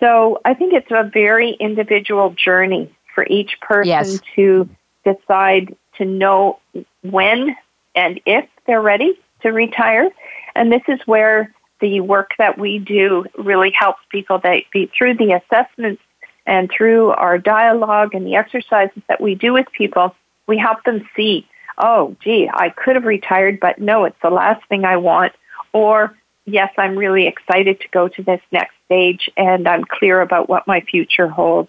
So 0.00 0.40
I 0.44 0.54
think 0.54 0.74
it's 0.74 0.90
a 0.90 1.08
very 1.12 1.52
individual 1.52 2.30
journey 2.30 2.94
for 3.14 3.26
each 3.28 3.58
person 3.60 3.86
yes. 3.86 4.20
to 4.36 4.68
decide 5.04 5.76
to 5.98 6.04
know 6.04 6.58
when 7.02 7.56
and 7.94 8.20
if 8.26 8.46
they're 8.66 8.82
ready 8.82 9.18
to 9.42 9.50
retire. 9.50 10.10
And 10.54 10.70
this 10.72 10.82
is 10.88 11.00
where 11.06 11.54
the 11.80 12.00
work 12.00 12.30
that 12.38 12.58
we 12.58 12.78
do 12.78 13.24
really 13.36 13.72
helps 13.76 14.00
people 14.10 14.38
that 14.38 14.62
be 14.72 14.90
through 14.96 15.16
the 15.16 15.32
assessments 15.32 16.02
and 16.46 16.70
through 16.70 17.10
our 17.10 17.38
dialogue 17.38 18.14
and 18.14 18.26
the 18.26 18.36
exercises 18.36 19.02
that 19.08 19.20
we 19.20 19.34
do 19.34 19.52
with 19.52 19.66
people, 19.76 20.14
we 20.46 20.58
help 20.58 20.82
them 20.84 21.08
see, 21.16 21.46
oh, 21.78 22.16
gee, 22.22 22.50
I 22.52 22.70
could 22.70 22.96
have 22.96 23.04
retired, 23.04 23.60
but 23.60 23.80
no, 23.80 24.04
it's 24.04 24.16
the 24.22 24.30
last 24.30 24.66
thing 24.68 24.84
I 24.84 24.96
want. 24.96 25.32
Or, 25.72 26.16
yes, 26.44 26.72
I'm 26.76 26.96
really 26.96 27.26
excited 27.26 27.80
to 27.80 27.88
go 27.88 28.08
to 28.08 28.22
this 28.22 28.40
next 28.50 28.74
stage 28.86 29.30
and 29.36 29.68
I'm 29.68 29.84
clear 29.84 30.20
about 30.20 30.48
what 30.48 30.66
my 30.66 30.80
future 30.80 31.28
holds. 31.28 31.68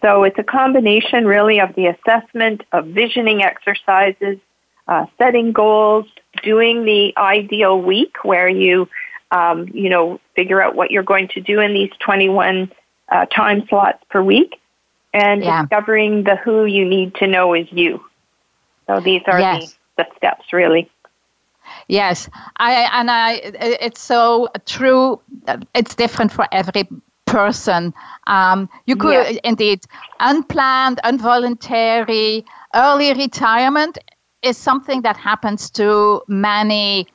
So 0.00 0.24
it's 0.24 0.38
a 0.38 0.44
combination 0.44 1.26
really 1.26 1.60
of 1.60 1.74
the 1.74 1.86
assessment, 1.86 2.62
of 2.72 2.86
visioning 2.86 3.42
exercises, 3.42 4.38
uh, 4.88 5.06
setting 5.18 5.52
goals, 5.52 6.06
doing 6.42 6.84
the 6.84 7.14
ideal 7.16 7.80
week 7.80 8.16
where 8.24 8.48
you, 8.48 8.88
um, 9.30 9.68
you 9.72 9.88
know, 9.88 10.20
figure 10.34 10.62
out 10.62 10.74
what 10.74 10.90
you're 10.90 11.02
going 11.02 11.28
to 11.28 11.40
do 11.40 11.60
in 11.60 11.72
these 11.72 11.90
21 12.00 12.70
uh, 13.08 13.26
time 13.26 13.66
slots 13.68 14.02
per 14.10 14.22
week, 14.22 14.60
and 15.12 15.42
yeah. 15.42 15.62
discovering 15.62 16.24
the 16.24 16.36
who 16.36 16.64
you 16.64 16.84
need 16.84 17.14
to 17.16 17.26
know 17.26 17.54
is 17.54 17.66
you. 17.70 18.04
So 18.86 19.00
these 19.00 19.22
are 19.26 19.38
yes. 19.38 19.76
the, 19.96 20.04
the 20.04 20.16
steps, 20.16 20.52
really. 20.52 20.90
Yes, 21.88 22.28
I 22.56 22.88
and 22.92 23.10
I. 23.10 23.40
It's 23.44 24.00
so 24.00 24.48
true. 24.66 25.20
It's 25.74 25.94
different 25.94 26.32
for 26.32 26.46
every 26.50 26.88
person. 27.26 27.94
Um, 28.26 28.68
you 28.86 28.96
could 28.96 29.40
indeed 29.44 29.84
unplanned, 30.20 31.00
involuntary, 31.04 32.44
early 32.74 33.14
retirement 33.14 33.98
is 34.42 34.56
something 34.56 35.02
that 35.02 35.16
happens 35.16 35.70
to 35.70 36.22
many 36.28 37.06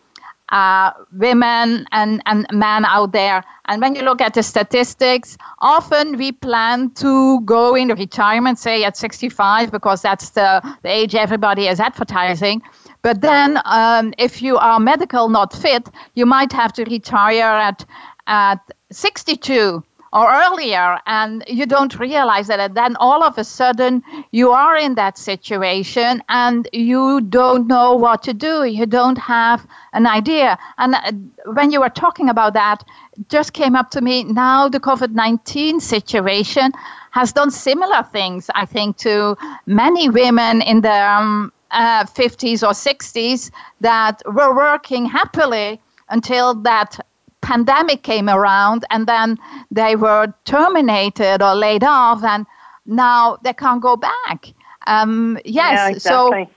uh, 0.49 0.91
women 1.11 1.85
and, 1.91 2.21
and 2.25 2.47
men 2.51 2.85
out 2.85 3.11
there. 3.11 3.43
And 3.65 3.81
when 3.81 3.95
you 3.95 4.01
look 4.01 4.21
at 4.21 4.33
the 4.33 4.43
statistics, 4.43 5.37
often 5.59 6.17
we 6.17 6.31
plan 6.31 6.91
to 6.91 7.41
go 7.41 7.75
in 7.75 7.89
retirement, 7.89 8.57
say 8.57 8.83
at 8.83 8.95
65, 8.95 9.71
because 9.71 10.01
that's 10.01 10.29
the, 10.31 10.61
the 10.83 10.89
age 10.89 11.15
everybody 11.15 11.67
is 11.67 11.79
advertising. 11.79 12.61
But 13.01 13.21
then, 13.21 13.59
um, 13.65 14.13
if 14.17 14.41
you 14.41 14.57
are 14.57 14.79
medical 14.79 15.29
not 15.29 15.53
fit, 15.53 15.89
you 16.15 16.25
might 16.25 16.51
have 16.53 16.73
to 16.73 16.83
retire 16.85 17.43
at, 17.43 17.85
at 18.27 18.59
62 18.91 19.83
or 20.17 20.27
earlier 20.43 20.99
and 21.05 21.43
you 21.47 21.65
don't 21.67 21.99
realize 21.99 22.47
that 22.47 22.59
and 22.59 22.75
then 22.75 22.95
all 22.95 23.23
of 23.23 23.37
a 23.37 23.43
sudden 23.43 24.03
you 24.31 24.51
are 24.51 24.75
in 24.75 24.95
that 24.95 25.15
situation 25.17 26.23
and 26.27 26.67
you 26.73 27.21
don't 27.21 27.67
know 27.67 27.93
what 27.95 28.23
to 28.23 28.33
do. 28.33 28.63
You 28.63 28.87
don't 28.87 29.19
have 29.19 29.67
an 29.93 30.07
idea. 30.07 30.57
And 30.79 30.95
uh, 30.95 31.11
when 31.53 31.69
you 31.71 31.79
were 31.81 31.95
talking 32.05 32.29
about 32.29 32.53
that 32.53 32.83
just 33.29 33.53
came 33.53 33.75
up 33.75 33.89
to 33.91 34.01
me 34.01 34.23
now 34.23 34.69
the 34.69 34.79
covid-19 34.79 35.81
situation 35.81 36.71
has 37.11 37.33
done 37.33 37.49
similar 37.49 38.03
things 38.03 38.49
i 38.53 38.63
think 38.63 38.95
to 38.97 39.35
many 39.65 40.07
women 40.07 40.61
in 40.61 40.81
the 40.81 40.99
um, 41.15 41.51
uh, 41.71 42.03
50s 42.05 42.61
or 42.63 42.73
60s 42.73 43.51
that 43.81 44.21
were 44.25 44.55
working 44.55 45.05
happily 45.05 45.81
until 46.09 46.53
that 46.53 46.99
pandemic 47.47 48.03
came 48.03 48.27
around 48.29 48.83
and 48.89 49.07
then 49.07 49.37
they 49.71 49.95
were 49.95 50.33
terminated 50.43 51.41
or 51.41 51.55
laid 51.55 51.83
off 51.83 52.23
and 52.23 52.45
now 52.85 53.37
they 53.43 53.53
can't 53.53 53.81
go 53.81 53.95
back. 53.95 54.53
Um, 54.85 55.37
yes, 55.45 55.55
yeah, 55.55 55.89
exactly. 55.89 56.45
so 56.45 56.51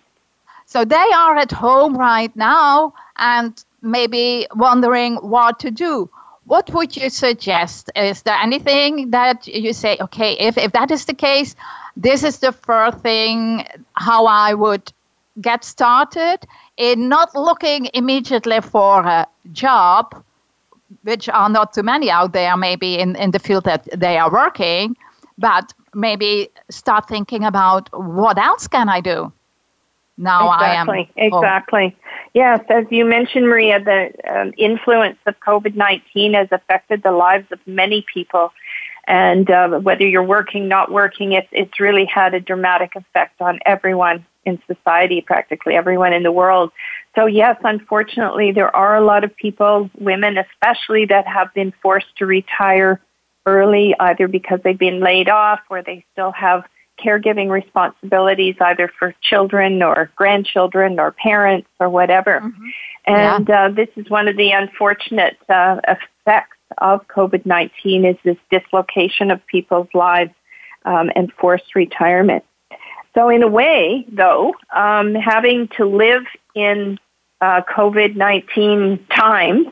so 0.67 0.85
they 0.85 1.09
are 1.23 1.37
at 1.37 1.53
home 1.53 1.97
right 1.97 2.35
now 2.37 2.95
and 3.17 3.53
maybe 3.83 4.47
wondering 4.55 5.17
what 5.17 5.59
to 5.61 5.71
do. 5.71 6.11
What 6.45 6.71
would 6.75 6.97
you 6.97 7.11
suggest? 7.11 7.91
Is 7.95 8.23
there 8.23 8.39
anything 8.49 9.11
that 9.11 9.47
you 9.47 9.73
say, 9.73 9.97
okay, 10.01 10.33
if, 10.49 10.59
if 10.59 10.73
that 10.73 10.91
is 10.91 11.05
the 11.05 11.15
case, 11.15 11.55
this 11.97 12.23
is 12.25 12.39
the 12.39 12.53
first 12.53 12.99
thing 12.99 13.67
how 13.95 14.27
I 14.27 14.55
would 14.55 14.93
get 15.41 15.65
started? 15.65 16.47
in 16.81 17.11
not 17.11 17.35
looking 17.35 17.91
immediately 17.93 18.61
for 18.63 19.07
a 19.07 19.27
job, 19.53 20.25
which 21.03 21.29
are 21.29 21.49
not 21.49 21.73
too 21.73 21.83
many 21.83 22.11
out 22.11 22.33
there, 22.33 22.57
maybe 22.57 22.99
in, 22.99 23.17
in 23.17 23.31
the 23.31 23.39
field 23.39 23.65
that 23.65 23.89
they 23.99 24.19
are 24.19 24.31
working, 24.31 24.97
but 25.39 25.73
maybe 25.95 26.51
start 26.71 27.09
thinking 27.09 27.45
about 27.45 27.89
what 27.93 28.39
else 28.39 28.69
can 28.69 28.89
I 28.89 29.01
do? 29.01 29.33
Now 30.19 30.53
exactly, 30.53 31.11
I 31.17 31.25
am. 31.25 31.33
Exactly. 31.33 31.97
Yes, 32.35 32.61
as 32.69 32.85
you 32.91 33.07
mentioned, 33.07 33.49
Maria, 33.49 33.83
the 33.83 34.13
um, 34.31 34.53
influence 34.59 35.19
of 35.27 35.35
COVID 35.41 35.75
19 35.75 36.35
has 36.35 36.49
affected 36.53 37.03
the 37.03 37.13
lives 37.13 37.51
of 37.51 37.59
many 37.67 38.05
people. 38.13 38.53
And 39.07 39.51
uh, 39.51 39.81
whether 39.81 40.07
you're 40.07 40.23
working, 40.23 40.69
not 40.69 40.93
working, 40.93 41.33
it's, 41.33 41.49
it's 41.51 41.81
really 41.81 42.05
had 42.05 42.35
a 42.35 42.41
dramatic 42.41 42.95
effect 42.95 43.41
on 43.41 43.59
everyone 43.65 44.25
in 44.45 44.61
society, 44.67 45.21
practically 45.21 45.75
everyone 45.75 46.13
in 46.13 46.23
the 46.23 46.33
world. 46.33 46.71
So, 47.17 47.27
yes, 47.27 47.57
unfortunately, 47.65 48.53
there 48.53 48.75
are 48.75 48.97
a 48.97 49.05
lot 49.05 49.25
of 49.25 49.35
people, 49.37 49.91
women 49.99 50.39
especially, 50.39 51.07
that 51.07 51.27
have 51.27 51.53
been 51.55 51.73
forced 51.83 52.17
to 52.19 52.27
retire 52.27 53.01
early, 53.47 53.95
either 53.99 54.29
because 54.29 54.61
they've 54.63 54.79
been 54.79 55.01
laid 55.01 55.29
off 55.29 55.61
or 55.71 55.83
they 55.83 56.05
still 56.13 56.31
have 56.33 56.65
caregiving 57.03 57.51
responsibilities, 57.51 58.55
either 58.61 58.93
for 58.99 59.15
children 59.23 59.83
or 59.83 60.11
grandchildren 60.17 61.01
or 61.01 61.13
parents 61.13 61.69
or 61.81 61.89
whatever. 61.89 62.41
Mm-hmm. 62.41 62.69
And 63.07 63.49
yeah. 63.49 63.65
uh, 63.65 63.69
this 63.71 63.89
is 63.97 64.09
one 64.11 64.29
of 64.29 64.37
the 64.37 64.51
unfortunate 64.53 65.37
uh, 65.49 65.81
effects 65.89 66.59
of 66.79 67.07
COVID 67.09 67.47
19 67.47 68.05
is 68.05 68.17
this 68.25 68.37
dislocation 68.51 69.31
of 69.31 69.45
people's 69.47 69.89
lives 69.95 70.33
um, 70.85 71.11
and 71.17 71.33
forced 71.33 71.75
retirement. 71.75 72.45
So, 73.15 73.29
in 73.29 73.43
a 73.43 73.49
way, 73.49 74.07
though, 74.11 74.55
um, 74.75 75.15
having 75.15 75.69
to 75.77 75.85
live 75.85 76.23
in 76.55 76.99
uh, 77.41 77.63
COVID 77.63 78.17
19 78.17 79.07
times, 79.15 79.67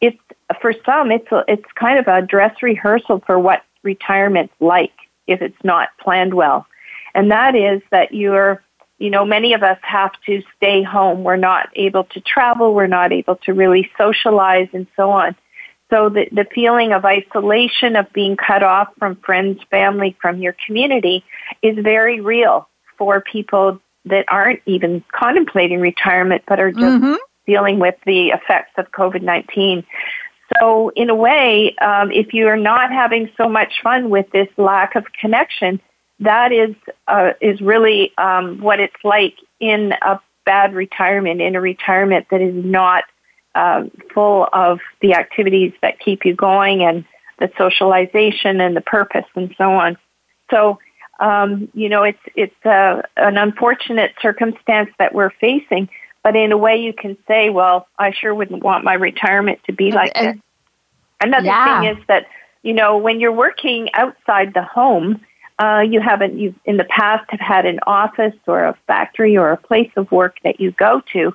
it's 0.00 0.18
for 0.60 0.72
some, 0.86 1.10
it's 1.10 1.30
a, 1.32 1.44
it's 1.48 1.64
kind 1.74 1.98
of 1.98 2.06
a 2.06 2.22
dress 2.22 2.62
rehearsal 2.62 3.22
for 3.26 3.38
what 3.38 3.62
retirement's 3.82 4.54
like 4.60 4.92
if 5.26 5.42
it's 5.42 5.64
not 5.64 5.88
planned 6.00 6.34
well, 6.34 6.66
and 7.14 7.30
that 7.30 7.56
is 7.56 7.82
that 7.90 8.14
you're 8.14 8.62
you 8.98 9.10
know, 9.10 9.24
many 9.24 9.54
of 9.54 9.62
us 9.62 9.78
have 9.82 10.12
to 10.26 10.42
stay 10.56 10.82
home. 10.82 11.24
We're 11.24 11.36
not 11.36 11.68
able 11.74 12.04
to 12.04 12.20
travel. 12.20 12.74
We're 12.74 12.86
not 12.86 13.12
able 13.12 13.36
to 13.44 13.52
really 13.52 13.90
socialize 13.98 14.68
and 14.72 14.86
so 14.96 15.10
on. 15.10 15.34
So 15.90 16.08
the, 16.08 16.28
the 16.32 16.46
feeling 16.54 16.92
of 16.92 17.04
isolation, 17.04 17.96
of 17.96 18.12
being 18.12 18.36
cut 18.36 18.62
off 18.62 18.88
from 18.98 19.16
friends, 19.16 19.60
family, 19.70 20.16
from 20.22 20.38
your 20.38 20.54
community 20.66 21.24
is 21.60 21.76
very 21.78 22.20
real 22.20 22.68
for 22.98 23.20
people 23.20 23.80
that 24.06 24.24
aren't 24.28 24.60
even 24.66 25.02
contemplating 25.12 25.80
retirement 25.80 26.42
but 26.46 26.60
are 26.60 26.72
just 26.72 26.82
mm-hmm. 26.82 27.14
dealing 27.46 27.78
with 27.78 27.94
the 28.04 28.28
effects 28.28 28.72
of 28.76 28.90
COVID-19. 28.92 29.84
So 30.60 30.90
in 30.90 31.08
a 31.10 31.14
way, 31.14 31.74
um, 31.76 32.12
if 32.12 32.34
you 32.34 32.48
are 32.48 32.56
not 32.56 32.92
having 32.92 33.30
so 33.36 33.48
much 33.48 33.80
fun 33.82 34.10
with 34.10 34.30
this 34.30 34.48
lack 34.56 34.94
of 34.94 35.06
connection, 35.18 35.80
that 36.20 36.52
is 36.52 36.74
uh, 37.08 37.32
is 37.40 37.60
really 37.60 38.12
um, 38.18 38.60
what 38.60 38.78
it's 38.78 38.94
like 39.02 39.34
in 39.58 39.92
a 40.02 40.20
bad 40.44 40.74
retirement, 40.74 41.40
in 41.40 41.56
a 41.56 41.60
retirement 41.60 42.26
that 42.30 42.40
is 42.40 42.54
not 42.54 43.04
um, 43.54 43.90
full 44.12 44.48
of 44.52 44.80
the 45.00 45.14
activities 45.14 45.72
that 45.82 45.98
keep 45.98 46.24
you 46.24 46.34
going 46.34 46.82
and 46.82 47.04
the 47.38 47.50
socialization 47.58 48.60
and 48.60 48.76
the 48.76 48.80
purpose 48.80 49.24
and 49.34 49.54
so 49.56 49.72
on. 49.72 49.96
So, 50.50 50.78
um, 51.20 51.68
you 51.74 51.88
know, 51.88 52.02
it's 52.02 52.18
it's 52.34 52.66
uh, 52.66 53.02
an 53.16 53.36
unfortunate 53.36 54.12
circumstance 54.20 54.90
that 54.98 55.14
we're 55.14 55.30
facing, 55.30 55.88
but 56.22 56.36
in 56.36 56.52
a 56.52 56.56
way, 56.56 56.76
you 56.76 56.92
can 56.92 57.16
say, 57.28 57.50
well, 57.50 57.86
I 57.98 58.12
sure 58.12 58.34
wouldn't 58.34 58.62
want 58.62 58.84
my 58.84 58.94
retirement 58.94 59.60
to 59.66 59.72
be 59.72 59.92
like 59.92 60.14
this. 60.14 60.36
Another 61.20 61.46
yeah. 61.46 61.80
thing 61.80 61.96
is 61.96 62.04
that 62.08 62.26
you 62.62 62.74
know 62.74 62.98
when 62.98 63.20
you're 63.20 63.32
working 63.32 63.88
outside 63.94 64.54
the 64.54 64.62
home. 64.62 65.20
Uh, 65.56 65.84
you 65.88 66.00
haven't 66.00 66.36
you 66.36 66.52
in 66.64 66.78
the 66.78 66.84
past 66.86 67.24
have 67.30 67.38
had 67.38 67.64
an 67.64 67.78
office 67.86 68.34
or 68.48 68.64
a 68.64 68.76
factory 68.88 69.36
or 69.36 69.52
a 69.52 69.56
place 69.56 69.90
of 69.96 70.10
work 70.10 70.36
that 70.42 70.58
you 70.58 70.72
go 70.72 71.00
to 71.12 71.32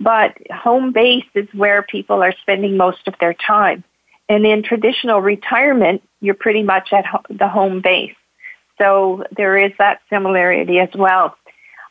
but 0.00 0.36
home 0.50 0.92
base 0.92 1.26
is 1.34 1.46
where 1.52 1.82
people 1.82 2.22
are 2.22 2.34
spending 2.40 2.76
most 2.76 3.06
of 3.06 3.14
their 3.20 3.34
time. 3.34 3.84
And 4.28 4.46
in 4.46 4.62
traditional 4.62 5.20
retirement, 5.20 6.02
you're 6.20 6.34
pretty 6.34 6.62
much 6.62 6.92
at 6.92 7.04
ho- 7.04 7.22
the 7.28 7.48
home 7.48 7.82
base. 7.82 8.14
So 8.80 9.24
there 9.36 9.56
is 9.56 9.72
that 9.78 10.00
similarity 10.08 10.78
as 10.78 10.88
well. 10.94 11.36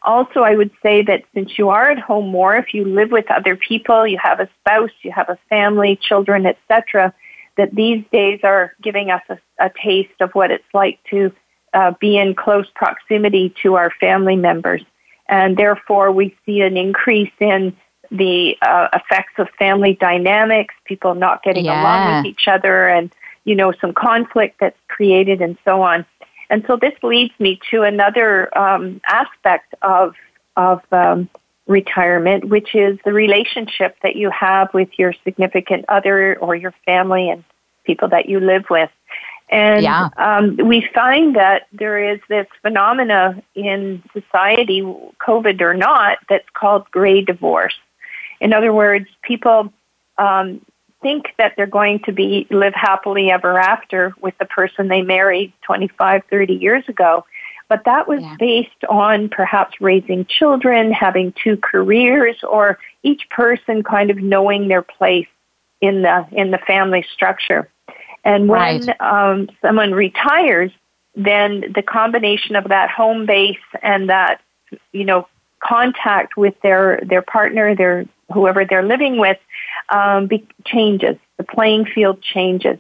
Also, 0.02 0.42
I 0.42 0.56
would 0.56 0.72
say 0.82 1.02
that 1.04 1.24
since 1.34 1.58
you 1.58 1.70
are 1.70 1.92
at 1.92 2.00
home 2.00 2.30
more, 2.30 2.56
if 2.56 2.74
you 2.74 2.86
live 2.86 3.12
with 3.12 3.30
other 3.30 3.56
people, 3.56 4.08
you 4.08 4.18
have 4.22 4.40
a 4.40 4.50
spouse, 4.60 4.92
you 5.02 5.12
have 5.12 5.30
a 5.30 5.38
family, 5.50 6.00
children, 6.02 6.46
etc., 6.46 7.14
that 7.58 7.76
these 7.76 8.04
days 8.12 8.40
are 8.44 8.74
giving 8.82 9.12
us 9.12 9.22
a, 9.28 9.38
a 9.60 9.70
taste 9.84 10.22
of 10.22 10.32
what 10.32 10.52
it's 10.52 10.64
like 10.74 11.00
to 11.10 11.32
uh, 11.74 11.92
be 12.00 12.18
in 12.18 12.34
close 12.34 12.68
proximity 12.74 13.54
to 13.62 13.76
our 13.76 13.92
family 14.00 14.38
members. 14.38 14.82
And 15.28 15.58
therefore, 15.58 16.12
we 16.12 16.36
see 16.46 16.62
an 16.62 16.78
increase 16.78 17.34
in 17.40 17.76
the 18.10 18.56
uh, 18.62 18.88
effects 18.94 19.34
of 19.38 19.50
family 19.60 19.94
dynamics, 20.00 20.74
people 20.86 21.14
not 21.14 21.44
getting 21.44 21.66
yeah. 21.66 21.82
along 21.82 22.24
with 22.24 22.32
each 22.32 22.48
other, 22.48 22.88
and 22.88 23.12
you 23.44 23.56
know 23.56 23.74
some 23.80 23.94
conflict 23.94 24.56
that's 24.60 24.80
created, 24.88 25.42
and 25.42 25.58
so 25.66 25.82
on. 25.82 26.06
And 26.50 26.64
so 26.68 26.78
this 26.78 26.94
leads 27.04 27.34
me 27.40 27.60
to 27.72 27.84
another 27.84 28.56
um, 28.58 29.02
aspect 29.06 29.74
of 29.82 30.16
of 30.58 30.82
um, 30.92 31.30
retirement, 31.68 32.46
which 32.46 32.76
is 32.76 32.98
the 33.06 33.14
relationship 33.14 33.96
that 34.04 34.16
you 34.16 34.30
have 34.32 34.74
with 34.74 34.90
your 34.98 35.14
significant 35.24 35.86
other 35.88 36.38
or 36.40 36.56
your 36.56 36.74
family 36.86 37.30
and 37.30 37.44
people 37.86 38.10
that 38.10 38.28
you 38.28 38.40
live 38.40 38.66
with. 38.70 38.90
And 39.50 39.84
yeah. 39.84 40.10
um, 40.18 40.58
we 40.58 40.88
find 40.94 41.36
that 41.36 41.68
there 41.72 42.12
is 42.12 42.20
this 42.28 42.48
phenomena 42.62 43.42
in 43.56 44.04
society, 44.14 44.82
COVID 44.82 45.62
or 45.62 45.74
not, 45.74 46.20
that's 46.28 46.48
called 46.54 46.90
gray 46.92 47.22
divorce. 47.22 47.76
In 48.40 48.54
other 48.54 48.74
words, 48.74 49.08
people 49.24 49.74
um, 50.18 50.62
think 51.02 51.34
that 51.38 51.54
they're 51.56 51.68
going 51.68 52.00
to 52.00 52.12
be 52.12 52.48
live 52.50 52.74
happily 52.74 53.32
ever 53.32 53.58
after 53.58 54.14
with 54.22 54.38
the 54.38 54.46
person 54.46 54.88
they 54.88 55.02
married 55.02 55.54
25, 55.66 56.24
30 56.30 56.54
years 56.54 56.84
ago. 56.88 57.26
But 57.68 57.86
that 57.86 58.08
was 58.08 58.22
yeah. 58.22 58.36
based 58.40 58.84
on 58.90 59.30
perhaps 59.30 59.80
raising 59.80 60.26
children, 60.26 60.92
having 60.92 61.34
two 61.44 61.56
careers, 61.58 62.38
or 62.44 62.80
each 63.04 63.30
person 63.30 63.84
kind 63.84 64.10
of 64.10 64.18
knowing 64.18 64.68
their 64.68 64.82
place 64.82 65.28
in 65.80 66.02
the 66.02 66.28
in 66.32 66.52
the 66.52 66.58
family 66.58 67.06
structure. 67.14 67.70
And 68.24 68.50
when 68.50 68.88
right. 68.88 69.02
um, 69.02 69.50
someone 69.62 69.92
retires, 69.92 70.72
then 71.16 71.72
the 71.74 71.84
combination 71.84 72.56
of 72.56 72.66
that 72.70 72.90
home 72.90 73.26
base 73.26 73.58
and 73.84 74.10
that 74.10 74.42
you 74.92 75.06
know 75.06 75.28
contact 75.64 76.38
with 76.38 76.60
their 76.62 77.02
their 77.08 77.22
partner, 77.22 77.76
their 77.76 78.06
whoever 78.34 78.66
they're 78.66 78.84
living 78.84 79.20
with 79.20 79.38
um, 79.92 80.28
be, 80.28 80.48
changes. 80.66 81.18
The 81.38 81.44
playing 81.44 81.86
field 81.86 82.22
changes. 82.22 82.78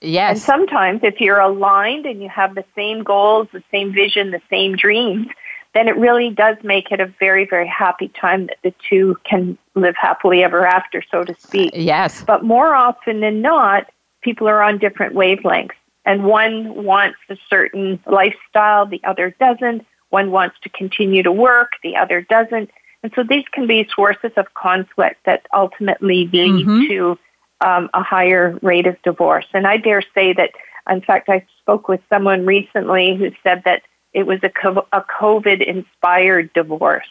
Yes. 0.00 0.30
And 0.30 0.40
sometimes, 0.40 1.00
if 1.02 1.20
you're 1.20 1.40
aligned 1.40 2.06
and 2.06 2.20
you 2.22 2.28
have 2.28 2.54
the 2.54 2.64
same 2.74 3.04
goals, 3.04 3.48
the 3.52 3.62
same 3.70 3.92
vision, 3.92 4.30
the 4.32 4.42
same 4.50 4.76
dreams, 4.76 5.28
then 5.74 5.88
it 5.88 5.96
really 5.96 6.30
does 6.30 6.56
make 6.62 6.90
it 6.90 7.00
a 7.00 7.06
very, 7.06 7.46
very 7.46 7.68
happy 7.68 8.08
time 8.08 8.46
that 8.46 8.58
the 8.62 8.74
two 8.88 9.16
can 9.24 9.56
live 9.74 9.94
happily 9.98 10.42
ever 10.42 10.66
after, 10.66 11.02
so 11.10 11.24
to 11.24 11.34
speak. 11.38 11.70
Yes. 11.74 12.24
But 12.24 12.44
more 12.44 12.74
often 12.74 13.20
than 13.20 13.40
not, 13.40 13.90
people 14.22 14.48
are 14.48 14.62
on 14.62 14.78
different 14.78 15.14
wavelengths. 15.14 15.70
And 16.04 16.24
one 16.24 16.84
wants 16.84 17.18
a 17.30 17.36
certain 17.48 18.00
lifestyle, 18.06 18.86
the 18.86 19.00
other 19.04 19.34
doesn't. 19.38 19.86
One 20.10 20.30
wants 20.30 20.56
to 20.64 20.68
continue 20.68 21.22
to 21.22 21.32
work, 21.32 21.72
the 21.82 21.96
other 21.96 22.20
doesn't. 22.20 22.70
And 23.02 23.12
so 23.14 23.22
these 23.22 23.44
can 23.52 23.66
be 23.66 23.88
sources 23.94 24.32
of 24.36 24.54
conflict 24.54 25.24
that 25.24 25.46
ultimately 25.52 26.28
lead 26.32 26.66
mm-hmm. 26.66 26.86
to 26.88 27.18
um, 27.60 27.90
a 27.94 28.02
higher 28.02 28.58
rate 28.62 28.86
of 28.86 29.00
divorce. 29.02 29.46
And 29.52 29.66
I 29.66 29.76
dare 29.76 30.02
say 30.14 30.32
that, 30.34 30.50
in 30.90 31.00
fact, 31.00 31.28
I 31.28 31.44
spoke 31.60 31.88
with 31.88 32.00
someone 32.08 32.46
recently 32.46 33.16
who 33.16 33.30
said 33.42 33.62
that 33.64 33.82
it 34.12 34.26
was 34.26 34.40
a, 34.42 34.50
a 34.92 35.00
COVID 35.02 35.66
inspired 35.66 36.52
divorce. 36.52 37.06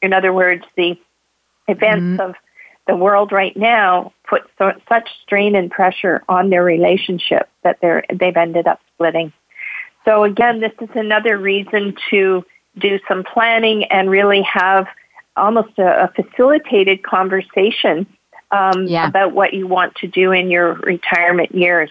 In 0.00 0.12
other 0.12 0.32
words, 0.32 0.64
the 0.76 0.98
events 1.68 2.20
mm-hmm. 2.20 2.20
of 2.20 2.34
the 2.86 2.96
world 2.96 3.32
right 3.32 3.56
now 3.56 4.12
put 4.28 4.42
so, 4.58 4.72
such 4.88 5.08
strain 5.22 5.54
and 5.54 5.70
pressure 5.70 6.22
on 6.28 6.50
their 6.50 6.62
relationship 6.62 7.48
that 7.62 7.78
they're, 7.80 8.04
they've 8.12 8.36
ended 8.36 8.66
up 8.66 8.80
splitting. 8.94 9.32
So 10.04 10.24
again, 10.24 10.60
this 10.60 10.72
is 10.80 10.90
another 10.94 11.38
reason 11.38 11.96
to 12.10 12.44
do 12.78 12.98
some 13.08 13.24
planning 13.24 13.84
and 13.84 14.10
really 14.10 14.42
have 14.42 14.86
almost 15.36 15.78
a, 15.78 16.04
a 16.04 16.22
facilitated 16.22 17.02
conversation 17.02 18.06
um, 18.50 18.86
yeah. 18.86 19.08
about 19.08 19.32
what 19.32 19.54
you 19.54 19.66
want 19.66 19.94
to 19.96 20.06
do 20.06 20.32
in 20.32 20.50
your 20.50 20.74
retirement 20.74 21.54
years. 21.54 21.90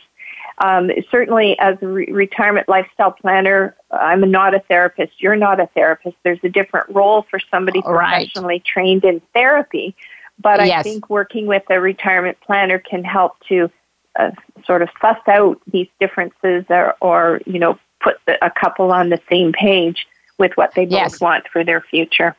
Um, 0.60 0.92
certainly, 1.10 1.58
as 1.60 1.78
a 1.82 1.88
re- 1.88 2.12
retirement 2.12 2.70
lifestyle 2.70 3.12
planner, 3.12 3.76
I'm 3.92 4.30
not 4.30 4.54
a 4.54 4.60
therapist. 4.60 5.14
You're 5.18 5.36
not 5.36 5.60
a 5.60 5.68
therapist. 5.68 6.16
There's 6.24 6.40
a 6.44 6.50
different 6.50 6.90
role 6.90 7.26
for 7.30 7.40
somebody 7.52 7.82
Right. 7.84 8.30
professionally 8.30 8.60
trained 8.60 9.04
in 9.04 9.22
therapy. 9.34 9.96
But 10.40 10.60
I 10.60 10.82
think 10.84 11.10
working 11.10 11.48
with 11.48 11.64
a 11.70 11.80
retirement 11.80 12.38
planner 12.42 12.80
can 12.80 13.04
help 13.04 13.40
to 13.50 13.70
uh, 14.18 14.32
sort 14.66 14.82
of 14.82 14.90
suss 15.02 15.18
out 15.28 15.60
these 15.72 15.88
differences 16.00 16.66
or, 16.70 16.96
or 17.02 17.42
you 17.46 17.60
know, 17.60 17.78
put 18.02 18.18
the, 18.26 18.44
a 18.46 18.52
couple 18.52 18.92
on 18.92 19.10
the 19.10 19.20
same 19.30 19.54
page 19.54 20.08
with 20.38 20.52
what 20.56 20.74
they 20.76 20.86
both 20.86 20.92
Yes. 20.92 21.22
want 21.22 21.48
for 21.52 21.64
their 21.64 21.82
future. 21.82 22.36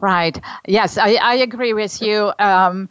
Right. 0.00 0.38
Yes, 0.66 0.96
I, 0.96 1.14
I 1.14 1.34
agree 1.36 1.72
with 1.72 2.00
you. 2.00 2.32
Um, 2.38 2.88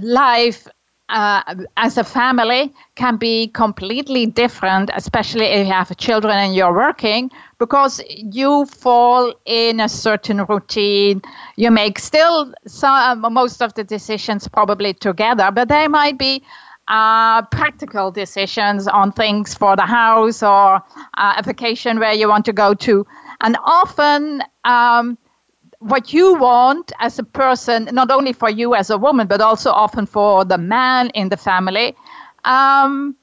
life 0.00 0.68
uh, 1.08 1.42
as 1.76 1.98
a 1.98 2.04
family 2.04 2.72
can 2.94 3.16
be 3.16 3.48
completely 3.48 4.26
different, 4.26 4.90
especially 4.94 5.46
if 5.46 5.66
you 5.66 5.72
have 5.72 5.96
children 5.96 6.34
and 6.38 6.54
you're 6.54 6.72
working, 6.74 7.30
because 7.58 8.00
you 8.08 8.64
fall 8.66 9.34
in 9.44 9.80
a 9.80 9.88
certain 9.88 10.44
routine. 10.44 11.20
You 11.56 11.70
make 11.72 11.98
still 11.98 12.54
some, 12.66 13.22
most 13.32 13.60
of 13.60 13.74
the 13.74 13.82
decisions 13.82 14.46
probably 14.48 14.94
together, 14.94 15.50
but 15.52 15.68
there 15.68 15.88
might 15.88 16.18
be 16.18 16.44
uh, 16.88 17.42
practical 17.46 18.10
decisions 18.12 18.86
on 18.88 19.12
things 19.12 19.54
for 19.54 19.76
the 19.76 19.86
house 19.86 20.42
or 20.42 20.76
uh, 21.18 21.34
a 21.38 21.42
vacation 21.42 21.98
where 21.98 22.12
you 22.12 22.28
want 22.28 22.44
to 22.46 22.52
go 22.52 22.74
to. 22.74 23.06
And 23.40 23.56
often, 23.64 24.42
um, 24.64 25.18
what 25.80 26.12
you 26.12 26.36
want 26.36 26.92
as 27.00 27.18
a 27.18 27.24
person, 27.24 27.88
not 27.92 28.10
only 28.10 28.32
for 28.32 28.48
you 28.50 28.74
as 28.74 28.90
a 28.90 28.98
woman, 28.98 29.26
but 29.26 29.40
also 29.40 29.72
often 29.72 30.06
for 30.06 30.44
the 30.44 30.58
man 30.58 31.10
in 31.10 31.28
the 31.30 31.36
family, 31.36 31.96
um, 32.44 33.16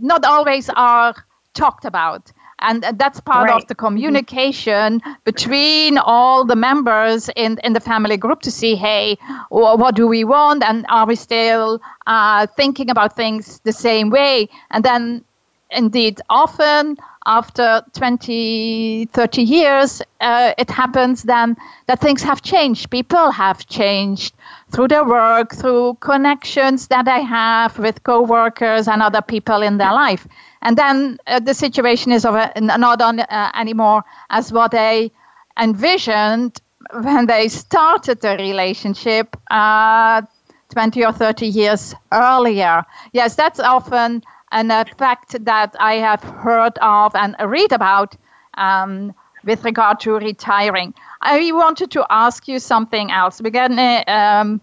not 0.00 0.24
always 0.24 0.70
are 0.70 1.14
talked 1.54 1.84
about. 1.84 2.32
And 2.60 2.84
that's 2.94 3.20
part 3.20 3.50
of 3.50 3.66
the 3.68 3.74
communication 3.74 5.00
between 5.24 5.96
all 5.98 6.44
the 6.44 6.56
members 6.56 7.30
in, 7.36 7.58
in 7.62 7.72
the 7.72 7.80
family 7.80 8.16
group 8.16 8.40
to 8.42 8.50
see, 8.50 8.74
hey, 8.74 9.16
what 9.50 9.94
do 9.94 10.08
we 10.08 10.24
want? 10.24 10.64
And 10.64 10.84
are 10.88 11.06
we 11.06 11.14
still 11.16 11.80
uh, 12.06 12.46
thinking 12.46 12.90
about 12.90 13.14
things 13.14 13.60
the 13.60 13.72
same 13.72 14.10
way? 14.10 14.48
And 14.70 14.84
then 14.84 15.24
indeed 15.70 16.20
often 16.30 16.96
after 17.28 17.82
20 17.92 19.04
30 19.12 19.42
years 19.42 20.02
uh, 20.20 20.52
it 20.58 20.70
happens 20.70 21.22
then 21.24 21.56
that 21.86 22.00
things 22.00 22.22
have 22.22 22.40
changed 22.42 22.90
people 22.90 23.30
have 23.30 23.66
changed 23.66 24.34
through 24.70 24.88
their 24.88 25.04
work 25.04 25.54
through 25.54 25.94
connections 26.00 26.88
that 26.88 27.04
they 27.04 27.22
have 27.22 27.78
with 27.78 28.02
co-workers 28.02 28.88
and 28.88 29.02
other 29.02 29.20
people 29.20 29.62
in 29.62 29.76
their 29.76 29.92
life 29.92 30.26
and 30.62 30.76
then 30.78 31.18
uh, 31.26 31.38
the 31.38 31.54
situation 31.54 32.12
is 32.12 32.24
not 32.24 33.02
on 33.02 33.20
uh, 33.20 33.50
anymore 33.54 34.02
as 34.30 34.50
what 34.52 34.70
they 34.70 35.12
envisioned 35.60 36.60
when 37.02 37.26
they 37.26 37.48
started 37.48 38.20
the 38.22 38.36
relationship 38.38 39.36
uh, 39.50 40.22
20 40.70 41.04
or 41.04 41.12
30 41.12 41.46
years 41.46 41.94
earlier. 42.12 42.84
Yes, 43.12 43.34
that's 43.34 43.60
often 43.60 44.22
an 44.52 44.70
effect 44.70 45.44
that 45.44 45.76
I 45.78 45.94
have 45.94 46.22
heard 46.22 46.78
of 46.80 47.14
and 47.14 47.36
read 47.44 47.72
about 47.72 48.16
um, 48.54 49.14
with 49.44 49.64
regard 49.64 50.00
to 50.00 50.12
retiring. 50.14 50.94
I 51.20 51.52
wanted 51.52 51.90
to 51.92 52.06
ask 52.10 52.48
you 52.48 52.58
something 52.58 53.10
else. 53.10 53.40
Um, 53.40 54.60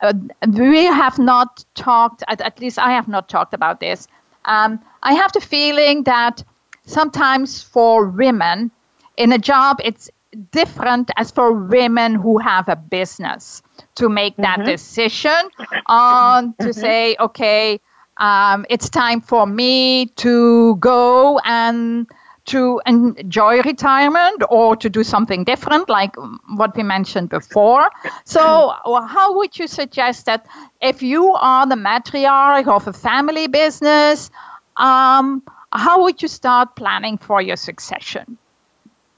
uh, 0.00 0.12
we 0.48 0.84
have 0.84 1.18
not 1.18 1.64
talked, 1.74 2.22
at, 2.28 2.40
at 2.40 2.60
least 2.60 2.78
I 2.78 2.92
have 2.92 3.08
not 3.08 3.28
talked 3.28 3.54
about 3.54 3.80
this. 3.80 4.08
Um, 4.44 4.80
I 5.02 5.14
have 5.14 5.32
the 5.32 5.40
feeling 5.40 6.04
that 6.04 6.44
sometimes 6.84 7.62
for 7.62 8.06
women 8.06 8.70
in 9.16 9.32
a 9.32 9.38
job, 9.38 9.80
it's 9.82 10.10
different 10.50 11.10
as 11.16 11.30
for 11.30 11.52
women 11.52 12.14
who 12.14 12.38
have 12.38 12.68
a 12.68 12.76
business 12.76 13.62
to 13.94 14.08
make 14.08 14.36
that 14.36 14.64
decision 14.64 15.48
on 15.86 16.54
to 16.60 16.72
say, 16.72 17.16
okay, 17.20 17.80
um, 18.18 18.64
it's 18.68 18.88
time 18.88 19.20
for 19.20 19.46
me 19.46 20.06
to 20.16 20.76
go 20.76 21.38
and 21.44 22.06
to 22.46 22.80
enjoy 22.86 23.62
retirement 23.62 24.42
or 24.50 24.76
to 24.76 24.90
do 24.90 25.02
something 25.02 25.44
different, 25.44 25.88
like 25.88 26.14
what 26.56 26.76
we 26.76 26.82
mentioned 26.82 27.30
before. 27.30 27.88
So, 28.24 28.74
how 28.84 29.36
would 29.36 29.58
you 29.58 29.66
suggest 29.66 30.26
that 30.26 30.46
if 30.80 31.02
you 31.02 31.32
are 31.34 31.66
the 31.66 31.74
matriarch 31.74 32.68
of 32.68 32.86
a 32.86 32.92
family 32.92 33.46
business, 33.46 34.30
um, 34.76 35.42
how 35.72 36.02
would 36.02 36.20
you 36.20 36.28
start 36.28 36.76
planning 36.76 37.16
for 37.16 37.40
your 37.40 37.56
succession? 37.56 38.36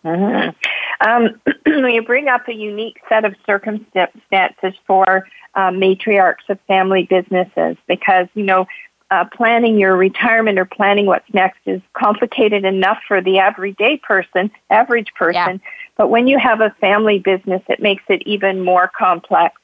Mhm. 0.05 0.55
Um, 1.01 1.41
you 1.67 2.03
bring 2.03 2.29
up 2.29 2.49
a 2.49 2.55
unique 2.55 3.01
set 3.09 3.25
of 3.25 3.35
circumstances 3.45 4.75
for 4.87 5.27
uh, 5.57 5.71
matriarchs 5.71 6.49
of 6.49 6.61
family 6.69 7.05
businesses 7.05 7.77
because, 7.89 8.29
you 8.35 8.45
know, 8.45 8.67
uh, 9.11 9.25
planning 9.33 9.79
your 9.79 9.97
retirement 9.97 10.59
or 10.59 10.65
planning 10.65 11.07
what's 11.07 11.33
next 11.33 11.61
is 11.67 11.81
complicated 11.95 12.65
enough 12.65 12.99
for 13.07 13.21
the 13.21 13.39
everyday 13.39 13.97
person, 13.99 14.51
average 14.71 15.13
person. 15.15 15.61
But 15.97 16.09
when 16.09 16.27
you 16.27 16.39
have 16.39 16.61
a 16.61 16.71
family 16.81 17.19
business, 17.19 17.63
it 17.69 17.81
makes 17.81 18.03
it 18.09 18.23
even 18.27 18.63
more 18.63 18.91
complex. 18.97 19.61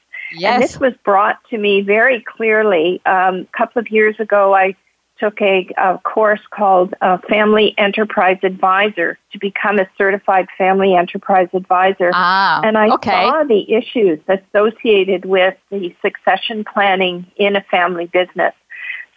And 0.53 0.63
this 0.63 0.79
was 0.79 0.93
brought 1.03 1.37
to 1.49 1.57
me 1.57 1.81
very 1.81 2.21
clearly. 2.21 3.01
Um, 3.05 3.41
a 3.41 3.57
couple 3.57 3.79
of 3.79 3.91
years 3.91 4.19
ago, 4.19 4.55
I 4.55 4.75
took 5.19 5.41
a, 5.41 5.69
a 5.77 5.99
course 5.99 6.41
called 6.49 6.93
uh, 7.01 7.17
Family 7.29 7.73
Enterprise 7.77 8.39
Advisor 8.43 9.17
to 9.31 9.39
become 9.39 9.79
a 9.79 9.87
certified 9.97 10.47
family 10.57 10.95
enterprise 10.95 11.49
advisor. 11.53 12.11
Ah, 12.13 12.61
and 12.63 12.77
I 12.77 12.89
okay. 12.95 13.11
saw 13.11 13.43
the 13.43 13.71
issues 13.71 14.19
associated 14.27 15.25
with 15.25 15.55
the 15.69 15.95
succession 16.01 16.65
planning 16.65 17.27
in 17.37 17.55
a 17.55 17.61
family 17.69 18.07
business. 18.07 18.53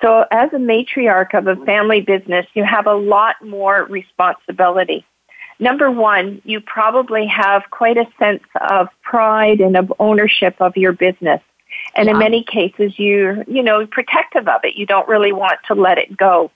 So, 0.03 0.25
as 0.31 0.53
a 0.53 0.57
matriarch 0.57 1.35
of 1.35 1.47
a 1.47 1.57
family 1.65 2.01
business, 2.01 2.47
you 2.55 2.65
have 2.65 2.87
a 2.87 2.95
lot 2.95 3.37
more 3.43 3.85
responsibility. 3.85 5.07
Number 5.59 5.91
one, 5.91 6.43
you 6.45 6.61
probably 6.61 7.27
have 7.27 7.63
quite 7.71 7.97
a 7.97 8.07
sense 8.19 8.43
of 8.61 8.89
pride 9.03 9.61
and 9.61 9.77
of 9.77 9.93
ownership 9.99 10.57
of 10.61 10.77
your 10.77 10.93
business. 10.93 11.41
And 11.95 12.09
in 12.09 12.19
many 12.19 12.45
cases, 12.45 12.99
you're, 12.99 13.43
you 13.45 13.63
know, 13.63 13.87
protective 13.87 14.49
of 14.49 14.61
it. 14.65 14.77
You 14.77 14.87
don't 14.87 15.09
really 15.09 15.33
want 15.33 15.59
to 15.69 15.75
let 15.75 15.99
it 15.99 16.15
go. 16.17 16.51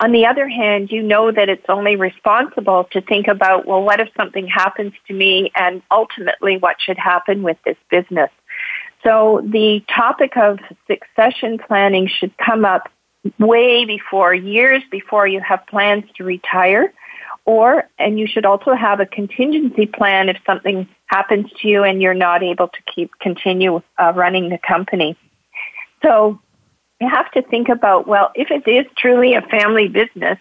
On 0.00 0.12
the 0.12 0.26
other 0.26 0.48
hand, 0.48 0.90
you 0.90 1.02
know 1.02 1.32
that 1.32 1.48
it's 1.48 1.64
only 1.68 1.96
responsible 1.96 2.84
to 2.92 3.00
think 3.00 3.26
about, 3.26 3.66
well, 3.66 3.82
what 3.82 4.00
if 4.00 4.08
something 4.16 4.46
happens 4.46 4.92
to 5.08 5.14
me 5.14 5.50
and 5.56 5.82
ultimately 5.90 6.56
what 6.56 6.76
should 6.80 6.98
happen 6.98 7.42
with 7.42 7.56
this 7.64 7.76
business? 7.90 8.30
So 9.08 9.40
the 9.42 9.82
topic 9.88 10.36
of 10.36 10.58
succession 10.86 11.58
planning 11.66 12.08
should 12.08 12.36
come 12.36 12.66
up 12.66 12.90
way 13.38 13.86
before, 13.86 14.34
years 14.34 14.82
before 14.90 15.26
you 15.26 15.40
have 15.40 15.66
plans 15.66 16.04
to 16.16 16.24
retire. 16.24 16.92
Or, 17.46 17.88
and 17.98 18.18
you 18.18 18.26
should 18.26 18.44
also 18.44 18.74
have 18.74 19.00
a 19.00 19.06
contingency 19.06 19.86
plan 19.86 20.28
if 20.28 20.36
something 20.44 20.86
happens 21.06 21.46
to 21.62 21.68
you 21.68 21.84
and 21.84 22.02
you're 22.02 22.12
not 22.12 22.42
able 22.42 22.68
to 22.68 22.78
keep, 22.94 23.10
continue 23.18 23.80
uh, 23.98 24.12
running 24.14 24.50
the 24.50 24.58
company. 24.58 25.16
So 26.02 26.38
you 27.00 27.08
have 27.08 27.30
to 27.32 27.40
think 27.40 27.70
about, 27.70 28.06
well, 28.06 28.30
if 28.34 28.50
it 28.50 28.68
is 28.70 28.84
truly 28.98 29.32
a 29.32 29.40
family 29.40 29.88
business, 29.88 30.38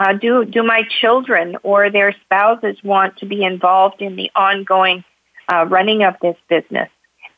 uh, 0.00 0.14
do, 0.14 0.44
do 0.44 0.64
my 0.64 0.82
children 1.00 1.56
or 1.62 1.88
their 1.88 2.12
spouses 2.24 2.82
want 2.82 3.18
to 3.18 3.26
be 3.26 3.44
involved 3.44 4.02
in 4.02 4.16
the 4.16 4.32
ongoing 4.34 5.04
uh, 5.52 5.66
running 5.66 6.02
of 6.02 6.16
this 6.20 6.36
business? 6.48 6.88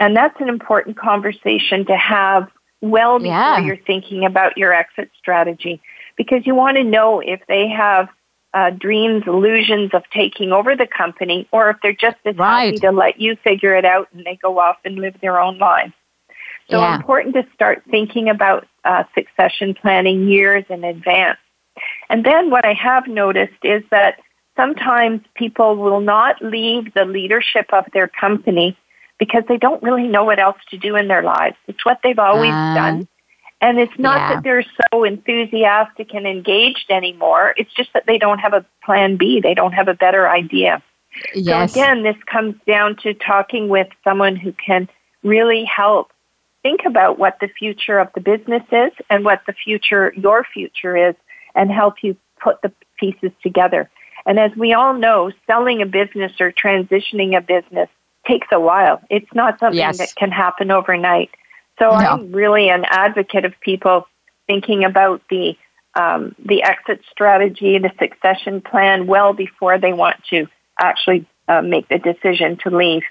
And 0.01 0.17
that's 0.17 0.41
an 0.41 0.49
important 0.49 0.97
conversation 0.97 1.85
to 1.87 1.97
have 1.97 2.49
well 2.81 3.19
before 3.19 3.29
Yeah. 3.29 3.61
you're 3.61 3.77
thinking 3.77 4.25
about 4.25 4.57
your 4.57 4.73
exit 4.73 5.11
strategy 5.19 5.81
because 6.17 6.47
you 6.47 6.55
want 6.55 6.79
to 6.79 6.85
know 6.85 7.21
if 7.21 7.41
they 7.47 7.69
have 7.69 8.09
uh, 8.53 8.71
dreams, 8.71 9.23
illusions 9.27 9.91
of 9.93 10.03
taking 10.13 10.51
over 10.53 10.75
the 10.75 10.87
company 10.87 11.47
or 11.53 11.71
if 11.71 11.77
they're 11.83 11.93
just 11.93 12.17
as 12.25 12.35
happy 12.37 12.81
to 12.81 12.91
let 12.91 13.21
you 13.21 13.37
figure 13.45 13.77
it 13.77 13.85
out 13.85 14.09
and 14.13 14.25
they 14.25 14.37
go 14.37 14.59
off 14.59 14.79
and 14.85 14.97
live 14.97 15.15
their 15.21 15.39
own 15.39 15.59
lives. 15.59 15.93
So 16.71 16.81
Yeah. 16.81 16.97
important 16.97 17.35
to 17.35 17.47
start 17.55 17.83
thinking 17.91 18.29
about 18.29 18.67
uh, 18.85 19.05
succession 19.15 19.75
planning 19.75 20.29
years 20.29 20.65
in 20.69 20.83
advance. 20.83 21.39
And 22.09 22.25
then 22.25 22.51
what 22.51 22.65
I 22.65 22.73
have 22.73 23.07
noticed 23.07 23.63
is 23.63 23.83
that 23.91 24.21
sometimes 24.57 25.21
people 25.35 25.77
will 25.77 26.01
not 26.01 26.43
leave 26.43 26.93
the 26.95 27.05
leadership 27.05 27.73
of 27.73 27.85
their 27.93 28.09
company 28.09 28.77
because 29.21 29.45
they 29.47 29.59
don't 29.59 29.81
really 29.83 30.09
know 30.09 30.25
what 30.25 30.41
else 30.41 30.57
to 30.71 30.79
do 30.79 30.97
in 30.97 31.07
their 31.07 31.23
lives. 31.23 31.57
It's 31.69 31.85
what 31.85 32.01
they've 32.03 32.19
always 32.19 32.53
Ah. 32.53 32.75
done. 32.75 33.07
And 33.61 33.79
it's 33.79 33.97
not 33.99 34.17
Yeah. 34.17 34.35
that 34.35 34.43
they're 34.43 34.65
so 34.91 35.05
enthusiastic 35.05 36.15
and 36.15 36.27
engaged 36.27 36.91
anymore. 36.91 37.55
It's 37.59 37.73
just 37.73 37.93
that 37.93 38.07
they 38.07 38.17
don't 38.17 38.39
have 38.39 38.55
a 38.55 38.65
plan 38.83 39.17
B. 39.17 39.39
They 39.39 39.55
don't 39.55 39.73
have 39.73 39.87
a 39.87 39.95
better 39.95 40.29
idea. 40.29 40.83
Yes. 41.35 41.73
So 41.73 41.81
again, 41.81 42.03
this 42.03 42.17
comes 42.25 42.55
down 42.67 42.97
to 43.03 43.13
talking 43.13 43.69
with 43.69 43.89
someone 44.03 44.35
who 44.35 44.53
can 44.53 44.89
really 45.23 45.65
help 45.65 46.11
think 46.63 46.87
about 46.87 47.19
what 47.19 47.39
the 47.41 47.49
future 47.49 47.99
of 47.99 48.09
the 48.15 48.21
business 48.21 48.63
is 48.73 48.93
and 49.11 49.25
what 49.25 49.43
the 49.47 49.53
future, 49.53 50.15
your 50.17 50.45
future 50.45 50.97
is, 50.97 51.15
and 51.55 51.71
help 51.71 52.03
you 52.03 52.17
put 52.41 52.63
the 52.63 52.73
pieces 52.99 53.33
together. 53.43 53.91
And 54.25 54.39
as 54.39 54.55
we 54.57 54.73
all 54.73 54.95
know, 54.95 55.31
selling 55.47 55.83
a 55.83 55.87
business 55.87 56.33
or 56.41 56.53
transitioning 56.53 57.37
a 57.37 57.41
business 57.43 57.89
takes 58.27 58.49
a 58.53 58.61
while. 58.61 59.01
It's 59.11 59.33
not 59.35 59.59
something 59.59 59.79
Yes. 59.79 59.99
that 59.99 60.15
can 60.15 60.31
happen 60.31 60.71
overnight. 60.71 61.31
So 61.79 61.91
No. 61.91 61.97
I'm 61.97 62.33
really 62.33 62.69
an 62.69 62.85
advocate 62.89 63.45
of 63.45 63.59
people 63.61 64.07
thinking 64.47 64.85
about 64.85 65.23
the 65.31 65.57
um, 65.97 66.37
the 66.39 66.63
exit 66.63 67.01
strategy, 67.11 67.77
the 67.79 67.91
succession 67.99 68.61
plan, 68.61 69.09
well 69.09 69.33
before 69.33 69.77
they 69.77 69.93
want 69.93 70.23
to 70.31 70.47
actually 70.79 71.27
uh, 71.49 71.63
make 71.63 71.89
the 71.89 71.99
decision 71.99 72.57
to 72.59 72.71
leave. 72.71 73.03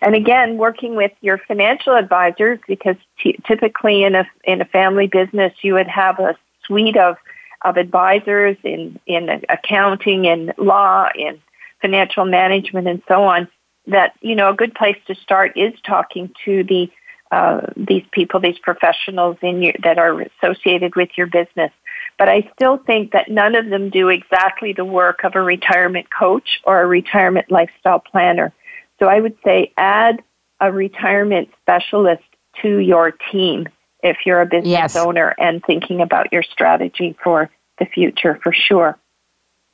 And 0.00 0.14
again, 0.14 0.56
working 0.56 0.94
with 0.94 1.10
your 1.20 1.38
financial 1.38 1.96
advisors, 1.96 2.60
because 2.68 2.94
t- 3.20 3.38
typically 3.44 4.04
in 4.04 4.14
a 4.14 4.24
in 4.44 4.60
a 4.60 4.64
family 4.64 5.08
business, 5.08 5.52
you 5.62 5.74
would 5.74 5.88
have 5.88 6.20
a 6.20 6.36
suite 6.64 6.96
of 6.96 7.16
of 7.64 7.76
advisors 7.76 8.56
in 8.62 9.00
in 9.06 9.42
accounting, 9.48 10.26
in 10.26 10.52
law, 10.58 11.08
in 11.16 11.40
financial 11.80 12.24
management, 12.24 12.86
and 12.86 13.02
so 13.08 13.24
on. 13.24 13.48
That 13.88 14.14
you 14.20 14.34
know, 14.34 14.50
a 14.50 14.54
good 14.54 14.74
place 14.74 14.96
to 15.06 15.14
start 15.14 15.56
is 15.56 15.72
talking 15.84 16.30
to 16.44 16.62
the 16.64 16.90
uh, 17.30 17.60
these 17.76 18.04
people, 18.10 18.40
these 18.40 18.58
professionals 18.58 19.36
in 19.42 19.62
your, 19.62 19.74
that 19.82 19.98
are 19.98 20.22
associated 20.22 20.96
with 20.96 21.10
your 21.16 21.26
business. 21.26 21.70
But 22.18 22.28
I 22.28 22.50
still 22.54 22.78
think 22.78 23.12
that 23.12 23.30
none 23.30 23.54
of 23.54 23.68
them 23.68 23.90
do 23.90 24.08
exactly 24.08 24.72
the 24.72 24.84
work 24.84 25.24
of 25.24 25.34
a 25.34 25.42
retirement 25.42 26.06
coach 26.10 26.60
or 26.64 26.80
a 26.80 26.86
retirement 26.86 27.50
lifestyle 27.50 27.98
planner. 28.00 28.52
So 28.98 29.06
I 29.06 29.20
would 29.20 29.36
say 29.44 29.72
add 29.76 30.22
a 30.60 30.72
retirement 30.72 31.50
specialist 31.60 32.24
to 32.62 32.78
your 32.78 33.12
team 33.30 33.68
if 34.02 34.18
you're 34.24 34.40
a 34.40 34.46
business 34.46 34.70
Yes. 34.70 34.96
owner 34.96 35.34
and 35.38 35.62
thinking 35.64 36.00
about 36.00 36.32
your 36.32 36.42
strategy 36.42 37.16
for 37.22 37.50
the 37.78 37.84
future 37.86 38.40
for 38.42 38.52
sure. 38.52 38.98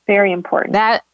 Very 0.06 0.32
important. 0.32 0.72
That 0.74 1.04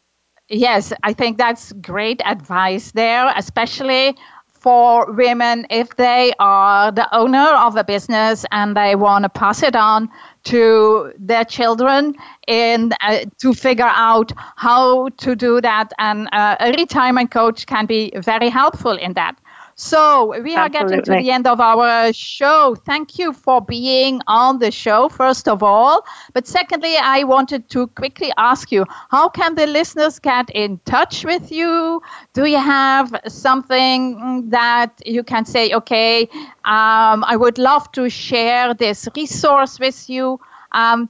yes, 0.51 0.93
I 1.03 1.13
think 1.13 1.37
that's 1.37 1.71
great 1.73 2.21
advice 2.25 2.91
there, 2.91 3.31
especially 3.35 4.15
for 4.61 5.11
women 5.13 5.65
if 5.71 5.95
they 5.95 6.33
are 6.37 6.91
the 6.91 7.07
owner 7.15 7.39
of 7.39 7.75
a 7.75 7.83
business 7.83 8.45
and 8.51 8.77
they 8.77 8.95
want 8.95 9.23
to 9.23 9.29
pass 9.29 9.63
it 9.63 9.75
on 9.75 10.07
to 10.43 11.11
their 11.17 11.43
children 11.43 12.13
and 12.47 12.93
uh, 13.01 13.25
to 13.39 13.53
figure 13.53 13.89
out 13.91 14.31
how 14.57 15.09
to 15.17 15.35
do 15.35 15.61
that. 15.61 15.91
And 15.97 16.29
uh, 16.31 16.57
a 16.59 16.71
retirement 16.73 17.31
coach 17.31 17.65
can 17.65 17.87
be 17.87 18.11
very 18.15 18.49
helpful 18.49 18.91
in 18.91 19.13
that 19.13 19.35
so 19.75 20.39
we 20.41 20.55
are 20.55 20.69
getting 20.69 21.01
to 21.01 21.15
the 21.15 21.31
end 21.31 21.47
of 21.47 21.59
our 21.59 22.11
show. 22.13 22.75
Thank 22.75 23.17
you 23.17 23.33
for 23.33 23.61
being 23.61 24.21
on 24.27 24.59
the 24.59 24.71
show, 24.71 25.09
first 25.09 25.47
of 25.47 25.63
all. 25.63 26.05
But 26.33 26.47
secondly, 26.47 26.95
I 26.97 27.23
wanted 27.23 27.69
to 27.69 27.87
quickly 27.87 28.31
ask 28.37 28.71
you, 28.71 28.85
how 29.09 29.29
can 29.29 29.55
the 29.55 29.67
listeners 29.67 30.19
get 30.19 30.49
in 30.51 30.79
touch 30.85 31.25
with 31.25 31.51
you? 31.51 32.01
Do 32.33 32.45
you 32.45 32.57
have 32.59 33.13
something 33.27 34.49
that 34.49 35.01
you 35.05 35.23
can 35.23 35.45
say, 35.45 35.71
okay, 35.73 36.23
um, 36.65 37.23
I 37.25 37.35
would 37.37 37.57
love 37.57 37.91
to 37.93 38.09
share 38.09 38.73
this 38.73 39.07
resource 39.15 39.79
with 39.79 40.09
you? 40.09 40.39
Um, 40.71 41.09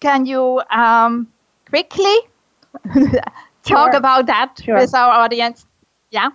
can 0.00 0.26
you 0.26 0.62
um, 0.70 1.28
quickly 1.68 2.16
talk 3.64 3.92
Sure. 3.92 3.94
about 3.94 4.26
that 4.26 4.62
Sure. 4.62 4.74
with 4.74 4.94
our 4.94 5.10
audience? 5.10 5.66
Yeah. 6.10 6.30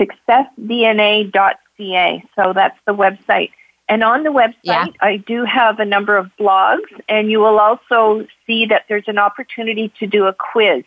successdna.ca. 0.00 2.24
So 2.36 2.52
that's 2.52 2.78
the 2.86 2.94
website. 2.94 3.50
And 3.88 4.04
on 4.04 4.22
the 4.22 4.30
website, 4.30 4.54
Yeah. 4.64 4.86
I 5.00 5.16
do 5.16 5.44
have 5.44 5.80
a 5.80 5.84
number 5.84 6.16
of 6.16 6.30
blogs, 6.38 6.92
and 7.08 7.30
you 7.30 7.40
will 7.40 7.58
also 7.58 8.26
see 8.46 8.66
that 8.66 8.84
there's 8.88 9.08
an 9.08 9.18
opportunity 9.18 9.90
to 9.98 10.06
do 10.06 10.26
a 10.26 10.34
quiz, 10.34 10.84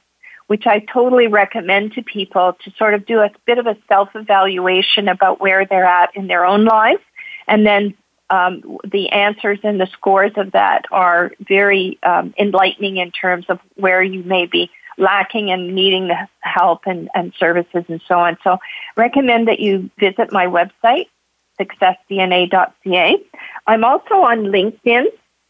which 0.47 0.67
I 0.67 0.79
totally 0.79 1.27
recommend 1.27 1.93
to 1.93 2.03
people 2.03 2.57
to 2.63 2.71
sort 2.71 2.93
of 2.93 3.05
do 3.05 3.19
a 3.21 3.31
bit 3.45 3.57
of 3.57 3.65
a 3.65 3.75
self 3.87 4.09
evaluation 4.15 5.07
about 5.07 5.39
where 5.39 5.65
they're 5.65 5.85
at 5.85 6.15
in 6.15 6.27
their 6.27 6.45
own 6.45 6.65
lives. 6.65 7.01
And 7.47 7.65
then 7.65 7.95
um, 8.29 8.77
the 8.89 9.09
answers 9.09 9.59
and 9.63 9.79
the 9.79 9.87
scores 9.87 10.31
of 10.37 10.51
that 10.51 10.85
are 10.91 11.31
very 11.39 11.99
um, 12.03 12.33
enlightening 12.37 12.97
in 12.97 13.11
terms 13.11 13.45
of 13.49 13.59
where 13.75 14.01
you 14.01 14.23
may 14.23 14.45
be 14.45 14.69
lacking 14.97 15.51
and 15.51 15.75
needing 15.75 16.07
the 16.07 16.27
help 16.41 16.81
and, 16.85 17.09
and 17.13 17.33
services 17.37 17.83
and 17.87 18.01
so 18.07 18.19
on. 18.19 18.37
So 18.43 18.57
recommend 18.95 19.47
that 19.47 19.59
you 19.59 19.89
visit 19.99 20.31
my 20.31 20.45
website, 20.45 21.07
successdna.ca. 21.59 23.17
I'm 23.67 23.83
also 23.83 24.15
on 24.15 24.45
LinkedIn, 24.45 25.05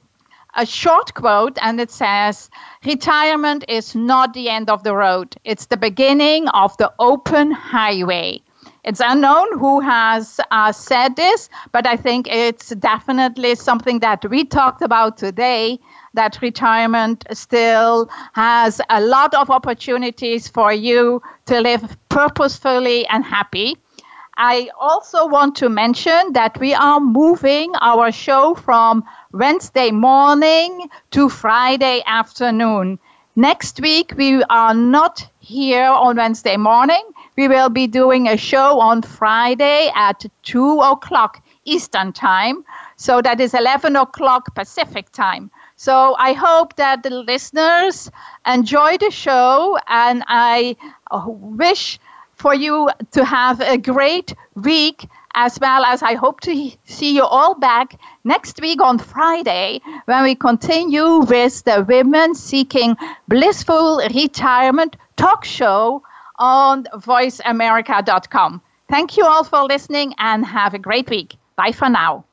a 0.55 0.67
short 0.67 1.15
quote, 1.15 1.59
and 1.61 1.81
it 1.81 1.91
says 1.91 2.51
Retirement 2.85 3.65
is 3.69 3.95
not 3.95 4.33
the 4.35 4.49
end 4.49 4.71
of 4.71 4.83
the 4.85 4.95
road, 4.95 5.37
it's 5.45 5.67
the 5.67 5.77
beginning 5.77 6.49
of 6.49 6.77
the 6.79 6.93
open 6.99 7.51
highway. 7.51 8.41
It's 8.85 9.01
unknown 9.03 9.59
who 9.59 9.81
has 9.81 10.39
uh, 10.51 10.71
said 10.71 11.17
this, 11.17 11.49
but 11.73 11.87
I 11.87 11.97
think 11.97 12.29
it's 12.29 12.69
definitely 12.69 13.55
something 13.55 14.01
that 14.01 14.29
we 14.29 14.45
talked 14.45 14.83
about 14.83 15.17
today 15.17 15.81
that 16.13 16.39
retirement 16.43 17.25
still 17.33 18.11
has 18.35 18.83
a 18.91 19.01
lot 19.01 19.35
of 19.35 19.49
opportunities 19.49 20.49
for 20.49 20.71
you 20.71 21.23
to 21.47 21.61
live 21.63 21.97
purposefully 22.11 23.07
and 23.07 23.25
happy. 23.25 23.77
I 24.37 24.69
also 24.79 25.27
want 25.29 25.57
to 25.57 25.71
mention 25.71 26.35
that 26.35 26.59
we 26.61 26.75
are 26.75 27.01
moving 27.01 27.73
our 27.81 28.13
show 28.13 28.55
from 28.55 29.03
Wednesday 29.33 29.93
morning 29.93 30.91
to 31.13 31.31
Friday 31.31 32.03
afternoon. 32.07 32.99
Next 33.37 33.81
week, 33.81 34.13
we 34.17 34.43
are 34.45 34.75
not 34.75 35.27
here 35.41 35.87
on 35.87 36.17
Wednesday 36.17 36.57
morning. 36.57 37.03
We 37.37 37.49
will 37.49 37.69
be 37.69 37.87
doing 37.87 38.29
a 38.29 38.37
show 38.37 38.81
on 38.81 39.03
Friday 39.03 39.91
at 39.95 40.25
2 40.43 40.81
o'clock 40.81 41.43
Eastern 41.65 42.13
Time. 42.13 42.65
So 42.97 43.21
that 43.23 43.41
is 43.41 43.55
11 43.55 43.97
o'clock 43.97 44.55
Pacific 44.55 45.11
Time. 45.11 45.51
So 45.77 46.15
I 46.19 46.33
hope 46.33 46.77
that 46.77 47.03
the 47.03 47.11
listeners 47.11 48.11
enjoy 48.47 48.99
the 48.99 49.11
show 49.11 49.79
and 49.89 50.23
I 50.29 50.77
uh, 51.11 51.25
wish 51.27 51.99
for 52.35 52.55
you 52.55 52.91
to 53.13 53.25
have 53.25 53.61
a 53.61 53.79
great 53.79 54.35
week 54.55 55.09
as 55.35 55.59
well 55.61 55.85
as 55.85 56.03
I 56.03 56.15
hope 56.15 56.41
to 56.41 56.71
see 56.85 57.17
you 57.17 57.25
all 57.25 57.57
back 57.57 57.99
next 58.23 58.61
week 58.61 58.81
on 58.81 58.99
Friday 58.99 59.81
when 60.05 60.23
we 60.23 60.35
continue 60.37 61.19
with 61.19 61.65
the 61.65 61.85
Women 61.89 62.35
Seeking 62.35 62.97
Blissful 63.29 63.99
Retirement 64.15 64.97
talk 65.17 65.45
show 65.45 66.03
on 66.37 66.85
voiceamerica.com. 66.85 68.61
Thank 68.91 69.17
you 69.17 69.25
all 69.25 69.45
for 69.45 69.63
listening 69.65 70.15
and 70.19 70.45
have 70.45 70.75
a 70.75 70.79
great 70.79 71.09
week. 71.09 71.37
Bye 71.57 71.73
for 71.73 71.89
now. 71.89 72.25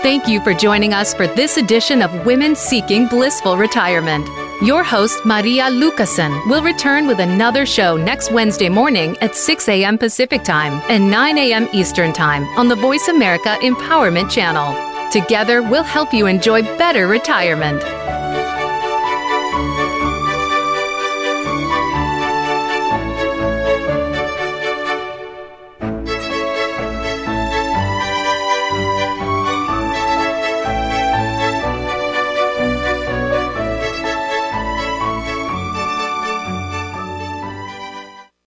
Thank 0.00 0.26
you 0.26 0.40
for 0.40 0.54
joining 0.54 0.94
us 0.94 1.12
for 1.12 1.26
this 1.26 1.58
edition 1.58 2.00
of 2.00 2.24
Women 2.24 2.56
Seeking 2.56 3.08
Blissful 3.08 3.58
Retirement. 3.58 4.26
Your 4.62 4.82
host, 4.82 5.24
Maria 5.26 5.64
Lucasen, 5.64 6.48
will 6.48 6.62
return 6.62 7.06
with 7.06 7.20
another 7.20 7.66
show 7.66 7.96
next 7.96 8.32
Wednesday 8.32 8.68
morning 8.68 9.18
at 9.20 9.36
6 9.36 9.68
a.m. 9.68 9.98
Pacific 9.98 10.44
Time 10.44 10.80
and 10.88 11.10
9 11.10 11.38
a.m. 11.38 11.68
Eastern 11.72 12.12
Time 12.12 12.44
on 12.58 12.68
the 12.68 12.76
Voice 12.76 13.08
America 13.08 13.56
Empowerment 13.60 14.30
Channel. 14.30 14.72
Together, 15.12 15.62
we'll 15.62 15.82
help 15.82 16.14
you 16.14 16.26
enjoy 16.26 16.62
better 16.78 17.06
retirement. 17.06 17.82